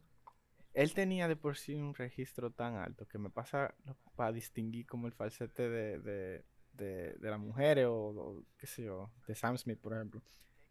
Él 0.73 0.95
tenía 0.95 1.27
de 1.27 1.35
por 1.35 1.55
sí 1.55 1.75
un 1.75 1.93
registro 1.93 2.49
tan 2.49 2.75
alto 2.75 3.07
que 3.07 3.19
me 3.19 3.29
pasa 3.29 3.75
para 4.15 4.31
distinguir 4.31 4.87
como 4.87 5.05
el 5.05 5.13
falsete 5.13 5.69
de, 5.69 5.99
de, 5.99 6.45
de, 6.73 7.13
de 7.13 7.29
las 7.29 7.39
mujeres 7.39 7.85
o, 7.85 7.93
o 7.93 8.43
qué 8.57 8.65
sé 8.65 8.83
yo, 8.83 9.11
de 9.27 9.35
Sam 9.35 9.55
Smith, 9.55 9.79
por 9.79 9.93
ejemplo. 9.93 10.23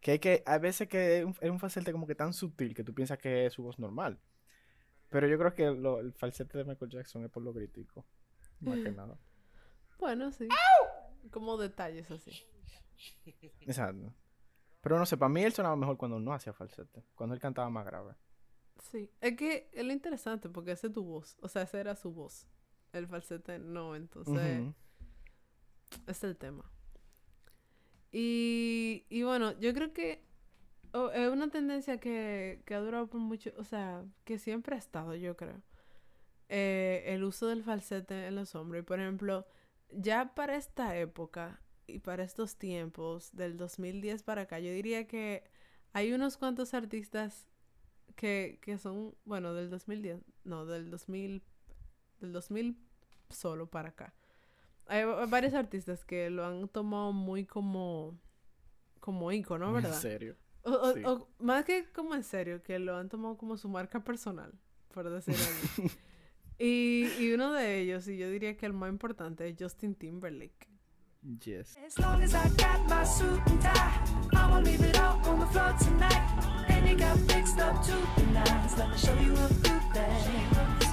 Que 0.03 0.11
hay 0.11 0.19
que, 0.19 0.43
a 0.45 0.59
veces 0.59 0.87
que 0.89 1.21
es 1.21 1.25
un, 1.25 1.35
es 1.41 1.51
un 1.51 1.59
falsete 1.59 1.91
como 1.93 2.07
que 2.07 2.15
tan 2.15 2.35
sutil 2.35 2.75
que 2.75 2.85
tú 2.85 2.93
piensas 2.93 3.17
que 3.19 3.47
es 3.47 3.55
su 3.55 3.63
voz 3.63 3.79
normal. 3.79 4.21
Pero 5.09 5.27
yo 5.29 5.39
creo 5.39 5.55
que 5.55 5.71
lo- 5.71 6.01
el 6.01 6.13
falsete 6.13 6.59
de 6.59 6.65
Michael 6.65 6.91
Jackson 6.91 7.25
es 7.25 7.31
por 7.31 7.43
lo 7.43 7.55
crítico, 7.55 8.05
más 8.61 8.79
que 8.81 8.91
nada. 8.91 9.17
Bueno, 9.99 10.31
sí. 10.33 10.49
Como 11.31 11.57
detalles 11.57 12.11
así. 12.11 12.33
Exacto. 13.61 14.13
Pero 14.81 14.99
no 14.99 15.07
sé, 15.07 15.17
para 15.17 15.29
mí 15.29 15.43
él 15.45 15.53
sonaba 15.53 15.77
mejor 15.77 15.97
cuando 15.97 16.19
no 16.19 16.33
hacía 16.35 16.53
falsete, 16.53 17.05
cuando 17.15 17.35
él 17.35 17.41
cantaba 17.41 17.71
más 17.71 17.87
grave. 17.87 18.15
Sí. 18.91 19.09
Es 19.21 19.37
que 19.37 19.71
es 19.73 19.85
lo 19.85 19.93
interesante 19.93 20.49
porque 20.49 20.73
esa 20.73 20.89
es 20.89 20.93
tu 20.93 21.05
voz. 21.05 21.37
O 21.41 21.49
sea, 21.49 21.63
esa 21.63 21.79
era 21.79 21.95
su 21.95 22.11
voz. 22.13 22.49
El 22.93 23.07
falsete 23.07 23.59
no, 23.61 23.95
entonces 23.95 24.61
Ujú. 24.61 24.75
es 26.09 26.25
el 26.25 26.37
tema. 26.37 26.69
Y, 28.13 29.07
y 29.09 29.23
bueno, 29.23 29.59
yo 29.59 29.73
creo 29.75 29.93
que 29.93 30.23
es 31.15 31.29
una 31.31 31.49
tendencia 31.49 31.99
que, 31.99 32.63
que 32.67 32.75
ha 32.75 32.81
durado 32.81 33.09
por 33.09 33.21
mucho, 33.21 33.51
o 33.59 33.65
sea, 33.65 34.05
que 34.25 34.39
siempre 34.39 34.77
ha 34.77 34.79
estado, 34.79 35.15
yo 35.15 35.37
creo. 35.37 35.63
Eh, 36.49 37.05
el 37.07 37.25
uso 37.25 37.47
del 37.47 37.65
falsete 37.65 38.27
en 38.27 38.35
los 38.35 38.55
hombres. 38.55 38.85
Por 38.85 39.01
ejemplo, 39.01 39.47
ya 39.91 40.35
para 40.35 40.57
esta 40.57 40.97
época 40.99 41.63
y 41.87 42.01
para 42.01 42.25
estos 42.25 42.57
tiempos, 42.57 43.35
del 43.35 43.57
2010 43.57 44.23
para 44.23 44.43
acá, 44.43 44.61
yo 44.61 44.71
diría 44.71 45.07
que 45.07 45.45
hay 45.95 46.13
unos 46.13 46.37
cuantos 46.37 46.75
artistas 46.75 47.49
que, 48.17 48.59
que 48.61 48.79
son, 48.79 49.15
bueno, 49.25 49.55
del 49.55 49.71
2010, 49.71 50.21
no, 50.45 50.67
del 50.67 50.91
2000, 50.91 51.43
del 52.21 52.33
2000 52.33 52.77
solo 53.31 53.67
para 53.67 53.91
acá. 53.91 54.15
Hay 54.87 55.05
va- 55.05 55.27
varios 55.27 55.55
artistas 55.55 56.05
que 56.05 56.29
lo 56.31 56.45
han 56.45 56.69
tomado 56.69 57.13
muy 57.13 57.45
como, 57.47 58.19
como 59.01 59.31
ícono, 59.33 59.69
En 59.69 59.75
¿verdad? 59.75 59.99
serio. 60.01 60.37
O, 60.65 60.71
o- 60.73 60.93
Sí. 60.95 61.03
o 61.05 61.29
más 61.39 61.65
que 61.65 61.91
como 61.93 62.15
en 62.15 62.23
serio, 62.25 62.63
que 62.63 62.79
lo 62.79 62.97
han 62.97 63.09
tomado 63.09 63.37
como 63.37 63.57
su 63.57 63.69
marca 63.69 64.01
personal, 64.05 64.53
por 64.93 65.09
decirlo 65.11 65.41
así. 65.41 65.83
y, 66.59 67.07
y 67.19 67.33
uno 67.33 67.53
de 67.53 67.81
ellos, 67.81 68.07
y 68.09 68.17
yo 68.19 68.31
diría 68.31 68.57
que 68.57 68.67
el 68.67 68.73
más 68.73 68.91
importante, 68.91 69.49
es 69.49 69.57
Justin 69.59 69.95
Timberlake. 69.95 70.69
Yes. 71.45 71.77
As 71.79 71.97
long 72.01 72.21
as 72.23 72.35
I 72.35 72.49
got 72.61 72.81
my 72.89 73.05
suit 73.05 73.41
and 73.47 73.61
tie, 73.63 74.03
I 74.37 74.51
won't 74.51 74.67
leave 74.67 74.83
it 74.85 74.97
out 74.99 75.25
on 75.29 75.39
the 75.39 75.47
floor 75.47 75.73
tonight. 75.79 76.69
And 76.69 76.89
you 76.89 76.97
got 76.97 77.17
fixed 77.33 77.61
up 77.61 77.81
to 77.85 77.93
the 78.17 78.27
nines. 78.33 78.77
Let 78.77 78.89
me 78.91 78.97
show 78.99 79.15
you 79.21 79.33
a 79.35 79.49
few 79.49 79.79
things. 79.93 80.89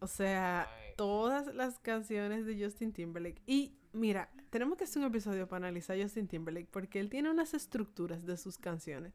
O 0.00 0.06
sea. 0.08 0.68
Todas 1.00 1.54
las 1.54 1.78
canciones 1.78 2.44
de 2.44 2.62
Justin 2.62 2.92
Timberlake. 2.92 3.40
Y 3.46 3.72
mira, 3.94 4.28
tenemos 4.50 4.76
que 4.76 4.84
hacer 4.84 5.00
un 5.00 5.08
episodio 5.08 5.48
para 5.48 5.66
analizar 5.66 5.98
a 5.98 6.02
Justin 6.02 6.28
Timberlake 6.28 6.68
porque 6.70 7.00
él 7.00 7.08
tiene 7.08 7.30
unas 7.30 7.54
estructuras 7.54 8.26
de 8.26 8.36
sus 8.36 8.58
canciones 8.58 9.14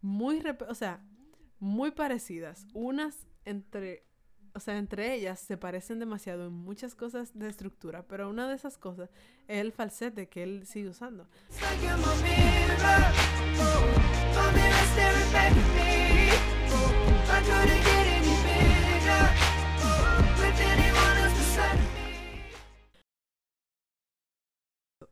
muy, 0.00 0.40
o 0.68 0.74
sea, 0.76 1.04
muy 1.58 1.90
parecidas. 1.90 2.68
Unas 2.74 3.26
entre, 3.44 4.06
o 4.54 4.60
sea, 4.60 4.78
entre 4.78 5.14
ellas 5.14 5.40
se 5.40 5.56
parecen 5.56 5.98
demasiado 5.98 6.46
en 6.46 6.52
muchas 6.52 6.94
cosas 6.94 7.36
de 7.36 7.48
estructura, 7.48 8.06
pero 8.06 8.30
una 8.30 8.46
de 8.48 8.54
esas 8.54 8.78
cosas 8.78 9.10
es 9.48 9.58
el 9.58 9.72
falsete 9.72 10.28
que 10.28 10.44
él 10.44 10.64
sigue 10.64 10.90
usando. 10.90 11.26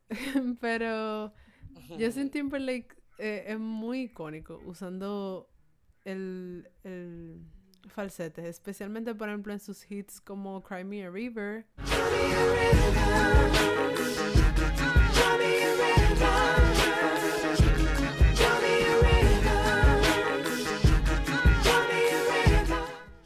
pero 0.59 1.33
Justin 1.99 2.29
Timberlake 2.29 2.95
eh, 3.17 3.45
es 3.47 3.59
muy 3.59 4.03
icónico 4.03 4.61
usando 4.65 5.49
el, 6.03 6.69
el 6.83 7.41
falsete, 7.87 8.47
especialmente 8.47 9.15
por 9.15 9.29
ejemplo 9.29 9.53
en 9.53 9.59
sus 9.59 9.89
hits 9.89 10.21
como 10.21 10.61
Cry 10.63 10.83
Me 10.83 11.05
a 11.05 11.09
River. 11.09 11.65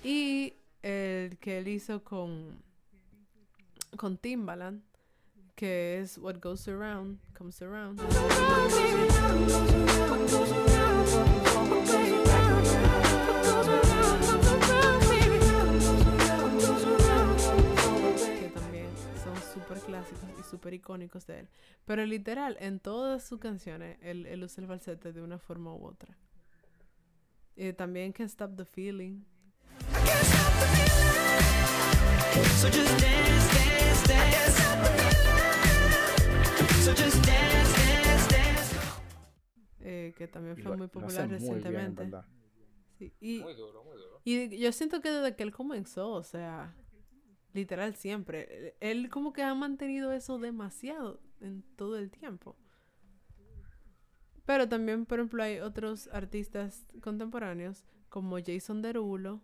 Y 0.04 0.54
el 0.82 1.38
que 1.40 1.60
él 1.60 1.68
hizo 1.68 2.04
con, 2.04 2.64
con 4.00 4.18
Timbaland, 4.18 4.82
que 5.56 6.00
es 6.00 6.18
What 6.20 6.38
Goes 6.42 6.70
Around, 6.70 7.20
Comes 7.38 7.62
Around. 7.62 8.00
que 18.40 18.50
también 18.54 18.88
son 19.22 19.36
súper 19.54 19.80
clásicos 19.80 20.30
y 20.40 20.44
súper 20.50 20.76
icónicos 20.76 21.28
de 21.28 21.40
él. 21.40 21.50
Pero 21.84 22.06
literal, 22.06 22.56
en 22.62 22.80
todas 22.80 23.28
sus 23.28 23.42
canciones, 23.42 23.98
él, 24.02 24.26
él 24.28 24.42
usa 24.46 24.62
el 24.62 24.70
falsete 24.70 25.12
de 25.12 25.22
una 25.22 25.40
forma 25.40 25.76
u 25.76 25.86
otra. 25.86 26.18
Y 27.58 27.74
también 27.74 28.14
Can't 28.14 28.32
Stop 28.32 28.56
the 28.56 28.64
Feeling. 28.64 29.26
Eh, 39.82 40.14
que 40.18 40.28
también 40.28 40.58
Y 40.58 40.62
fue 40.62 40.72
lo- 40.72 40.78
muy 40.78 40.88
popular 40.88 41.28
muy 41.28 41.38
bien, 41.38 41.40
recientemente. 41.40 42.12
y, 43.22 43.40
Muy 43.42 43.54
duro, 43.56 43.84
muy 43.84 43.98
duro. 43.98 44.22
y 44.26 44.58
yo 44.58 44.72
siento 44.72 45.02
que 45.02 45.10
desde 45.10 45.36
que 45.36 45.44
él 45.44 45.52
comenzó, 45.52 46.10
o 46.12 46.24
sea, 46.24 46.76
literal 47.54 47.96
siempre, 47.96 48.74
él 48.82 49.04
él 49.04 49.10
como 49.10 49.32
que 49.34 49.42
ha 49.44 49.54
mantenido 49.56 50.12
eso 50.12 50.38
demasiado 50.38 51.22
en 51.42 51.64
todo 51.76 51.98
el 51.98 52.12
tiempo. 52.12 52.58
Pero 54.46 54.68
también, 54.68 55.06
por 55.06 55.20
ejemplo, 55.20 55.44
hay 55.44 55.60
otros 55.60 56.10
artistas 56.12 56.86
contemporáneos 57.02 57.86
como 58.10 58.38
Jason 58.44 58.82
Derulo, 58.82 59.42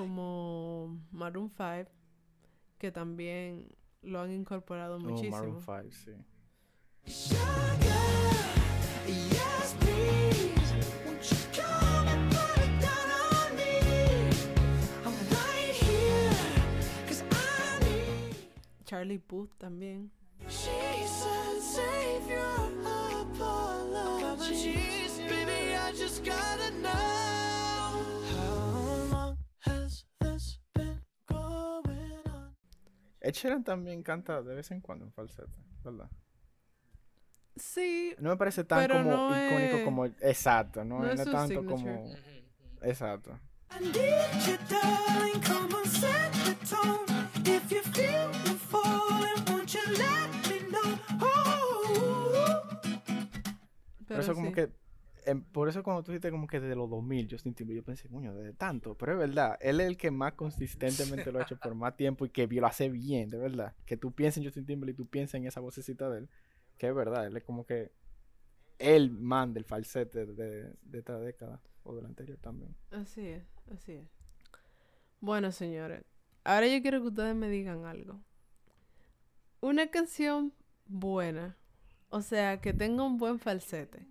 como 0.00 0.98
Maroon 1.12 1.50
5, 1.50 1.90
que 2.78 2.90
también 2.90 3.68
lo 4.00 4.20
han 4.20 4.32
incorporado 4.32 4.96
Oh, 4.96 5.00
muchísimo. 5.00 5.36
Maroon 5.36 5.60
5, 5.60 5.82
sí. 5.92 6.12
Charlie 18.84 19.18
Puth 19.18 19.50
también. 19.58 20.10
Jesus, 20.48 21.62
Savior, 21.62 22.72
apologies. 23.22 25.18
Baby, 25.28 25.74
I 25.76 25.92
just 25.92 26.24
gotta 26.24 26.69
Ed 33.20 33.32
Sheeran 33.34 33.64
también 33.64 34.02
canta 34.02 34.42
de 34.42 34.54
vez 34.54 34.70
en 34.70 34.80
cuando 34.80 35.04
en 35.04 35.12
falsete, 35.12 35.52
¿verdad? 35.84 36.10
Sí, 37.56 38.14
No 38.18 38.30
me 38.30 38.36
parece 38.36 38.64
tan 38.64 38.80
Pero 38.80 38.94
como 38.98 39.10
no 39.10 39.46
icónico 39.46 39.76
es- 39.76 39.84
como... 39.84 40.06
Exacto, 40.06 40.84
no, 40.84 41.00
no 41.00 41.04
no 41.04 41.10
es 41.12 41.24
tanto 41.24 41.60
signature. 41.60 41.66
como... 41.66 42.14
Exacto. 42.82 43.38
Oh, 51.22 52.62
pero 54.06 54.20
eso 54.20 54.34
como 54.34 54.48
sí. 54.48 54.54
que... 54.54 54.70
em, 55.30 55.42
por 55.42 55.68
eso 55.68 55.82
cuando 55.82 56.02
tú 56.02 56.12
dijiste 56.12 56.30
como 56.30 56.46
que 56.46 56.60
desde 56.60 56.76
los 56.76 56.88
2000 56.90 57.28
Justin 57.30 57.54
Timberlake, 57.54 57.82
yo 57.82 57.84
pensé, 57.84 58.08
coño, 58.08 58.34
desde 58.34 58.52
tanto. 58.52 58.96
Pero 58.96 59.12
es 59.12 59.18
verdad, 59.18 59.58
él 59.60 59.80
es 59.80 59.86
el 59.86 59.96
que 59.96 60.10
más 60.10 60.32
consistentemente 60.34 61.30
lo 61.32 61.38
ha 61.38 61.42
hecho 61.42 61.56
por 61.62 61.74
más 61.74 61.96
tiempo 61.96 62.24
y 62.26 62.30
que 62.30 62.46
lo 62.46 62.66
hace 62.66 62.88
bien, 62.88 63.30
de 63.30 63.38
verdad. 63.38 63.74
Que 63.86 63.96
tú 63.96 64.12
pienses 64.12 64.38
en 64.38 64.44
Justin 64.44 64.66
Timberlake 64.66 64.94
y 64.94 64.96
tú 64.96 65.06
piensas 65.06 65.34
en 65.34 65.46
esa 65.46 65.60
vocecita 65.60 66.08
de 66.10 66.20
él. 66.20 66.30
Que 66.78 66.88
es 66.88 66.94
verdad, 66.94 67.26
él 67.26 67.36
es 67.36 67.44
como 67.44 67.64
que... 67.64 67.92
El 68.78 69.10
man 69.10 69.52
del 69.52 69.64
falsete 69.64 70.24
de, 70.24 70.72
de 70.82 70.98
esta 70.98 71.18
década. 71.18 71.60
O 71.82 71.94
de 71.94 72.02
la 72.02 72.08
anterior 72.08 72.38
también. 72.38 72.74
Así 72.90 73.26
es, 73.26 73.42
así 73.72 73.92
es. 73.92 74.08
Bueno, 75.20 75.52
señores, 75.52 76.02
ahora 76.44 76.66
yo 76.66 76.80
quiero 76.82 77.00
que 77.00 77.08
ustedes 77.08 77.34
me 77.34 77.48
digan 77.48 77.84
algo. 77.84 78.20
Una 79.60 79.88
canción 79.88 80.54
buena, 80.86 81.56
o 82.08 82.22
sea, 82.22 82.60
que 82.60 82.72
tenga 82.72 83.04
un 83.04 83.18
buen 83.18 83.38
falsete. 83.38 84.06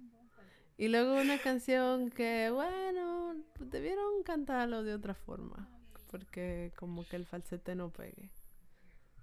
Y 0.79 0.87
luego 0.87 1.15
una 1.19 1.37
canción 1.41 2.09
que, 2.09 2.49
bueno, 2.51 3.35
debieron 3.59 4.23
cantarlo 4.23 4.81
de 4.81 4.93
otra 4.93 5.13
forma, 5.13 5.69
porque 6.09 6.71
como 6.77 7.05
que 7.05 7.17
el 7.17 7.25
falsete 7.25 7.75
no 7.75 7.91
pegue. 7.91 8.31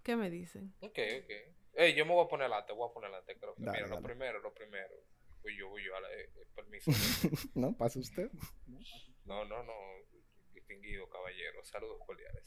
¿Qué 0.03 0.17
me 0.17 0.29
dicen? 0.29 0.75
Ok, 0.81 0.99
ok. 0.99 1.31
Ey, 1.73 1.95
yo 1.95 2.05
me 2.05 2.13
voy 2.13 2.27
a 2.27 2.29
poner 2.29 2.45
adelante, 2.45 2.75
voy 2.75 2.91
a 2.91 2.93
poner 2.93 3.09
adelante. 3.09 3.39
Creo 3.41 3.55
que, 3.55 3.65
Dale, 3.65 3.79
mira, 3.79 3.89
lo 3.89 3.95
dale. 3.95 4.07
primero, 4.07 4.39
lo 4.41 4.53
primero. 4.53 4.95
Voy 5.41 5.57
yo, 5.57 5.71
voy 5.71 5.83
yo, 5.83 5.93
eh, 5.97 6.31
eh, 6.37 6.47
permiso. 6.55 6.91
¿No? 7.55 7.75
¿Pasa 7.75 8.01
usted? 8.01 8.31
No, 9.25 9.47
no, 9.47 9.63
no. 9.63 9.73
Distinguido 10.53 11.09
caballero, 11.09 11.65
saludos 11.65 12.03
cordiales. 12.05 12.45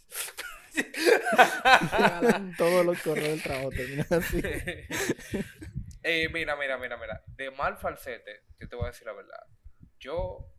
Todos 2.57 2.85
los 2.85 3.01
correos 3.01 3.29
del 3.29 3.41
trabajo 3.41 3.71
terminan 3.71 4.05
así. 4.11 4.39
Eh, 6.03 6.29
mira, 6.29 6.55
mira, 6.55 6.77
mira, 6.77 6.97
mira. 6.97 7.23
De 7.27 7.51
mal 7.51 7.77
falsete, 7.77 8.43
yo 8.59 8.69
te 8.69 8.75
voy 8.75 8.85
a 8.85 8.87
decir 8.89 9.05
la 9.05 9.13
verdad. 9.13 9.43
Yo. 9.99 10.53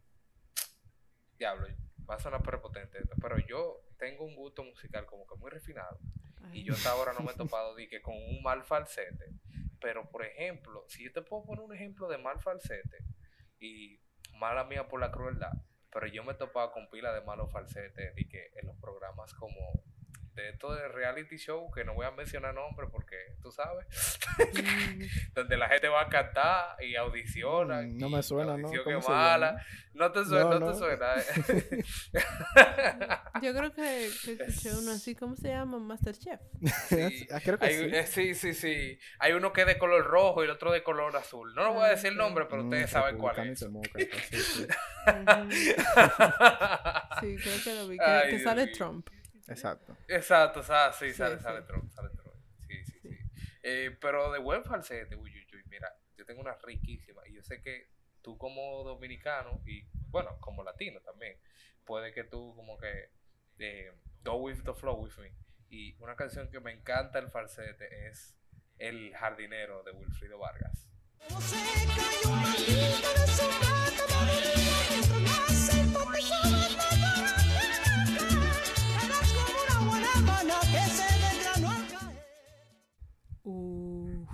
Diablo, 1.38 1.68
va 2.09 2.16
a 2.16 2.20
sonar 2.20 2.43
prepotente 2.43 2.99
esto, 2.99 3.14
pero 3.20 3.38
yo 3.38 3.80
tengo 3.99 4.24
un 4.24 4.36
gusto 4.36 4.62
musical 4.62 5.07
como 5.07 5.26
que 5.26 5.36
muy 5.36 5.51
refinado. 5.51 5.99
Y 6.53 6.64
yo 6.64 6.74
hasta 6.74 6.91
ahora 6.91 7.12
no 7.12 7.20
me 7.20 7.32
he 7.32 7.36
topado 7.36 7.74
di 7.76 7.88
que 7.88 8.03
con 8.03 8.14
un 8.14 8.43
mal 8.43 8.64
falsete. 8.64 9.26
Pero, 9.80 10.11
por 10.11 10.24
ejemplo, 10.24 10.84
si 10.88 11.05
yo 11.05 11.12
te 11.12 11.22
puedo 11.22 11.45
poner 11.45 11.64
un 11.64 11.74
ejemplo 11.74 12.09
de 12.09 12.18
mal 12.18 12.41
falsete, 12.41 12.99
y 13.61 14.01
mala 14.38 14.64
mía 14.64 14.88
por 14.88 15.01
la 15.01 15.12
crueldad, 15.12 15.53
pero 15.93 16.07
yo 16.07 16.24
me 16.24 16.32
he 16.32 16.36
topado 16.36 16.72
con 16.72 16.88
pila 16.88 17.12
de 17.12 17.20
malos 17.20 17.53
falsetes 17.53 18.12
y 18.16 18.26
que 18.28 18.51
en 18.57 18.66
los 18.66 18.76
programas 18.78 19.34
como 19.34 19.84
de 20.35 20.51
esto 20.51 20.72
de 20.74 20.87
reality 20.89 21.37
show, 21.37 21.70
que 21.72 21.85
no 21.85 21.95
voy 21.95 22.07
a 22.07 22.11
mencionar 22.12 22.55
nombres 22.55 22.89
porque 22.93 23.16
tú 23.43 23.51
sabes, 23.51 23.87
mm, 24.39 24.39
donde 25.35 25.57
la 25.57 25.68
gente 25.68 25.89
va 25.89 26.03
a 26.03 26.09
cantar 26.09 26.76
y 26.83 26.95
audiciona. 26.97 27.83
Mm, 27.83 27.99
no 27.99 28.09
y 28.09 28.12
me 28.12 28.22
suena, 28.22 28.57
¿no? 28.57 28.70
No 29.93 30.12
te 30.12 30.24
suena, 30.24 30.45
No, 30.45 30.51
no, 30.61 30.66
no. 30.66 30.72
te 30.72 30.78
suena. 30.78 31.14
Yo 33.43 33.55
creo 33.55 33.72
que, 33.72 34.11
que 34.24 34.33
escuché 34.33 34.72
uno 34.76 34.93
así, 34.93 35.14
¿cómo 35.14 35.37
se 35.37 35.49
llama? 35.49 35.78
Masterchef. 35.78 36.41
Sí. 36.89 37.26
Ah, 37.33 37.41
creo 37.43 37.59
que 37.59 37.66
Hay- 37.66 37.74
sí. 37.74 37.91
eh, 37.93 38.07
sí, 38.07 38.35
sí, 38.35 38.55
sí. 38.55 38.99
Hay 39.18 39.33
uno 39.33 39.53
que 39.53 39.61
es 39.62 39.66
de 39.66 39.78
color 39.78 40.05
rojo 40.07 40.43
y 40.43 40.47
el 40.47 40.51
otro 40.51 40.72
de 40.72 40.83
color 40.83 41.14
azul. 41.16 41.55
No 41.55 41.64
lo 41.64 41.72
voy 41.74 41.83
a 41.83 41.87
Ah, 41.87 41.91
decir 41.91 42.11
el 42.12 42.16
nombre, 42.16 42.47
pero 42.49 42.62
Mm, 42.62 42.66
ustedes 42.66 42.91
saben 42.91 43.18
cuál 43.18 43.39
es. 43.51 43.59
sí, 43.61 43.66
creo 47.37 47.62
que 47.64 47.74
lo 47.74 47.89
vi. 47.89 47.99
Que, 47.99 48.05
Ay, 48.05 48.22
que 48.31 48.37
Dios 48.37 48.43
sale. 48.43 48.66
Trump. 48.68 49.09
Exacto. 49.51 49.97
Exacto, 50.09 50.61
o 50.61 50.63
sea, 50.63 50.93
sí, 50.93 51.09
Sí, 51.09 51.15
sale, 51.15 51.37
sí. 51.37 51.43
sale 51.43 51.63
Trump, 51.63 51.91
sale 51.93 52.09
Trump. 52.11 52.35
Sí, 52.67 52.85
sí, 52.85 52.99
Sí. 53.03 53.09
sí. 53.09 53.19
Eh, 53.63 53.97
pero 54.01 54.31
de 54.33 54.39
buen 54.39 54.65
falsete, 54.65 55.17
uy, 55.17 55.31
uy, 55.35 55.47
uy, 55.53 55.63
mira, 55.69 55.93
yo 56.17 56.25
tengo 56.25 56.41
una 56.41 56.57
riquísima 56.63 57.27
y 57.29 57.35
yo 57.35 57.43
sé 57.43 57.61
que 57.63 57.91
tú 58.23 58.39
como 58.39 58.83
dominicano 58.85 59.61
y, 59.67 59.83
bueno, 60.09 60.39
como 60.41 60.63
latino 60.63 61.01
también, 61.01 61.39
puede 61.85 62.13
que 62.13 62.25
tú 62.25 62.55
como 62.55 62.79
que 62.79 63.11
eh, 63.59 63.93
go 64.23 64.37
with 64.37 64.63
the 64.65 64.73
flow 64.75 64.97
with 65.03 65.17
me. 65.19 65.33
Y 65.69 65.95
una 66.03 66.17
canción 66.17 66.51
que 66.51 66.61
me 66.61 66.73
encanta 66.73 67.19
el 67.19 67.29
falsete 67.29 68.09
es 68.09 68.37
El 68.79 69.15
jardinero 69.15 69.83
de 69.83 69.93
Wilfrido 69.93 70.39
Vargas. 70.39 70.87
Como 71.29 71.41
se 71.41 71.57
cayó 75.93 76.50
Uf. 83.45 84.28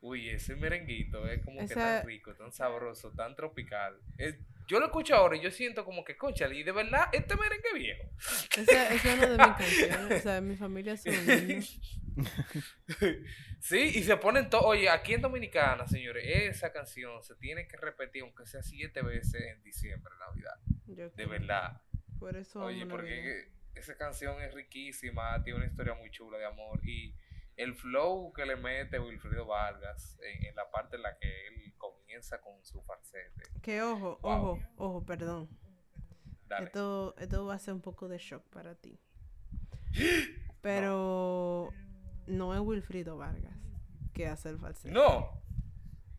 Uy, 0.00 0.30
ese 0.30 0.56
merenguito 0.56 1.28
es 1.28 1.44
como 1.44 1.60
que 1.66 1.74
tan 1.74 2.04
rico, 2.04 2.34
tan 2.34 2.50
sabroso, 2.52 3.12
tan 3.12 3.36
tropical. 3.36 4.00
Es- 4.18 4.36
yo 4.66 4.80
lo 4.80 4.86
escucho 4.86 5.14
ahora 5.14 5.36
y 5.36 5.40
yo 5.40 5.50
siento 5.50 5.84
como 5.84 6.04
que, 6.04 6.16
concha, 6.16 6.48
y 6.52 6.62
de 6.62 6.72
verdad, 6.72 7.06
este 7.12 7.36
merengue 7.36 7.74
viejo. 7.74 8.10
Esa 8.56 8.92
es 8.94 9.04
una 9.04 9.26
de 9.26 9.38
mis 9.38 9.56
canciones. 9.58 10.20
O 10.20 10.22
sea, 10.22 10.40
mi 10.40 10.56
familia 10.56 10.96
son 10.96 11.12
sí, 13.60 13.76
y 13.94 14.02
se 14.02 14.16
ponen 14.16 14.50
todo. 14.50 14.62
Oye, 14.62 14.88
aquí 14.88 15.14
en 15.14 15.22
Dominicana, 15.22 15.86
señores, 15.86 16.24
esa 16.26 16.72
canción 16.72 17.22
se 17.22 17.34
tiene 17.36 17.66
que 17.68 17.76
repetir, 17.76 18.22
aunque 18.22 18.46
sea 18.46 18.62
siete 18.62 19.02
veces 19.02 19.40
en 19.42 19.62
diciembre, 19.62 20.12
Navidad. 20.18 20.54
Yo 20.86 21.04
De 21.10 21.10
creo. 21.10 21.28
verdad. 21.28 21.80
Por 22.18 22.36
eso 22.36 22.60
Oye, 22.64 22.86
porque 22.86 23.52
esa 23.74 23.96
canción 23.96 24.40
es 24.42 24.52
riquísima, 24.54 25.42
tiene 25.42 25.58
una 25.58 25.66
historia 25.68 25.94
muy 25.94 26.10
chula 26.10 26.38
de 26.38 26.46
amor. 26.46 26.80
Y 26.86 27.14
el 27.56 27.74
flow 27.74 28.32
que 28.32 28.46
le 28.46 28.56
mete 28.56 28.98
Wilfrido 28.98 29.46
Vargas 29.46 30.18
en, 30.22 30.46
en 30.46 30.54
la 30.56 30.70
parte 30.70 30.96
en 30.96 31.02
la 31.02 31.16
que 31.18 31.46
él 31.48 31.74
comienza 31.76 32.40
con 32.40 32.62
su 32.64 32.82
falsete. 32.82 33.42
Que 33.62 33.82
ojo, 33.82 34.18
Wow. 34.22 34.32
ojo, 34.32 34.60
ojo, 34.76 35.04
perdón. 35.06 35.48
Dale. 36.46 36.66
Esto, 36.66 37.14
esto 37.18 37.44
va 37.46 37.54
a 37.54 37.58
ser 37.58 37.74
un 37.74 37.80
poco 37.82 38.08
de 38.08 38.18
shock 38.18 38.44
para 38.50 38.74
ti. 38.74 38.98
Pero 40.60 41.70
no 42.26 42.54
es 42.54 42.60
Wilfrido 42.60 43.16
Vargas 43.16 43.56
que 44.14 44.26
hace 44.28 44.50
el 44.50 44.58
falsete. 44.58 44.90
No. 44.92 45.42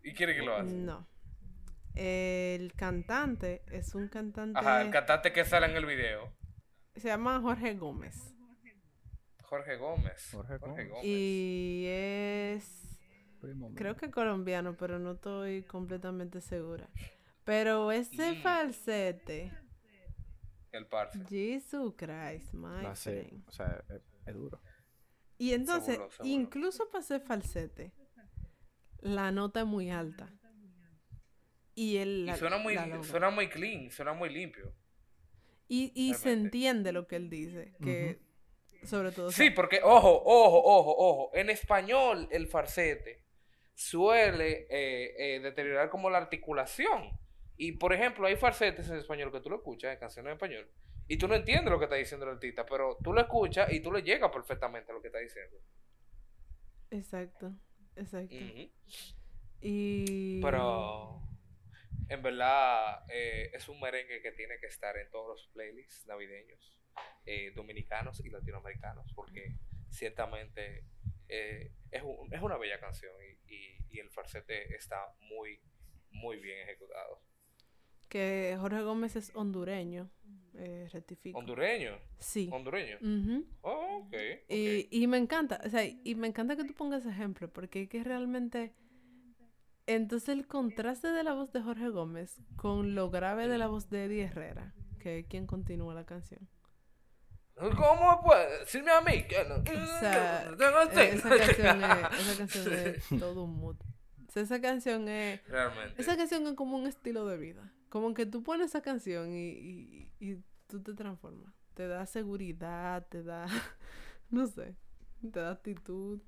¿Y 0.03 0.13
quiere 0.13 0.35
que 0.35 0.41
lo 0.41 0.53
haga? 0.53 0.63
No. 0.63 1.07
El 1.95 2.73
cantante 2.73 3.63
es 3.71 3.93
un 3.95 4.07
cantante. 4.07 4.59
Ajá, 4.59 4.81
el 4.81 4.89
cantante 4.89 5.31
que 5.31 5.45
sale 5.45 5.67
en 5.67 5.75
el 5.77 5.85
video. 5.85 6.33
Se 6.95 7.07
llama 7.07 7.39
Jorge 7.39 7.75
Gómez. 7.75 8.32
Jorge 9.53 9.75
Gómez. 9.77 10.29
Jorge 10.31 10.57
Gómez. 10.57 10.87
Y 11.03 11.85
es. 11.87 12.99
Primo. 13.39 13.71
Creo 13.75 13.95
que 13.95 14.09
colombiano, 14.09 14.75
pero 14.75 14.97
no 14.97 15.11
estoy 15.11 15.63
completamente 15.63 16.41
segura. 16.41 16.89
Pero 17.43 17.91
ese 17.91 18.31
Mm. 18.33 18.41
falsete. 18.41 19.51
El 20.71 20.87
parce. 20.87 21.19
Jesus 21.29 21.93
Christ, 21.95 22.51
my 22.53 22.83
o 22.85 22.95
sea, 22.95 23.83
es, 23.89 24.01
es 24.25 24.33
duro. 24.33 24.59
Y 25.37 25.51
entonces, 25.53 25.95
Seguro, 25.97 26.09
seguro. 26.11 26.29
incluso 26.29 26.87
para 26.89 26.99
hacer 27.01 27.21
falsete, 27.21 27.93
la 29.01 29.31
nota 29.31 29.59
es 29.61 29.65
muy 29.67 29.91
alta. 29.91 30.33
Y 31.75 31.97
él 31.97 32.09
Y 32.21 32.25
la- 32.25 32.37
suena 32.37 32.57
muy, 32.57 32.73
la 32.75 33.03
suena 33.03 33.29
muy 33.29 33.49
clean, 33.49 33.91
suena 33.91 34.13
muy 34.13 34.29
limpio. 34.29 34.73
Y, 35.67 35.91
y 35.95 36.13
se 36.15 36.31
entiende 36.33 36.91
lo 36.91 37.07
que 37.07 37.17
él 37.17 37.29
dice, 37.29 37.75
que 37.83 38.19
sobre 38.85 39.11
todo... 39.11 39.31
Sí, 39.31 39.49
porque, 39.49 39.81
ojo, 39.83 40.21
ojo, 40.25 40.61
ojo, 40.63 40.95
ojo. 40.97 41.31
En 41.33 41.49
español, 41.49 42.27
el 42.31 42.47
falsete 42.47 43.23
suele 43.73 44.67
eh, 44.69 45.13
eh, 45.17 45.39
deteriorar 45.39 45.89
como 45.89 46.09
la 46.09 46.17
articulación. 46.17 47.19
Y, 47.57 47.73
por 47.73 47.93
ejemplo, 47.93 48.27
hay 48.27 48.35
falsetes 48.35 48.89
en 48.89 48.97
español 48.97 49.31
que 49.31 49.39
tú 49.39 49.49
lo 49.49 49.57
escuchas 49.57 49.93
en 49.93 49.99
canciones 49.99 50.29
en 50.31 50.33
español. 50.33 50.69
Y 51.07 51.17
tú 51.17 51.27
no 51.27 51.35
entiendes 51.35 51.71
lo 51.71 51.77
que 51.79 51.85
está 51.85 51.95
diciendo 51.95 52.25
el 52.25 52.33
artista, 52.33 52.65
pero 52.65 52.97
tú 53.03 53.13
lo 53.13 53.21
escuchas 53.21 53.71
y 53.71 53.81
tú 53.81 53.91
le 53.91 54.01
llegas 54.01 54.31
perfectamente 54.31 54.91
a 54.91 54.95
lo 54.95 55.01
que 55.01 55.07
está 55.07 55.19
diciendo. 55.19 55.57
Exacto, 56.89 57.53
exacto. 57.95 58.35
Y... 59.59 60.41
Pero, 60.41 61.21
en 62.09 62.21
verdad, 62.21 63.03
eh, 63.09 63.49
es 63.53 63.67
un 63.69 63.79
merengue 63.79 64.21
que 64.21 64.31
tiene 64.31 64.59
que 64.59 64.67
estar 64.67 64.95
en 64.97 65.09
todos 65.09 65.27
los 65.29 65.47
playlists 65.53 66.05
navideños, 66.05 66.77
eh, 67.25 67.51
dominicanos 67.55 68.19
y 68.25 68.29
latinoamericanos, 68.29 69.11
porque 69.13 69.55
ciertamente 69.89 70.85
eh, 71.29 71.71
es, 71.91 72.03
un- 72.03 72.33
es 72.33 72.41
una 72.41 72.57
bella 72.57 72.79
canción 72.79 73.13
y, 73.47 73.53
y- 73.55 73.77
y 73.91 73.99
el 73.99 74.09
falsete 74.09 74.75
está 74.75 74.97
muy, 75.21 75.59
muy 76.11 76.37
bien 76.37 76.59
ejecutado. 76.67 77.21
Que 78.09 78.55
Jorge 78.59 78.81
Gómez 78.81 79.15
es 79.15 79.31
hondureño, 79.35 80.11
eh, 80.55 80.87
rectifico. 80.91 81.39
¿Hondureño? 81.39 81.97
Sí. 82.19 82.49
¿Hondureño? 82.51 82.97
Ujú. 82.97 83.45
Oh, 83.61 83.97
ok. 84.03 84.13
ok. 84.13 84.49
Y, 84.49 84.87
y 84.91 85.07
me 85.07 85.17
encanta, 85.17 85.59
o 85.65 85.69
sea, 85.69 85.83
y 85.85 86.15
me 86.15 86.27
encanta 86.27 86.55
que 86.55 86.63
tú 86.65 86.73
pongas 86.75 87.05
ejemplo, 87.05 87.51
porque 87.51 87.83
es 87.83 87.89
que 87.89 88.03
realmente... 88.03 88.73
Entonces 89.85 90.29
el 90.29 90.47
contraste 90.47 91.09
de 91.09 91.23
la 91.23 91.33
voz 91.33 91.51
de 91.51 91.61
Jorge 91.61 91.89
Gómez 91.89 92.39
con 92.55 92.95
lo 92.95 93.09
grave 93.09 93.47
de 93.49 93.57
la 93.57 93.67
voz 93.67 93.89
de 93.89 94.05
Eddie 94.05 94.23
Herrera, 94.25 94.73
que 94.99 95.19
es 95.19 95.25
quien 95.27 95.45
continúa 95.45 95.93
la 95.93 96.05
canción. 96.05 96.47
¿Cómo 97.55 98.21
puede 98.23 98.59
decirme 98.59 98.91
a 98.91 99.01
mí 99.01 99.23
que 99.27 99.45
no? 99.45 99.55
E- 99.57 99.61
este- 100.83 101.09
esa 101.15 101.29
canción 101.37 101.83
es, 101.83 102.19
esa 102.19 102.37
canción 102.37 102.73
es 102.73 103.09
todo 103.19 103.43
un 103.43 103.57
mood. 103.59 103.77
O 104.27 104.31
sea, 104.31 104.43
esa 104.43 104.59
canción 104.61 105.07
es... 105.07 105.45
Realmente. 105.47 106.01
Esa 106.01 106.17
canción 106.17 106.47
es 106.47 106.53
como 106.53 106.75
un 106.77 106.87
estilo 106.87 107.25
de 107.27 107.37
vida. 107.37 107.71
Como 107.89 108.13
que 108.15 108.25
tú 108.25 108.41
pones 108.43 108.67
esa 108.71 108.81
canción 108.81 109.31
y, 109.35 109.49
y, 109.49 110.11
y 110.19 110.43
tú 110.67 110.81
te 110.81 110.93
transformas. 110.95 111.53
Te 111.75 111.87
da 111.87 112.05
seguridad, 112.07 113.05
te 113.07 113.23
da... 113.23 113.45
No 114.31 114.47
sé. 114.47 114.75
Te 115.31 115.39
da 115.39 115.51
actitud. 115.51 116.19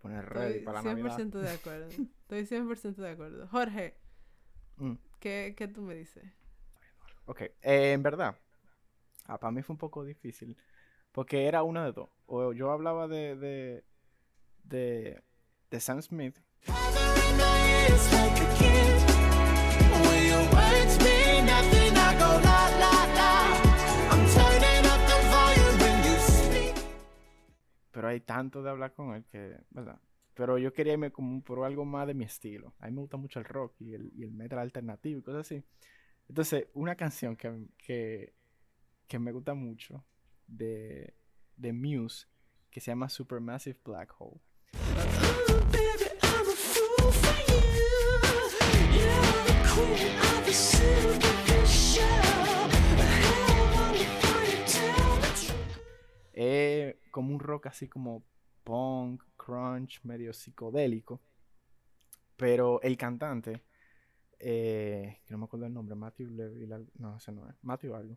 Poner 0.00 0.24
ready 0.26 0.46
Estoy 0.58 0.64
para 0.64 0.82
la 0.82 0.94
Navidad. 0.94 1.18
100% 1.18 1.30
de 1.40 1.50
acuerdo. 1.50 1.88
Estoy 1.88 2.46
100% 2.46 2.94
de 2.96 3.10
acuerdo. 3.10 3.48
Jorge, 3.48 3.98
Mm, 4.76 4.94
¿qué, 5.20 5.54
qué 5.56 5.68
tú 5.68 5.82
me 5.82 5.94
dices? 5.94 6.24
Ok, 7.26 7.42
eh, 7.42 7.92
en 7.92 8.02
verdad, 8.02 8.36
ah, 9.26 9.38
para 9.38 9.50
mí 9.50 9.62
fue 9.62 9.74
un 9.74 9.78
poco 9.78 10.04
difícil, 10.04 10.56
porque 11.12 11.46
era 11.46 11.62
una 11.62 11.84
de 11.84 11.92
dos. 11.92 12.10
O 12.26 12.52
yo 12.52 12.70
hablaba 12.70 13.08
de, 13.08 13.36
de, 13.36 13.84
de, 14.64 15.22
de 15.70 15.80
Sam 15.80 16.02
Smith, 16.02 16.38
pero 27.94 28.08
hay 28.08 28.20
tanto 28.20 28.62
de 28.62 28.70
hablar 28.70 28.92
con 28.92 29.14
él 29.14 29.24
que, 29.24 29.56
¿verdad? 29.70 30.00
Pero 30.34 30.58
yo 30.58 30.72
quería 30.72 30.94
irme 30.94 31.12
como 31.12 31.40
por 31.42 31.64
algo 31.64 31.84
más 31.84 32.08
de 32.08 32.14
mi 32.14 32.24
estilo. 32.24 32.74
A 32.80 32.86
mí 32.86 32.92
me 32.92 33.00
gusta 33.00 33.16
mucho 33.16 33.38
el 33.38 33.44
rock 33.44 33.80
y 33.80 33.94
el, 33.94 34.12
y 34.16 34.24
el 34.24 34.32
metal 34.32 34.58
alternativo 34.58 35.20
y 35.20 35.22
cosas 35.22 35.42
así. 35.42 35.62
Entonces, 36.28 36.66
una 36.74 36.96
canción 36.96 37.36
que, 37.36 37.68
que, 37.78 38.34
que 39.06 39.18
me 39.18 39.32
gusta 39.32 39.54
mucho 39.54 40.04
de, 40.46 41.14
de 41.56 41.72
Muse, 41.72 42.26
que 42.70 42.80
se 42.80 42.90
llama 42.90 43.08
Supermassive 43.08 43.78
Black 43.84 44.14
Hole. 44.18 44.40
Es 56.32 56.96
como 57.10 57.32
un 57.32 57.40
rock 57.40 57.66
así 57.66 57.88
como 57.88 58.24
punk, 58.64 59.22
crunch, 59.36 60.00
medio 60.02 60.32
psicodélico. 60.32 61.22
Pero 62.36 62.82
el 62.82 62.96
cantante, 62.96 63.62
eh, 64.40 65.20
no 65.28 65.38
me 65.38 65.44
acuerdo 65.44 65.66
el 65.66 65.72
nombre, 65.72 65.94
Matthew 65.94 66.30
Levy, 66.30 66.66
no, 66.96 67.16
ese 67.16 67.30
no 67.30 67.48
es, 67.48 67.54
Matthew 67.62 67.94
algo. 67.94 68.16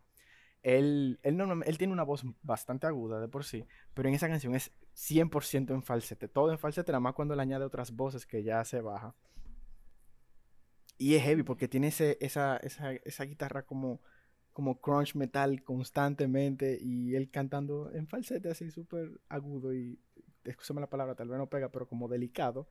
Él, 0.64 1.20
él, 1.24 1.38
normal- 1.38 1.64
él 1.68 1.78
tiene 1.78 1.94
una 1.94 2.04
voz 2.04 2.24
bastante 2.44 2.88
aguda 2.88 3.20
de 3.22 3.28
por 3.28 3.44
sí, 3.46 3.66
pero 3.94 4.10
en 4.10 4.16
esa 4.16 4.28
canción 4.28 4.56
es 4.56 4.72
100% 4.94 5.74
en 5.74 5.84
falsete, 5.84 6.28
todo 6.28 6.52
en 6.52 6.60
falsete, 6.60 6.92
nada 6.92 7.00
más 7.00 7.14
cuando 7.14 7.36
le 7.36 7.42
añade 7.42 7.66
otras 7.66 7.92
voces 7.96 8.26
que 8.26 8.44
ya 8.44 8.64
se 8.66 8.82
baja. 8.82 9.16
Y 10.98 11.16
es 11.16 11.24
heavy 11.24 11.44
porque 11.44 11.68
tiene 11.68 11.88
ese, 11.88 12.18
esa, 12.22 12.58
esa, 12.58 12.92
esa 12.94 13.24
guitarra 13.26 13.64
como, 13.64 14.02
como 14.52 14.82
crunch 14.82 15.16
metal 15.16 15.64
constantemente 15.64 16.78
y 16.82 17.16
él 17.16 17.30
cantando 17.30 17.92
en 17.94 18.08
falsete 18.08 18.50
así 18.50 18.72
súper 18.72 19.22
agudo 19.30 19.74
y, 19.74 20.00
escúchame 20.44 20.82
la 20.82 20.90
palabra, 20.90 21.16
tal 21.16 21.30
vez 21.30 21.38
no 21.38 21.48
pega, 21.50 21.70
pero 21.70 21.88
como 21.88 22.08
delicado. 22.08 22.68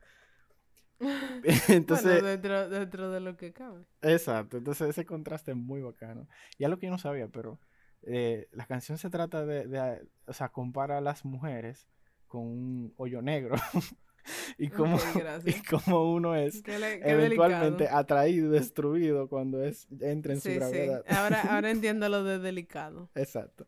Entonces, 1.68 2.22
bueno, 2.22 2.28
dentro, 2.28 2.68
dentro 2.68 3.10
de 3.10 3.20
lo 3.20 3.36
que 3.36 3.52
cabe. 3.52 3.84
exacto, 4.02 4.56
entonces 4.56 4.88
ese 4.88 5.04
contraste 5.06 5.50
es 5.52 5.56
muy 5.56 5.80
bacano. 5.82 6.28
Y 6.58 6.64
algo 6.64 6.78
que 6.78 6.86
yo 6.86 6.92
no 6.92 6.98
sabía, 6.98 7.28
pero 7.28 7.60
eh, 8.06 8.48
la 8.52 8.66
canción 8.66 8.98
se 8.98 9.10
trata 9.10 9.44
de, 9.44 9.66
de, 9.66 10.06
o 10.26 10.32
sea, 10.32 10.48
compara 10.50 10.98
a 10.98 11.00
las 11.00 11.24
mujeres 11.24 11.86
con 12.28 12.42
un 12.46 12.94
hoyo 12.96 13.20
negro 13.22 13.56
y 14.58 14.68
cómo, 14.68 14.96
y 15.44 15.52
cómo 15.62 16.12
uno 16.12 16.34
es 16.34 16.62
Qué, 16.62 16.78
le- 16.78 17.00
qué 17.00 17.10
eventualmente 17.10 17.84
delicado. 17.84 17.98
atraído, 17.98 18.50
destruido 18.50 19.28
cuando 19.28 19.62
es 19.64 19.86
entra 20.00 20.32
en 20.32 20.40
su 20.40 20.48
Sí, 20.48 20.54
sí. 20.54 20.58
gravedad. 20.58 21.04
Ahora, 21.08 21.40
ahora 21.56 21.70
entiendo 21.70 22.08
lo 22.08 22.24
de 22.24 22.38
delicado. 22.38 23.10
Exacto. 23.14 23.66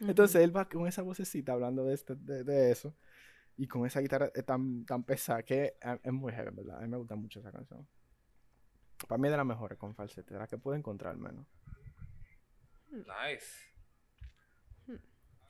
Entonces 0.00 0.42
él 0.42 0.56
va 0.56 0.68
con 0.68 0.86
esa 0.86 1.02
vocecita 1.02 1.52
hablando 1.52 1.84
de, 1.84 1.94
este, 1.94 2.14
de, 2.16 2.42
de 2.44 2.70
eso 2.72 2.94
y 3.56 3.66
con 3.66 3.84
esa 3.86 4.00
guitarra 4.00 4.30
eh, 4.34 4.42
tan, 4.42 4.84
tan 4.84 5.02
pesada 5.04 5.42
que 5.42 5.74
eh, 5.80 5.98
es 6.02 6.12
muy 6.12 6.32
heavy, 6.32 6.50
¿verdad? 6.54 6.78
A 6.78 6.80
mí 6.82 6.88
me 6.88 6.96
gusta 6.96 7.16
mucho 7.16 7.40
esa 7.40 7.50
canción. 7.52 7.86
Para 9.08 9.18
mí 9.20 9.28
es 9.28 9.32
de 9.32 9.36
las 9.36 9.46
mejores 9.46 9.78
con 9.78 9.94
falsete, 9.94 10.34
de 10.34 10.40
las 10.40 10.48
que 10.48 10.58
puedo 10.58 10.76
encontrar 10.76 11.12
al 11.12 11.18
menos. 11.18 11.46
Nice. 12.90 13.66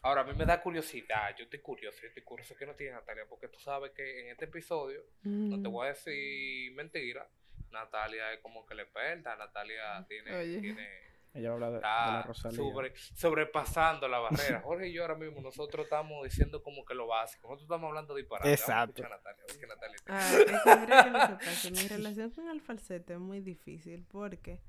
Ahora, 0.02 0.20
a 0.20 0.24
mí 0.24 0.32
me 0.34 0.44
da 0.46 0.62
curiosidad. 0.62 1.34
Yo 1.36 1.44
estoy 1.44 1.60
curioso. 1.60 1.98
Yo 2.02 2.08
estoy 2.08 2.22
curioso 2.22 2.54
que 2.54 2.64
no 2.66 2.74
tiene 2.74 2.92
Natalia. 2.92 3.24
Porque 3.28 3.48
tú 3.48 3.58
sabes 3.58 3.90
que 3.92 4.20
en 4.20 4.30
este 4.30 4.44
episodio, 4.44 5.02
no 5.22 5.60
te 5.60 5.68
Mm. 5.68 5.72
voy 5.72 5.86
a 5.86 5.90
decir 5.90 6.72
mentira. 6.74 7.28
Natalia 7.72 8.32
es 8.32 8.40
como 8.40 8.64
que 8.64 8.74
le 8.74 8.82
experta. 8.84 9.34
Natalia 9.36 10.04
tiene. 10.08 10.34
Oye. 10.36 10.60
tiene 10.60 10.88
Ella 11.34 11.52
habla 11.52 11.66
de, 11.68 11.74
de 11.76 11.80
la 11.82 11.88
está 12.20 12.22
Rosalía. 12.22 12.56
sobre- 12.58 12.96
sobrepasando 12.96 14.08
la 14.08 14.18
barrera. 14.20 14.60
Jorge 14.62 14.88
y 14.88 14.92
yo 14.94 15.02
ahora 15.02 15.14
mismo, 15.16 15.40
nosotros 15.42 15.84
estamos 15.84 16.24
diciendo 16.24 16.62
como 16.62 16.84
que 16.86 16.94
lo 16.94 17.06
básico. 17.08 17.48
Nosotros 17.48 17.64
estamos 17.64 17.88
hablando 17.88 18.14
de 18.14 18.22
disparate. 18.22 18.52
Exacto. 18.52 19.04
a 19.04 19.08
Natalia. 19.10 19.44
a 19.62 19.66
Natalia. 19.66 19.96
Ah, 20.06 20.32
es 20.32 20.44
que 20.62 20.76
mira 20.80 21.04
que 21.04 21.10
lo 21.10 21.18
que 21.38 21.44
pasa, 21.44 21.70
mi 21.70 21.88
relación 21.88 22.30
con 22.30 22.48
el 22.48 22.60
falsete 22.62 23.12
es 23.14 23.18
muy 23.18 23.40
difícil 23.40 24.06
porque 24.10 24.60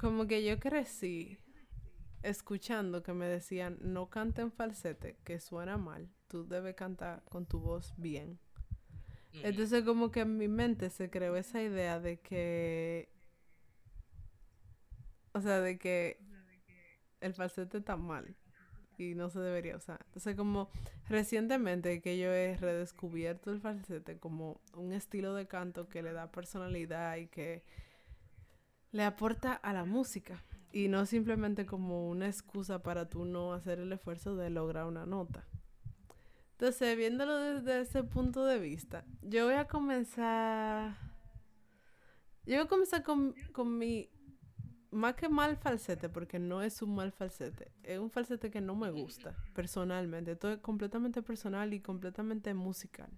como 0.00 0.26
que 0.26 0.42
yo 0.44 0.58
crecí 0.58 1.38
escuchando 2.22 3.02
que 3.02 3.12
me 3.12 3.26
decían 3.26 3.78
no 3.80 4.08
cante 4.08 4.42
en 4.42 4.52
falsete, 4.52 5.16
que 5.24 5.40
suena 5.40 5.76
mal, 5.76 6.08
tú 6.28 6.46
debes 6.46 6.74
cantar 6.74 7.22
con 7.28 7.46
tu 7.46 7.60
voz 7.60 7.94
bien. 7.96 8.38
Mm. 9.32 9.40
Entonces 9.44 9.84
como 9.84 10.10
que 10.10 10.20
en 10.20 10.36
mi 10.36 10.48
mente 10.48 10.90
se 10.90 11.10
creó 11.10 11.36
esa 11.36 11.62
idea 11.62 12.00
de 12.00 12.20
que, 12.20 13.08
o 15.32 15.40
sea, 15.40 15.60
de 15.60 15.78
que 15.78 16.18
el 17.20 17.34
falsete 17.34 17.78
está 17.78 17.96
mal. 17.96 18.36
y 18.98 19.14
no 19.14 19.30
se 19.30 19.40
debería 19.40 19.76
usar. 19.76 19.98
Entonces, 20.06 20.36
como 20.36 20.68
recientemente 21.08 22.00
que 22.02 22.18
yo 22.18 22.32
he 22.32 22.56
redescubierto 22.56 23.50
el 23.50 23.60
falsete 23.60 24.18
como 24.18 24.60
un 24.74 24.92
estilo 24.92 25.34
de 25.34 25.46
canto 25.48 25.88
que 25.88 26.02
le 26.02 26.12
da 26.12 26.30
personalidad 26.30 27.16
y 27.16 27.26
que 27.26 27.64
le 28.92 29.02
aporta 29.02 29.54
a 29.54 29.72
la 29.72 29.84
música 29.84 30.44
y 30.72 30.88
no 30.88 31.04
simplemente 31.06 31.66
como 31.66 32.08
una 32.08 32.26
excusa 32.26 32.82
para 32.82 33.08
tú 33.08 33.24
no 33.24 33.52
hacer 33.52 33.78
el 33.78 33.92
esfuerzo 33.92 34.36
de 34.36 34.50
lograr 34.50 34.86
una 34.86 35.06
nota. 35.06 35.44
Entonces, 36.52 36.96
viéndolo 36.96 37.36
desde 37.36 37.80
ese 37.80 38.04
punto 38.04 38.44
de 38.44 38.58
vista, 38.58 39.04
yo 39.20 39.46
voy 39.46 39.54
a 39.54 39.66
comenzar. 39.66 40.96
Yo 42.46 42.54
voy 42.56 42.64
a 42.64 42.68
comenzar 42.68 43.02
con, 43.02 43.34
con 43.52 43.78
mi. 43.78 44.08
Más 44.90 45.14
que 45.14 45.28
mal 45.28 45.56
falsete, 45.56 46.08
porque 46.08 46.38
no 46.38 46.62
es 46.62 46.82
un 46.82 46.94
mal 46.94 47.12
falsete. 47.12 47.72
Es 47.82 47.98
un 47.98 48.10
falsete 48.10 48.50
que 48.50 48.60
no 48.60 48.74
me 48.76 48.90
gusta, 48.90 49.34
personalmente. 49.54 50.32
Esto 50.32 50.52
es 50.52 50.58
completamente 50.58 51.22
personal 51.22 51.72
y 51.72 51.80
completamente 51.80 52.52
musical. 52.52 53.10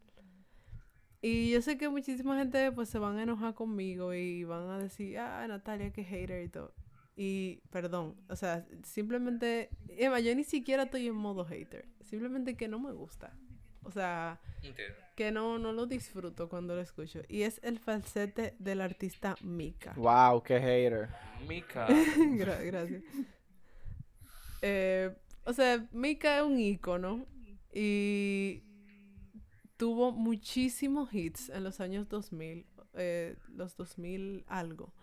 Y 1.21 1.51
yo 1.51 1.63
sé 1.63 1.77
que 1.77 1.89
muchísima 1.89 2.39
gente 2.39 2.71
pues 2.71 2.89
se 2.89 2.99
van 2.99 3.19
a 3.19 3.23
enojar 3.25 3.55
conmigo 3.55 4.15
y 4.15 4.45
van 4.45 4.69
a 4.69 4.79
decir, 4.79 5.19
ah, 5.19 5.47
Natalia, 5.49 5.93
que 5.93 6.05
hater 6.05 6.45
y 6.45 6.49
todo. 6.49 6.73
Y 7.17 7.61
perdón, 7.71 8.17
o 8.29 8.35
sea, 8.37 8.67
simplemente, 8.83 9.71
Emma, 9.89 10.19
yo 10.21 10.35
ni 10.35 10.43
siquiera 10.45 10.85
estoy 10.85 11.07
en 11.07 11.15
modo 11.15 11.45
hater. 11.45 11.87
Simplemente 12.03 12.57
que 12.57 12.67
no 12.69 12.79
me 12.81 12.93
gusta. 12.93 13.37
O 13.85 13.91
sea, 13.91 14.41
Entiendo. 14.63 14.97
que 15.15 15.31
no, 15.31 15.59
no 15.59 15.73
lo 15.73 15.87
disfruto 15.87 16.49
cuando 16.49 16.75
lo 16.75 16.81
escucho. 16.81 17.21
Y 17.29 17.43
es 17.43 17.61
el 17.63 17.79
falsete 17.79 18.57
del 18.59 18.81
artista 18.81 19.37
Mika. 19.43 19.93
Wow, 19.97 20.43
qué 20.43 20.59
hater. 20.59 21.09
Mika. 21.47 21.87
Gra- 22.37 22.65
gracias. 22.65 23.03
Eh, 24.63 25.15
o 25.45 25.53
sea, 25.53 25.87
Mika 25.93 26.39
es 26.39 26.43
un 26.45 26.59
ícono 26.59 27.27
y 27.73 28.63
tuvo 29.77 30.13
muchísimos 30.13 31.13
hits 31.13 31.51
en 31.51 31.65
los 31.65 31.81
años 31.81 32.09
2000, 32.09 32.67
eh, 32.95 33.37
los 33.49 33.77
2000 33.77 34.45
algo. 34.49 34.95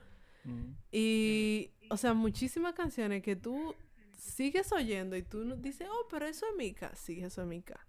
Mm. 0.43 0.73
Y, 0.91 1.69
o 1.89 1.97
sea, 1.97 2.13
muchísimas 2.13 2.73
canciones 2.73 3.21
que 3.21 3.35
tú 3.35 3.75
sigues 4.17 4.71
oyendo 4.71 5.15
y 5.15 5.23
tú 5.23 5.43
no- 5.45 5.55
dices, 5.55 5.87
oh, 5.91 6.07
pero 6.09 6.25
eso 6.25 6.45
es 6.49 6.55
Mika. 6.57 6.91
Sí, 6.95 7.21
eso 7.21 7.41
es 7.41 7.47
Mika. 7.47 7.79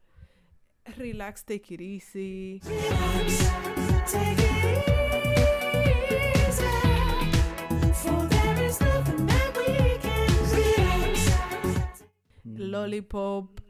Relax, 0.97 1.45
take 1.45 1.75
it 1.75 1.81
easy. 1.81 2.61
Mm. 12.45 12.57
Lollipop. 12.71 13.62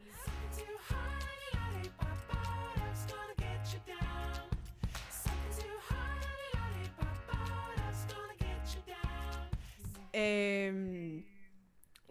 Em, 10.13 11.25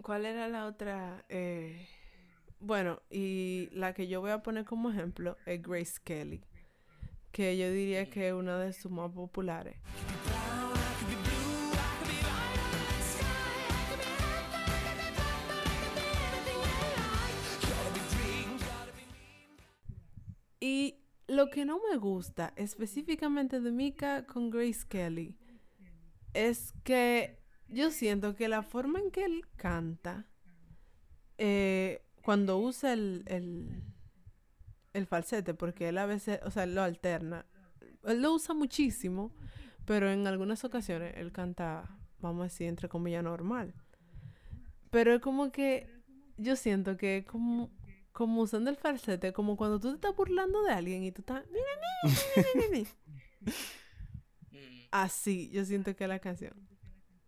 ¿Cuál 0.03 0.27
era 0.27 0.49
la 0.49 0.67
otra? 0.67 1.25
Eh, 1.29 1.87
bueno, 2.59 3.01
y 3.11 3.69
la 3.73 3.95
que 3.95 4.09
yo 4.09 4.21
voy 4.21 4.33
a 4.33 4.43
poner 4.43 4.65
como 4.65 4.91
ejemplo 4.91 5.37
es 5.47 5.63
Grace 5.63 6.01
Kelly, 6.03 6.43
que 7.31 7.57
yo 7.57 7.71
diría 7.71 8.11
que 8.11 8.29
es 8.29 8.35
una 8.35 8.59
de 8.59 8.73
sus 8.73 8.91
más 8.91 9.13
populares. 9.13 9.77
Y 20.59 20.97
lo 21.29 21.51
que 21.51 21.65
no 21.65 21.81
me 21.89 21.97
gusta 21.99 22.53
específicamente 22.57 23.61
de 23.61 23.71
Mika 23.71 24.27
con 24.27 24.51
Grace 24.51 24.87
Kelly 24.89 25.37
es 26.35 26.75
que 26.83 27.42
yo 27.73 27.91
siento 27.91 28.35
que 28.35 28.49
la 28.49 28.63
forma 28.63 28.99
en 29.01 29.11
que 29.11 29.25
él 29.25 29.45
canta, 29.57 30.27
eh, 31.39 32.03
cuando 32.23 32.59
usa 32.59 32.93
el, 32.93 33.25
el, 33.27 33.83
el 34.93 35.07
falsete, 35.07 35.55
porque 35.55 35.89
él 35.89 35.99
a 35.99 36.07
veces, 36.07 36.41
o 36.45 36.51
sea, 36.51 36.67
lo 36.67 36.83
alterna, 36.83 37.47
él 38.05 38.23
lo 38.23 38.35
usa 38.35 38.55
muchísimo, 38.55 39.35
pero 39.85 40.11
en 40.11 40.27
algunas 40.27 40.65
ocasiones 40.65 41.15
él 41.17 41.33
canta, 41.33 41.99
vamos 42.21 42.41
a 42.41 42.45
decir, 42.45 42.69
entre 42.69 42.89
comillas, 42.89 43.25
normal. 43.25 43.75
Pero 44.91 45.15
es 45.15 45.21
como 45.21 45.51
que 45.51 45.89
yo 46.37 46.57
siento 46.57 46.97
que 46.97 47.19
es 47.19 47.25
como, 47.25 47.71
como 48.13 48.43
usando 48.43 48.71
el 48.71 48.77
falsete, 48.77 49.33
como 49.33 49.57
cuando 49.57 49.81
tú 49.81 49.89
te 49.89 49.95
estás 49.95 50.15
burlando 50.15 50.63
de 50.63 50.73
alguien 50.73 51.03
y 51.03 51.13
tú 51.13 51.23
estás, 51.23 51.45
mira, 51.51 51.65
mira, 52.05 52.19
mira, 52.37 52.49
mira, 52.55 52.67
mira". 53.41 53.53
Así, 54.91 55.49
yo 55.51 55.65
siento 55.65 55.97
que 55.97 56.05
es 56.05 56.09
la 56.09 56.19
canción. 56.19 56.72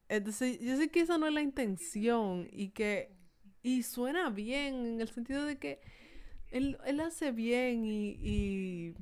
Entonces, 0.09 0.61
yo 0.61 0.77
sé 0.77 0.89
que 0.89 1.01
esa 1.01 1.19
no 1.19 1.27
es 1.27 1.33
la 1.33 1.43
intención 1.43 2.49
y 2.53 2.71
que, 2.71 3.11
y 3.63 3.83
suena 3.83 4.31
bien 4.31 4.87
en 4.87 5.01
el 5.01 5.09
sentido 5.09 5.45
de 5.45 5.59
que 5.59 5.81
él, 6.51 6.79
él 6.85 7.01
hace 7.01 7.33
bien 7.33 7.85
y, 7.85 8.11
y, 8.21 8.95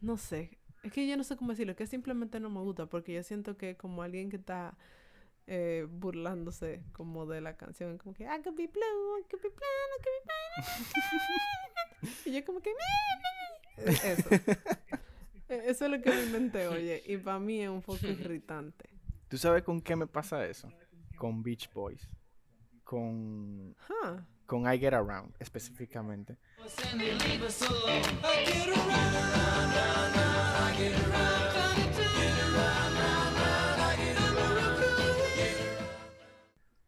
no 0.00 0.16
sé, 0.16 0.58
es 0.82 0.92
que 0.92 1.06
yo 1.08 1.16
no 1.16 1.24
sé 1.24 1.36
cómo 1.36 1.50
decirlo, 1.50 1.74
que 1.74 1.86
simplemente 1.86 2.38
no 2.38 2.50
me 2.50 2.60
gusta 2.60 2.86
porque 2.86 3.14
yo 3.14 3.22
siento 3.22 3.56
que 3.56 3.76
como 3.76 4.02
alguien 4.02 4.30
que 4.30 4.36
está 4.36 4.76
eh, 5.46 5.86
burlándose 5.88 6.82
como 6.92 7.26
de 7.26 7.40
la 7.40 7.56
canción, 7.56 7.98
como 7.98 8.14
que 8.14 8.24
I 8.24 8.42
could 8.42 8.56
be 8.56 8.66
blue, 8.66 9.18
I 9.20 9.24
could 9.30 9.42
be 9.42 9.48
blue, 9.48 9.86
I 9.92 10.02
could 10.02 10.14
be 10.14 10.22
blue. 12.02 12.12
y 12.26 12.32
yo 12.32 12.44
como 12.44 12.60
que 12.60 12.70
eso. 14.04 14.28
Eh, 15.48 15.62
Eso 15.66 15.84
es 15.84 15.90
lo 15.92 16.02
que 16.02 16.10
mi 16.10 16.26
mente 16.32 16.66
oye 16.66 17.04
y 17.06 17.18
para 17.18 17.38
mí 17.38 17.62
es 17.62 17.68
un 17.68 17.80
poco 17.80 18.04
irritante. 18.08 18.90
¿Tú 19.28 19.38
sabes 19.38 19.62
con 19.62 19.80
qué 19.80 19.96
me 19.96 20.06
pasa 20.06 20.46
eso? 20.46 20.68
Con 21.16 21.42
Beach 21.42 21.70
Boys. 21.72 22.08
Con, 22.84 23.74
Huh. 23.88 24.20
con 24.46 24.72
I 24.72 24.78
Get 24.78 24.94
Around, 24.94 25.34
específicamente. 25.40 26.36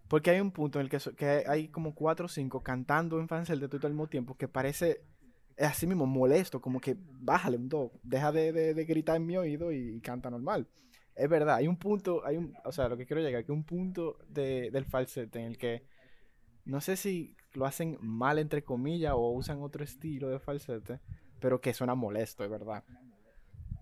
Porque 0.09 0.31
hay 0.31 0.41
un 0.41 0.51
punto 0.53 0.79
en 0.79 0.85
el 0.85 0.91
que, 0.91 1.01
so- 1.01 1.15
que 1.15 1.45
hay 1.47 1.69
como 1.69 1.95
cuatro 1.95 2.27
o 2.27 2.29
cinco 2.29 2.63
cantando 2.63 3.21
en 3.21 3.29
falsete 3.29 3.69
todo 3.69 3.87
al 3.87 3.93
mismo 3.93 4.07
tiempo 4.07 4.37
que 4.37 4.49
parece 4.49 5.03
es 5.57 5.67
así 5.67 5.87
mismo 5.87 6.07
molesto, 6.07 6.61
como 6.61 6.81
que 6.81 6.97
bájale 7.21 7.57
un 7.57 7.69
do, 7.69 7.93
deja 8.03 8.31
de, 8.33 8.53
de- 8.53 8.75
de 8.75 8.85
gritar 8.85 9.17
en 9.17 9.27
mi 9.27 9.37
oído 9.37 9.71
y, 9.73 9.97
y 9.97 10.01
canta 10.01 10.31
normal. 10.31 10.67
Es 11.19 11.29
verdad, 11.29 11.57
hay 11.57 11.67
un 11.69 11.77
punto, 11.77 12.25
hay 12.25 12.37
un, 12.37 12.55
o 12.65 12.73
sea, 12.73 12.89
lo 12.89 12.97
que 12.97 13.05
quiero 13.07 13.21
llegar, 13.21 13.45
que 13.45 13.53
un 13.53 13.65
punto 13.65 14.19
de, 14.29 14.71
del 14.71 14.85
falsete 14.85 15.41
en 15.41 15.47
el 15.47 15.59
que 15.59 15.83
no 16.65 16.81
sé 16.81 16.97
si 16.97 17.35
lo 17.55 17.67
hacen 17.67 17.99
mal 18.01 18.39
entre 18.39 18.63
comillas 18.63 19.15
o 19.17 19.31
usan 19.33 19.63
otro 19.63 19.83
estilo 19.83 20.29
de 20.29 20.39
falsete, 20.39 21.01
pero 21.41 21.61
que 21.61 21.75
suena 21.75 21.95
molesto, 21.95 22.45
es 22.45 22.51
verdad. 22.51 22.85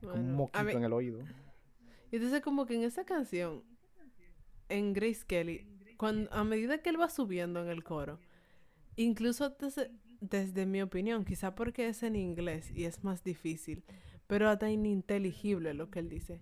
Como 0.01 0.15
un 0.15 0.35
moquito 0.35 0.65
mí- 0.65 0.73
en 0.73 0.85
el 0.85 0.93
oído. 0.93 1.21
Y 2.11 2.17
entonces 2.17 2.41
como 2.41 2.65
que 2.67 2.77
en 2.77 2.85
esa 2.85 3.05
canción, 3.05 3.63
en 4.69 4.93
Grace 4.93 5.25
Kelly, 5.27 5.67
cuando, 5.97 6.33
a 6.33 6.45
medida 6.45 6.79
que 6.79 6.91
él 6.91 7.01
va 7.01 7.09
subiendo 7.09 7.61
en 7.63 7.69
el 7.69 7.83
coro, 7.83 8.19
incluso 8.97 9.51
desde, 9.51 9.91
desde 10.21 10.65
mi 10.67 10.81
opinión, 10.83 11.25
quizá 11.25 11.55
porque 11.55 11.89
es 11.89 12.03
en 12.03 12.17
inglés 12.17 12.71
y 12.71 12.85
es 12.85 13.03
más 13.05 13.23
difícil, 13.25 13.85
pero 14.27 14.49
hasta 14.49 14.71
ininteligible 14.71 15.75
lo 15.75 15.91
que 15.91 15.99
él 15.99 16.09
dice. 16.09 16.41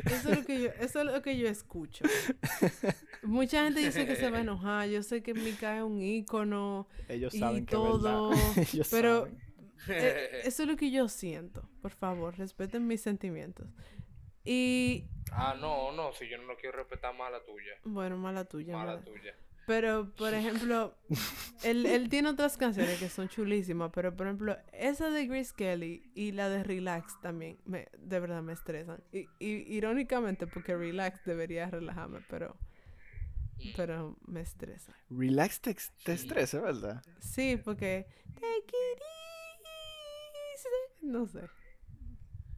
Eso 0.05 0.31
es 0.31 0.39
lo 0.39 0.45
que 0.45 0.61
yo, 0.63 0.71
eso 0.81 1.01
es 1.01 1.07
lo 1.07 1.23
que 1.23 1.37
yo 1.37 1.49
escucho. 1.49 2.05
Mucha 3.23 3.65
gente 3.65 3.81
dice 3.81 4.07
que 4.07 4.15
se 4.17 4.31
va 4.31 4.39
a 4.39 4.41
enojar. 4.43 4.89
Yo 4.89 5.03
sé 5.03 5.23
que 5.23 5.35
Mika 5.35 5.77
es 5.77 5.83
un 5.83 6.01
ícono, 6.01 6.87
Ellos 7.09 7.35
y 7.35 7.39
saben 7.41 7.67
que 7.67 7.73
todo, 7.75 8.31
verdad. 8.31 8.43
Ellos 8.73 8.89
pero 8.91 9.21
saben. 9.23 9.41
eh, 9.89 10.41
eso 10.45 10.63
es 10.63 10.69
lo 10.69 10.77
que 10.77 10.91
yo 10.93 11.09
siento. 11.09 11.69
Por 11.83 11.91
favor, 11.93 12.37
respeten 12.39 12.87
mis 12.87 13.01
sentimientos. 13.01 13.67
Y 14.45 15.07
ah, 15.33 15.57
no, 15.61 15.91
no, 15.91 16.13
si 16.13 16.29
yo 16.29 16.39
no 16.39 16.45
lo 16.45 16.57
quiero 16.57 16.77
respetar, 16.79 17.13
mala 17.17 17.45
tuya. 17.45 17.73
bueno, 17.83 18.17
mala 18.17 18.45
tuya. 18.45 18.77
Mala 18.77 18.93
mala. 18.93 19.05
tuya. 19.05 19.35
Pero, 19.67 20.13
por 20.15 20.33
ejemplo, 20.33 20.97
él, 21.65 21.87
él 21.87 22.09
tiene 22.11 22.29
otras 22.29 22.57
canciones 22.57 22.99
que 22.99 23.09
son 23.09 23.29
chulísimas, 23.29 23.91
pero 23.93 24.17
por 24.17 24.27
ejemplo, 24.27 24.57
esa 24.73 25.11
de 25.11 25.27
Grace 25.27 25.53
Kelly 25.57 26.11
y 26.15 26.33
la 26.33 26.49
de 26.49 26.63
Relax 26.63 27.21
también, 27.21 27.59
me, 27.65 27.89
de 27.99 28.21
verdad 28.21 28.43
me 28.43 28.53
estresan. 28.53 29.03
Y, 29.13 29.29
y 29.39 29.75
irónicamente, 29.77 30.47
porque 30.47 30.77
Relax 30.77 31.25
debería 31.25 31.69
relajarme, 31.69 32.21
pero, 32.29 32.57
Mm. 33.59 33.69
pero 33.75 34.17
me 34.27 34.41
estresa. 34.43 34.95
Relax 35.09 35.61
te, 35.61 35.75
te 36.05 36.13
estresa, 36.13 36.61
¿verdad? 36.61 37.03
Sí, 37.21 37.59
porque 37.65 38.07
take 38.35 38.59
it 38.59 39.03
easy. 40.55 41.07
No 41.07 41.27
sé. 41.27 41.41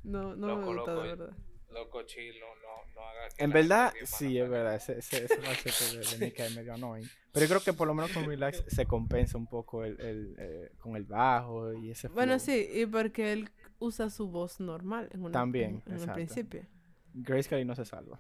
No, 0.03 0.35
no 0.35 0.57
me 0.57 0.65
gusta 0.65 0.73
loco, 0.95 1.03
de 1.03 1.09
eh. 1.09 1.15
verdad. 1.15 1.37
Loco 1.71 2.03
chill, 2.05 2.35
no, 2.41 2.47
no, 2.95 3.01
haga 3.03 3.29
que 3.37 3.45
En 3.45 3.51
verdad, 3.51 3.93
sí, 4.05 4.39
es 4.39 4.49
verdad. 4.49 4.75
Ese, 4.77 4.99
ese, 4.99 5.25
ese 5.25 5.37
falsete 5.43 5.99
de, 5.99 6.19
de 6.19 6.27
Nika 6.27 6.47
es 6.47 6.57
medio 6.57 6.75
annoying. 6.75 7.09
Pero 7.33 7.45
yo 7.47 7.51
creo 7.51 7.63
que 7.63 7.73
por 7.75 7.87
lo 7.87 7.95
menos 7.95 8.11
con 8.13 8.25
Relax 8.25 8.65
se 8.69 8.87
compensa 8.87 9.37
un 9.37 9.47
poco 9.47 9.85
el, 9.85 10.01
el, 10.01 10.37
eh, 10.39 10.73
con 10.79 10.97
el 10.97 11.05
bajo 11.05 11.75
y 11.75 11.91
ese 11.91 12.09
Bueno, 12.09 12.39
flow. 12.39 12.55
sí, 12.57 12.69
y 12.73 12.87
porque 12.87 13.33
él 13.33 13.51
usa 13.79 14.09
su 14.11 14.29
voz 14.29 14.61
normal 14.61 15.09
en, 15.13 15.21
una, 15.23 15.33
También, 15.33 15.83
en, 15.87 15.95
en 15.95 16.03
el 16.03 16.13
principio. 16.13 16.67
Grace 17.13 17.49
Kelly 17.49 17.65
no 17.65 17.75
se 17.75 17.85
salva. 17.85 18.19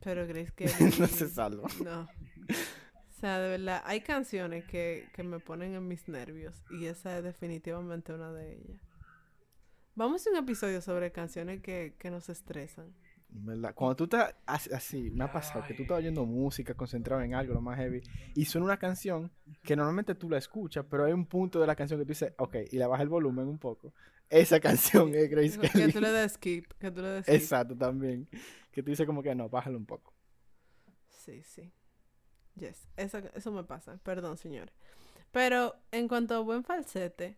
Pero 0.00 0.26
Grace 0.26 0.52
que 0.54 0.66
no 1.00 1.06
se 1.06 1.28
salva. 1.28 1.68
No. 1.82 2.02
O 2.02 3.20
sea, 3.20 3.40
de 3.40 3.48
verdad, 3.48 3.82
hay 3.84 4.00
canciones 4.02 4.64
que, 4.66 5.08
que 5.12 5.22
me 5.24 5.40
ponen 5.40 5.74
en 5.74 5.88
mis 5.88 6.06
nervios 6.06 6.62
y 6.70 6.86
esa 6.86 7.18
es 7.18 7.24
definitivamente 7.24 8.12
una 8.12 8.32
de 8.32 8.54
ellas. 8.54 8.80
Vamos 9.98 10.24
a 10.24 10.30
un 10.30 10.36
episodio 10.36 10.80
sobre 10.80 11.10
canciones 11.10 11.60
que, 11.60 11.96
que 11.98 12.08
nos 12.08 12.28
estresan. 12.28 12.94
¿Verdad? 13.30 13.74
Cuando 13.74 13.96
tú 13.96 14.04
estás 14.04 14.32
as- 14.46 14.70
así, 14.72 15.10
me 15.10 15.24
ha 15.24 15.32
pasado 15.32 15.64
que 15.66 15.74
tú 15.74 15.82
estás 15.82 15.98
oyendo 15.98 16.24
música, 16.24 16.72
concentrado 16.74 17.20
en 17.20 17.34
algo, 17.34 17.52
lo 17.52 17.60
más 17.60 17.76
heavy, 17.78 18.00
y 18.36 18.44
suena 18.44 18.66
una 18.66 18.76
canción 18.78 19.32
que 19.64 19.74
normalmente 19.74 20.14
tú 20.14 20.30
la 20.30 20.38
escuchas, 20.38 20.84
pero 20.88 21.04
hay 21.04 21.12
un 21.12 21.26
punto 21.26 21.58
de 21.60 21.66
la 21.66 21.74
canción 21.74 21.98
que 21.98 22.04
tú 22.06 22.10
dices, 22.10 22.32
ok, 22.38 22.54
y 22.70 22.78
le 22.78 22.86
bajas 22.86 23.02
el 23.02 23.08
volumen 23.08 23.48
un 23.48 23.58
poco. 23.58 23.92
Esa 24.30 24.60
canción 24.60 25.12
es 25.16 25.28
Grace 25.28 25.58
Que 25.58 25.68
Kelly. 25.68 25.92
tú 25.92 26.00
le 26.00 26.12
das 26.12 26.34
skip, 26.34 26.72
que 26.78 26.92
tú 26.92 27.02
le 27.02 27.08
das 27.08 27.24
skip. 27.26 27.34
Exacto, 27.34 27.76
también. 27.76 28.28
Que 28.70 28.84
tú 28.84 28.90
dices 28.90 29.04
como 29.04 29.20
que 29.20 29.34
no, 29.34 29.48
bájalo 29.48 29.78
un 29.78 29.86
poco. 29.86 30.14
Sí, 31.08 31.42
sí. 31.42 31.72
Yes, 32.54 32.88
eso, 32.96 33.18
eso 33.34 33.50
me 33.50 33.64
pasa. 33.64 33.98
Perdón, 34.04 34.36
señores. 34.36 34.72
Pero 35.32 35.74
en 35.90 36.06
cuanto 36.06 36.36
a 36.36 36.38
buen 36.38 36.62
falsete, 36.62 37.36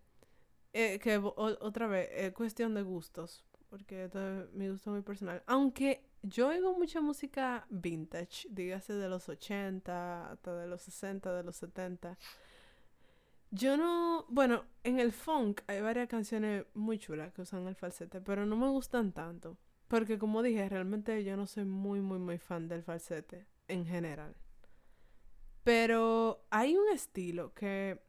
eh, 0.73 0.99
que 0.99 1.19
otra 1.19 1.87
vez, 1.87 2.09
es 2.13 2.33
cuestión 2.33 2.75
de 2.75 2.83
gustos. 2.83 3.45
Porque 3.69 4.05
esto 4.05 4.43
es 4.43 4.53
mi 4.53 4.69
gusto 4.69 4.91
muy 4.91 5.03
personal. 5.03 5.43
Aunque 5.47 6.05
yo 6.23 6.49
oigo 6.49 6.77
mucha 6.77 7.01
música 7.01 7.67
vintage, 7.71 8.49
dígase 8.51 8.95
de 8.95 9.09
los 9.09 9.29
80, 9.29 10.33
hasta 10.33 10.57
de 10.57 10.67
los 10.67 10.83
60, 10.83 11.33
de 11.33 11.45
los 11.45 11.57
70. 11.57 12.19
Yo 13.53 13.77
no. 13.77 14.27
Bueno, 14.29 14.65
en 14.83 14.99
el 14.99 15.13
funk 15.13 15.63
hay 15.69 15.81
varias 15.81 16.09
canciones 16.09 16.67
muy 16.75 16.99
chulas 16.99 17.33
que 17.33 17.43
usan 17.43 17.67
el 17.69 17.77
falsete, 17.77 18.21
pero 18.21 18.45
no 18.45 18.57
me 18.57 18.69
gustan 18.69 19.13
tanto. 19.13 19.57
Porque 19.87 20.19
como 20.19 20.43
dije, 20.43 20.69
realmente 20.69 21.23
yo 21.25 21.37
no 21.37 21.47
soy 21.47 21.65
muy, 21.65 22.01
muy, 22.01 22.19
muy 22.19 22.39
fan 22.39 22.69
del 22.69 22.83
falsete 22.83 23.47
en 23.69 23.87
general. 23.87 24.35
Pero 25.65 26.45
hay 26.51 26.77
un 26.77 26.89
estilo 26.89 27.53
que 27.55 28.03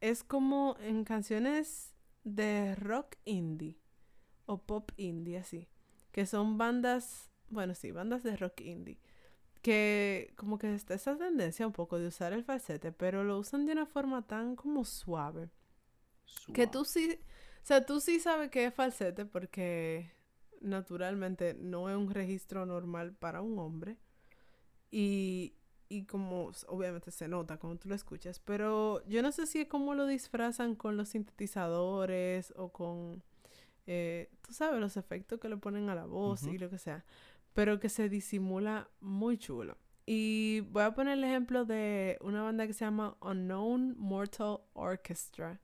es 0.00 0.22
como 0.22 0.76
en 0.80 1.04
canciones 1.04 1.87
de 2.24 2.74
rock 2.76 3.16
indie 3.24 3.78
o 4.46 4.58
pop 4.58 4.90
indie 4.96 5.38
así, 5.38 5.68
que 6.12 6.26
son 6.26 6.58
bandas, 6.58 7.30
bueno, 7.50 7.74
sí, 7.74 7.90
bandas 7.90 8.22
de 8.22 8.36
rock 8.36 8.60
indie, 8.62 8.98
que 9.62 10.32
como 10.36 10.58
que 10.58 10.74
está 10.74 10.94
esa 10.94 11.16
tendencia 11.16 11.66
un 11.66 11.72
poco 11.72 11.98
de 11.98 12.08
usar 12.08 12.32
el 12.32 12.44
falsete, 12.44 12.92
pero 12.92 13.24
lo 13.24 13.38
usan 13.38 13.66
de 13.66 13.72
una 13.72 13.86
forma 13.86 14.26
tan 14.26 14.56
como 14.56 14.84
suave. 14.84 15.50
Que 16.52 16.66
tú 16.66 16.84
sí, 16.84 17.18
o 17.62 17.66
sea, 17.66 17.84
tú 17.84 18.00
sí 18.00 18.20
sabes 18.20 18.50
que 18.50 18.66
es 18.66 18.74
falsete 18.74 19.24
porque 19.24 20.10
naturalmente 20.60 21.54
no 21.54 21.90
es 21.90 21.96
un 21.96 22.10
registro 22.10 22.66
normal 22.66 23.14
para 23.14 23.40
un 23.42 23.58
hombre. 23.58 23.96
Y, 24.90 25.57
y 25.88 26.04
como 26.04 26.50
obviamente 26.66 27.10
se 27.10 27.28
nota 27.28 27.56
cuando 27.56 27.78
tú 27.80 27.88
lo 27.88 27.94
escuchas, 27.94 28.40
pero 28.40 29.04
yo 29.06 29.22
no 29.22 29.32
sé 29.32 29.46
si 29.46 29.60
es 29.62 29.68
como 29.68 29.94
lo 29.94 30.06
disfrazan 30.06 30.74
con 30.74 30.96
los 30.96 31.10
sintetizadores 31.10 32.52
o 32.56 32.70
con, 32.70 33.22
eh, 33.86 34.30
tú 34.42 34.52
sabes, 34.52 34.80
los 34.80 34.96
efectos 34.96 35.40
que 35.40 35.48
le 35.48 35.56
ponen 35.56 35.88
a 35.88 35.94
la 35.94 36.04
voz 36.06 36.42
Ujú. 36.42 36.52
y 36.54 36.58
lo 36.58 36.70
que 36.70 36.78
sea, 36.78 37.04
pero 37.54 37.80
que 37.80 37.88
se 37.88 38.08
disimula 38.08 38.88
muy 39.00 39.38
chulo. 39.38 39.76
Y 40.06 40.60
voy 40.70 40.84
a 40.84 40.94
poner 40.94 41.18
el 41.18 41.24
ejemplo 41.24 41.64
de 41.66 42.16
una 42.22 42.42
banda 42.42 42.66
que 42.66 42.72
se 42.72 42.84
llama 42.84 43.16
Unknown 43.20 43.94
Mortal 43.98 44.58
Orchestra. 44.72 45.60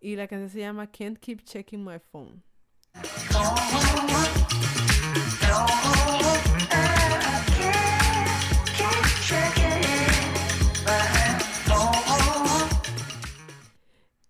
Y 0.00 0.14
la 0.14 0.28
canción 0.28 0.50
se 0.50 0.60
llama 0.60 0.88
Can't 0.90 1.18
Keep 1.18 1.42
Checking 1.42 1.84
My 1.84 1.98
Phone. 1.98 2.42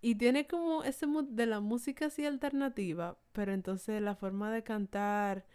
Y 0.07 0.15
tiene 0.15 0.47
como 0.47 0.85
ese 0.85 1.05
mood 1.05 1.25
de 1.25 1.45
la 1.47 1.59
música 1.59 2.05
así 2.05 2.25
alternativa, 2.25 3.17
pero 3.33 3.51
entonces 3.51 4.01
la 4.01 4.15
forma 4.15 4.49
de 4.53 4.63
cantar 4.63 5.45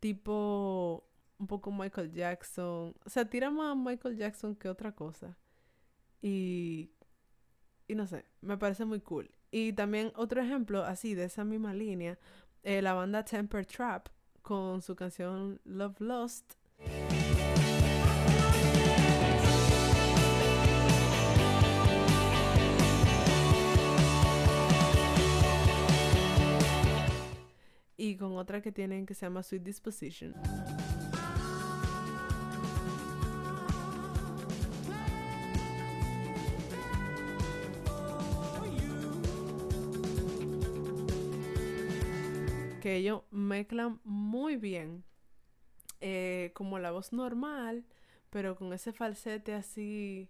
tipo 0.00 1.08
un 1.38 1.46
poco 1.46 1.70
Michael 1.70 2.10
Jackson, 2.12 2.96
o 3.04 3.08
sea, 3.08 3.26
tira 3.26 3.50
más 3.52 3.70
a 3.72 3.74
Michael 3.76 4.16
Jackson 4.16 4.56
que 4.56 4.68
otra 4.68 4.90
cosa. 4.92 5.38
Y 6.20 6.90
y 7.86 7.94
no 7.94 8.08
sé, 8.08 8.24
me 8.40 8.58
parece 8.58 8.84
muy 8.86 9.00
cool. 9.00 9.30
Y 9.52 9.72
también 9.74 10.12
otro 10.16 10.42
ejemplo 10.42 10.82
así 10.82 11.14
de 11.14 11.26
esa 11.26 11.44
misma 11.44 11.72
línea, 11.72 12.18
eh, 12.64 12.82
la 12.82 12.94
banda 12.94 13.24
Temper 13.24 13.66
Trap 13.66 14.08
con 14.42 14.82
su 14.82 14.96
canción 14.96 15.60
Love 15.64 16.00
Lost. 16.00 16.54
Y 28.02 28.16
con 28.16 28.36
otra 28.36 28.60
que 28.60 28.72
tienen 28.72 29.06
que 29.06 29.14
se 29.14 29.26
llama 29.26 29.44
Sweet 29.44 29.62
Disposition. 29.62 30.34
que 42.80 42.96
ellos 42.96 43.22
mezclan 43.30 44.00
muy 44.02 44.56
bien 44.56 45.04
eh, 46.00 46.50
como 46.54 46.80
la 46.80 46.90
voz 46.90 47.12
normal, 47.12 47.84
pero 48.30 48.56
con 48.56 48.72
ese 48.72 48.92
falsete 48.92 49.54
así 49.54 50.28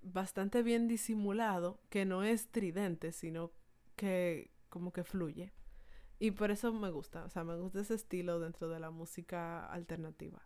bastante 0.00 0.62
bien 0.62 0.88
disimulado, 0.88 1.78
que 1.90 2.06
no 2.06 2.24
es 2.24 2.48
tridente, 2.48 3.12
sino 3.12 3.52
que 3.96 4.50
como 4.70 4.94
que 4.94 5.04
fluye. 5.04 5.52
Y 6.24 6.30
por 6.30 6.50
eso 6.50 6.72
me 6.72 6.90
gusta, 6.90 7.22
o 7.26 7.28
sea, 7.28 7.44
me 7.44 7.54
gusta 7.56 7.80
ese 7.82 7.92
estilo 7.92 8.40
dentro 8.40 8.70
de 8.70 8.80
la 8.80 8.90
música 8.90 9.66
alternativa. 9.66 10.40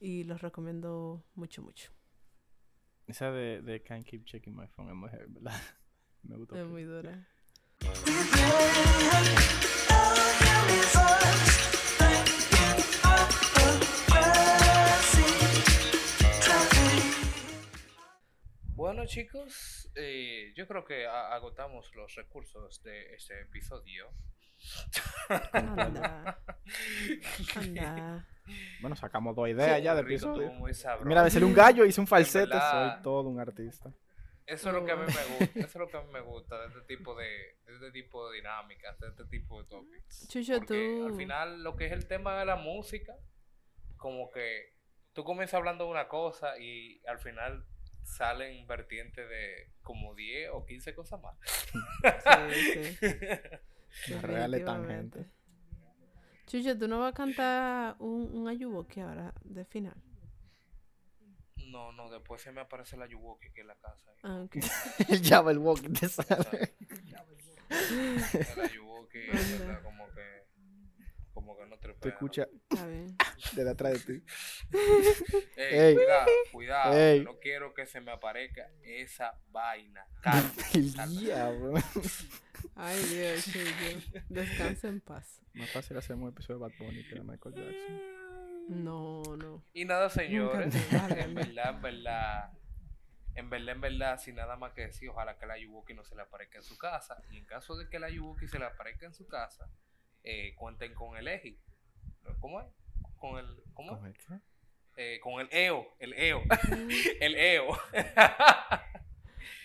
Y 0.00 0.24
los 0.24 0.40
recomiendo 0.40 1.22
mucho, 1.34 1.60
mucho. 1.60 1.92
Esa 3.06 3.30
de, 3.30 3.60
de 3.60 3.82
Can't 3.82 4.06
Keep 4.06 4.24
Checking 4.24 4.56
My 4.56 4.66
Phone 4.66 4.88
es 4.92 4.94
muy 4.96 5.10
heavy, 5.10 5.26
¿verdad? 5.28 5.60
Me 6.22 6.38
gusta. 6.38 6.58
Es 6.58 6.66
muy 6.66 6.84
dura. 6.84 7.28
Bueno, 18.74 19.06
chicos, 19.06 19.90
eh, 19.94 20.52
yo 20.56 20.66
creo 20.66 20.84
que 20.84 21.06
a- 21.06 21.34
agotamos 21.34 21.94
los 21.94 22.14
recursos 22.16 22.82
de 22.82 23.14
este 23.14 23.40
episodio. 23.42 24.10
Anda. 25.52 26.38
Anda. 27.56 28.26
Bueno, 28.82 28.94
sacamos 28.94 29.34
dos 29.34 29.48
ideas 29.48 29.82
ya 29.82 29.94
de 29.94 30.02
episodio. 30.02 30.52
Mira, 31.04 31.24
de 31.24 31.30
ser 31.30 31.44
un 31.44 31.54
gallo 31.54 31.86
hice 31.86 31.98
un 31.98 32.06
falsete, 32.06 32.48
verdad- 32.50 32.94
soy 32.96 33.02
todo 33.02 33.28
un 33.30 33.40
artista. 33.40 33.90
Eso 34.44 34.68
es 34.68 34.74
lo 34.74 34.84
que 34.84 34.92
a 34.92 34.96
mí 34.96 35.06
me 35.06 35.38
gusta, 35.38 35.58
eso 35.60 35.66
es 35.66 35.74
lo 35.76 35.88
que 35.88 35.96
a 35.96 36.02
mí 36.02 36.12
me 36.12 36.20
gusta 36.20 36.60
de 36.60 36.66
este 36.66 36.80
tipo 36.82 37.14
de, 37.14 37.24
de 37.64 37.74
este 37.74 37.90
tipo 37.92 38.28
de 38.28 38.36
dinámicas, 38.36 39.00
de 39.00 39.08
este 39.08 39.24
tipo 39.24 39.62
de 39.62 39.68
topics. 39.70 40.28
Chucho, 40.28 40.58
Porque 40.58 40.96
tú- 40.98 41.06
al 41.06 41.14
final 41.16 41.62
lo 41.64 41.74
que 41.74 41.86
es 41.86 41.92
el 41.92 42.06
tema 42.06 42.38
de 42.38 42.44
la 42.44 42.56
música, 42.56 43.14
como 43.96 44.30
que 44.30 44.74
tú 45.14 45.24
comienzas 45.24 45.54
hablando 45.54 45.84
de 45.86 45.90
una 45.92 46.08
cosa 46.08 46.58
y 46.58 47.00
al 47.06 47.18
final 47.18 47.64
salen 48.02 48.66
vertientes 48.66 49.26
de 49.26 49.70
como 49.82 50.14
10 50.14 50.50
o 50.52 50.66
15 50.66 50.94
cosas 50.94 51.18
más. 51.22 51.34
Sí, 52.52 52.96
sí. 53.00 53.06
Una 54.10 54.20
real 54.22 54.50
Definitivamente. 54.50 55.18
tangente. 55.18 55.34
Chucho, 56.46 56.78
¿tú 56.78 56.88
no 56.88 57.00
vas 57.00 57.12
a 57.12 57.14
cantar 57.14 57.96
un, 58.00 58.30
un 58.34 58.48
ayuboque 58.48 59.00
ahora 59.00 59.32
de 59.42 59.64
final? 59.64 59.96
No, 61.68 61.90
no, 61.92 62.10
después 62.10 62.40
se 62.42 62.52
me 62.52 62.60
aparece 62.60 62.96
la 62.96 63.06
Yuwoki 63.06 63.50
que 63.52 63.62
es 63.62 63.66
la 63.66 63.74
casa. 63.76 64.12
Ah, 64.22 64.42
ok. 64.44 64.56
El 65.08 65.22
Jabba 65.26 65.52
Walk 65.52 65.80
te 65.98 66.08
sale. 66.08 66.74
Anda. 67.68 68.70
¿verdad? 69.58 69.82
como 69.82 70.06
que 70.12 70.44
como 71.32 71.56
que 71.56 71.66
no 71.66 71.76
trepea. 71.78 72.00
Te 72.00 72.08
escucha 72.10 72.46
Está 72.70 72.86
bien. 72.86 73.16
desde 73.56 73.70
atrás 73.70 73.92
de 74.06 74.20
ti. 74.20 74.24
Ey, 75.56 75.78
Ey. 75.80 75.94
cuidado, 75.94 76.26
cuidado. 76.52 76.96
Ey. 76.96 77.24
No 77.24 77.38
quiero 77.40 77.74
que 77.74 77.86
se 77.86 78.00
me 78.00 78.12
aparezca 78.12 78.70
esa 78.82 79.40
vaina. 79.50 80.06
Calma, 80.20 80.50
El 80.74 80.94
calma. 80.94 81.20
diablo. 81.20 81.74
Ay, 82.74 83.02
Dios, 83.04 83.44
Chucho. 83.44 84.20
Descansa 84.28 84.88
en 84.88 85.00
paz. 85.00 85.40
Más 85.54 85.70
fácil 85.70 85.96
hacer 85.96 86.16
un 86.16 86.28
episodio 86.28 86.58
de 86.58 86.62
Bad 86.68 86.78
Bunny 86.78 87.04
que 87.04 87.14
de 87.14 87.22
Michael 87.22 87.54
Jackson. 87.54 88.24
No, 88.68 89.22
no. 89.36 89.62
Y 89.72 89.84
nada, 89.84 90.08
señores, 90.10 90.74
en 90.90 90.90
verdad, 90.90 91.18
en 91.18 91.34
verdad, 91.82 92.52
en 93.34 93.50
verdad, 93.50 93.74
en 93.74 93.80
verdad, 93.80 94.20
sin 94.20 94.36
nada 94.36 94.56
más 94.56 94.72
que 94.72 94.82
decir, 94.82 95.10
ojalá 95.10 95.38
que 95.38 95.46
la 95.46 95.58
Yubuki 95.58 95.94
no 95.94 96.04
se 96.04 96.14
le 96.14 96.22
aparezca 96.22 96.58
en 96.58 96.64
su 96.64 96.78
casa. 96.78 97.22
Y 97.30 97.36
en 97.36 97.44
caso 97.44 97.76
de 97.76 97.88
que 97.88 97.98
la 97.98 98.08
Yubuki 98.08 98.48
se 98.48 98.58
le 98.58 98.64
aparezca 98.64 99.06
en 99.06 99.14
su 99.14 99.26
casa, 99.26 99.68
eh, 100.22 100.54
cuenten 100.56 100.94
con 100.94 101.16
el 101.16 101.28
EJI. 101.28 101.58
¿Cómo 102.40 102.60
es? 102.60 102.66
Con 103.16 103.38
el, 103.38 103.62
¿cómo? 103.74 103.98
¿Con 103.98 104.06
el 104.06 104.14
qué? 104.14 104.40
Eh, 104.96 105.18
con 105.20 105.40
el 105.40 105.48
EO, 105.50 105.86
el 105.98 106.12
EO, 106.14 106.42
el 107.20 107.34
EO. 107.34 107.78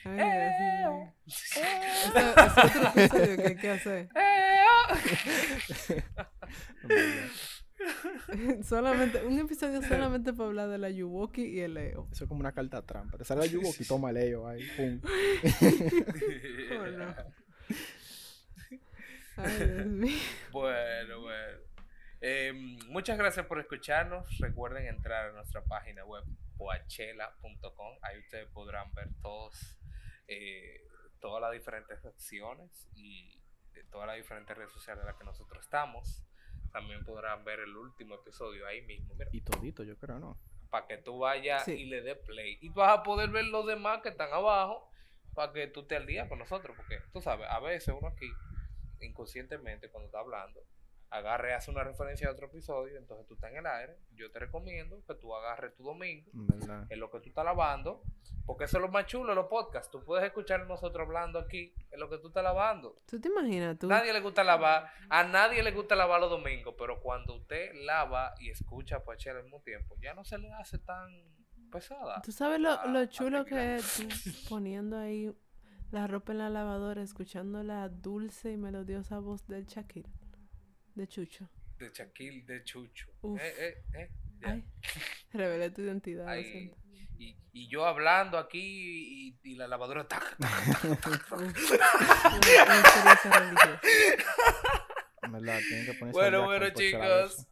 Ay, 0.05 0.15
Dios 0.15 0.53
mío. 0.59 1.13
Ese 1.27 1.61
ese 1.61 2.19
es 2.19 2.57
otro 2.57 2.89
episodio 2.89 3.37
que 3.37 3.47
hay 3.47 3.55
que 3.55 3.69
hacer. 3.69 4.09
En 6.83 6.87
verdad. 6.87 7.29
solamente, 8.63 9.25
un 9.25 9.39
episodio 9.39 9.81
solamente 9.87 10.33
para 10.33 10.49
hablar 10.49 10.69
de 10.69 10.77
la 10.77 10.89
Yuwoki 10.89 11.43
y 11.43 11.59
el 11.61 11.75
Leo. 11.75 12.07
Eso 12.11 12.25
es 12.25 12.27
como 12.27 12.39
una 12.39 12.51
carta 12.51 12.81
trampa. 12.85 13.17
Te 13.17 13.23
sale 13.25 13.41
la 13.41 13.47
Yuwoki, 13.47 13.85
toma 13.85 14.09
el 14.11 14.17
ello 14.17 14.47
ahí. 14.47 14.67
Pum. 14.75 14.99
Oh, 16.71 16.87
no. 16.87 17.15
Ay, 19.37 19.67
Dios 19.73 19.85
mío. 19.85 20.17
Bueno, 20.51 21.21
bueno. 21.21 21.57
Eh, 22.21 22.51
muchas 22.87 23.17
gracias 23.17 23.45
por 23.45 23.59
escucharnos. 23.59 24.37
Recuerden 24.39 24.87
entrar 24.87 25.29
a 25.29 25.31
nuestra 25.33 25.63
página 25.63 26.03
web 26.05 26.23
poachela.com. 26.57 27.97
Ahí 28.01 28.19
ustedes 28.19 28.47
podrán 28.49 28.93
ver 28.93 29.07
todos, 29.21 29.77
eh, 30.27 30.85
todas 31.19 31.41
las 31.41 31.51
diferentes 31.53 32.01
secciones 32.01 32.87
y 32.93 33.39
de 33.73 33.83
todas 33.85 34.07
las 34.07 34.17
diferentes 34.17 34.55
redes 34.57 34.71
sociales 34.71 35.01
en 35.01 35.07
las 35.07 35.15
que 35.17 35.23
nosotros 35.23 35.63
estamos. 35.63 36.23
También 36.71 37.03
podrán 37.05 37.43
ver 37.43 37.59
el 37.61 37.75
último 37.75 38.15
episodio 38.15 38.67
ahí 38.67 38.81
mismo. 38.81 39.13
Mira, 39.15 39.29
Y 39.33 39.41
todito, 39.41 39.83
yo 39.83 39.97
creo, 39.97 40.19
¿no? 40.19 40.37
para 40.69 40.85
que 40.85 40.97
tú 40.99 41.17
vayas 41.17 41.65
Sí. 41.65 41.71
y 41.71 41.85
le 41.85 42.01
des 42.03 42.17
play. 42.19 42.59
Y 42.61 42.69
vas 42.69 42.99
a 42.99 43.01
poder 43.01 43.31
ver 43.31 43.45
los 43.45 43.65
demás 43.65 44.03
que 44.03 44.09
están 44.09 44.31
abajo 44.31 44.87
para 45.33 45.51
que 45.51 45.65
tú 45.65 45.79
estés 45.81 45.97
al 45.97 46.05
día 46.05 46.29
con 46.29 46.37
nosotros. 46.37 46.77
Porque 46.77 46.99
tú 47.11 47.21
sabes, 47.21 47.47
a 47.49 47.59
veces 47.59 47.95
uno 47.97 48.07
aquí, 48.09 48.29
inconscientemente, 48.99 49.89
cuando 49.89 50.05
está 50.07 50.19
hablando, 50.19 50.61
agarre, 51.11 51.53
hace 51.53 51.71
una 51.71 51.83
referencia 51.83 52.27
a 52.27 52.31
otro 52.31 52.47
episodio, 52.47 52.97
entonces 52.97 53.25
tú 53.27 53.33
estás 53.33 53.51
en 53.51 53.57
el 53.57 53.65
aire. 53.65 53.97
Yo 54.13 54.31
te 54.31 54.39
recomiendo 54.39 55.03
que 55.07 55.15
tú 55.15 55.35
agarres 55.35 55.73
tu 55.75 55.83
domingo 55.83 56.29
En 56.33 56.47
verdad. 56.47 56.85
en 56.89 56.99
lo 56.99 57.09
que 57.09 57.19
tú 57.19 57.29
estás 57.29 57.45
lavando. 57.45 58.03
Porque 58.45 58.63
eso 58.65 58.77
es 58.77 58.81
lo 58.81 58.89
más 58.89 59.05
chulo 59.05 59.29
de 59.29 59.35
los 59.35 59.45
podcasts. 59.45 59.91
Tú 59.91 60.03
puedes 60.03 60.25
escuchar 60.25 60.61
a 60.61 60.65
nosotros 60.65 61.05
hablando 61.05 61.37
aquí 61.39 61.73
en 61.91 61.99
lo 61.99 62.09
que 62.09 62.17
tú 62.17 62.27
estás 62.29 62.43
lavando. 62.43 62.95
¿Tú 63.05 63.19
te 63.21 63.27
imaginas 63.29 63.77
tú? 63.77 63.87
Nadie 63.87 64.11
le 64.11 64.21
gusta 64.21 64.43
lavar, 64.43 64.87
a 65.09 65.23
nadie 65.23 65.61
le 65.61 65.71
gusta 65.71 65.95
lavar 65.95 66.19
los 66.19 66.29
domingos, 66.31 66.73
pero 66.77 66.99
cuando 66.99 67.35
usted 67.35 67.71
lava 67.85 68.33
y 68.39 68.49
escucha 68.49 68.97
a 68.97 69.03
Pachela 69.03 69.37
al 69.37 69.43
mismo 69.43 69.61
tiempo, 69.61 69.95
ya 70.01 70.13
no 70.15 70.23
se 70.25 70.37
le 70.39 70.51
hace 70.53 70.79
tan 70.79 71.11
pesada. 71.71 72.21
¿Tú 72.23 72.31
sabes 72.31 72.59
lo, 72.59 72.71
Ah, 72.71 72.87
lo 72.87 73.05
chulo 73.05 73.45
tranquila. 73.45 73.59
que 73.59 73.75
es 73.75 74.23
tú 74.23 74.49
poniendo 74.49 74.97
ahí 74.97 75.31
la 75.91 76.07
ropa 76.07 76.31
en 76.31 76.39
la 76.39 76.49
lavadora, 76.49 77.03
escuchando 77.03 77.61
la 77.63 77.87
dulce 77.89 78.51
y 78.51 78.57
melodiosa 78.57 79.19
voz 79.19 79.45
del 79.47 79.65
Shakira? 79.67 80.09
De 80.99 81.07
Chucho. 81.07 81.47
De 81.77 81.89
Shaquille, 81.93 82.41
de 82.45 82.61
Chucho. 82.65 83.07
Uf. 83.21 83.39
Eh, 83.41 83.53
eh, 83.57 83.83
eh, 83.93 84.09
ya. 84.41 84.49
Ay, 84.49 84.65
revelé 85.33 85.69
tu 85.69 85.81
identidad. 85.81 86.35
y, 86.37 86.73
y 87.53 87.67
yo 87.69 87.85
hablando 87.85 88.37
aquí 88.37 88.59
y, 88.61 89.39
y 89.43 89.55
la 89.55 89.69
lavadora 89.69 90.05
tac, 90.05 90.35
verdad, 95.29 95.59
tienen 95.69 95.85
que 95.85 95.93
ponerse 95.93 96.11
Bueno, 96.11 96.43
bueno, 96.43 96.69
chicos. 96.71 97.47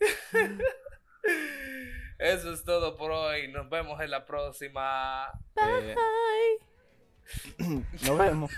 Eso 2.18 2.54
es 2.54 2.64
todo 2.64 2.96
por 2.96 3.10
hoy. 3.10 3.48
Nos 3.48 3.68
vemos 3.68 4.00
en 4.00 4.10
la 4.12 4.24
próxima. 4.24 5.30
Eh, 5.56 5.94
Ay. 7.58 7.58
nos 8.06 8.18
vemos. 8.18 8.50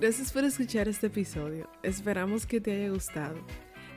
Gracias 0.00 0.32
por 0.32 0.44
escuchar 0.44 0.88
este 0.88 1.08
episodio. 1.08 1.68
Esperamos 1.82 2.46
que 2.46 2.58
te 2.58 2.72
haya 2.72 2.88
gustado. 2.88 3.36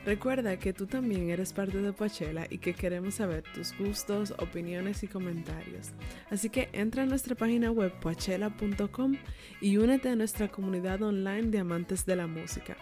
Recuerda 0.04 0.58
que 0.58 0.74
tú 0.74 0.86
también 0.86 1.30
eres 1.30 1.54
parte 1.54 1.78
de 1.78 1.94
Poachella 1.94 2.46
y 2.50 2.58
que 2.58 2.74
queremos 2.74 3.14
saber 3.14 3.42
tus 3.54 3.74
gustos, 3.78 4.34
opiniones 4.36 5.02
y 5.02 5.08
comentarios. 5.08 5.92
Así 6.28 6.50
que 6.50 6.68
entra 6.74 7.04
a 7.04 7.06
nuestra 7.06 7.34
página 7.34 7.70
web 7.70 7.90
poachella.com 8.00 9.16
y 9.62 9.78
únete 9.78 10.10
a 10.10 10.16
nuestra 10.16 10.48
comunidad 10.48 11.00
online 11.00 11.44
de 11.44 11.60
amantes 11.60 12.04
de 12.04 12.16
la 12.16 12.26
música. 12.26 12.76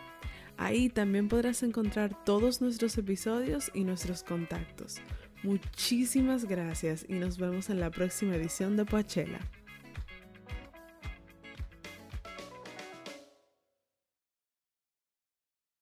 Ahí 0.56 0.88
también 0.88 1.28
podrás 1.28 1.62
encontrar 1.62 2.24
todos 2.24 2.60
nuestros 2.60 2.98
episodios 2.98 3.70
y 3.72 3.84
nuestros 3.84 4.24
contactos. 4.24 4.96
Muchísimas 5.44 6.46
gracias 6.46 7.06
y 7.08 7.12
nos 7.12 7.38
vemos 7.38 7.70
en 7.70 7.78
la 7.78 7.92
próxima 7.92 8.34
edición 8.34 8.76
de 8.76 8.84
Poachella. 8.84 9.38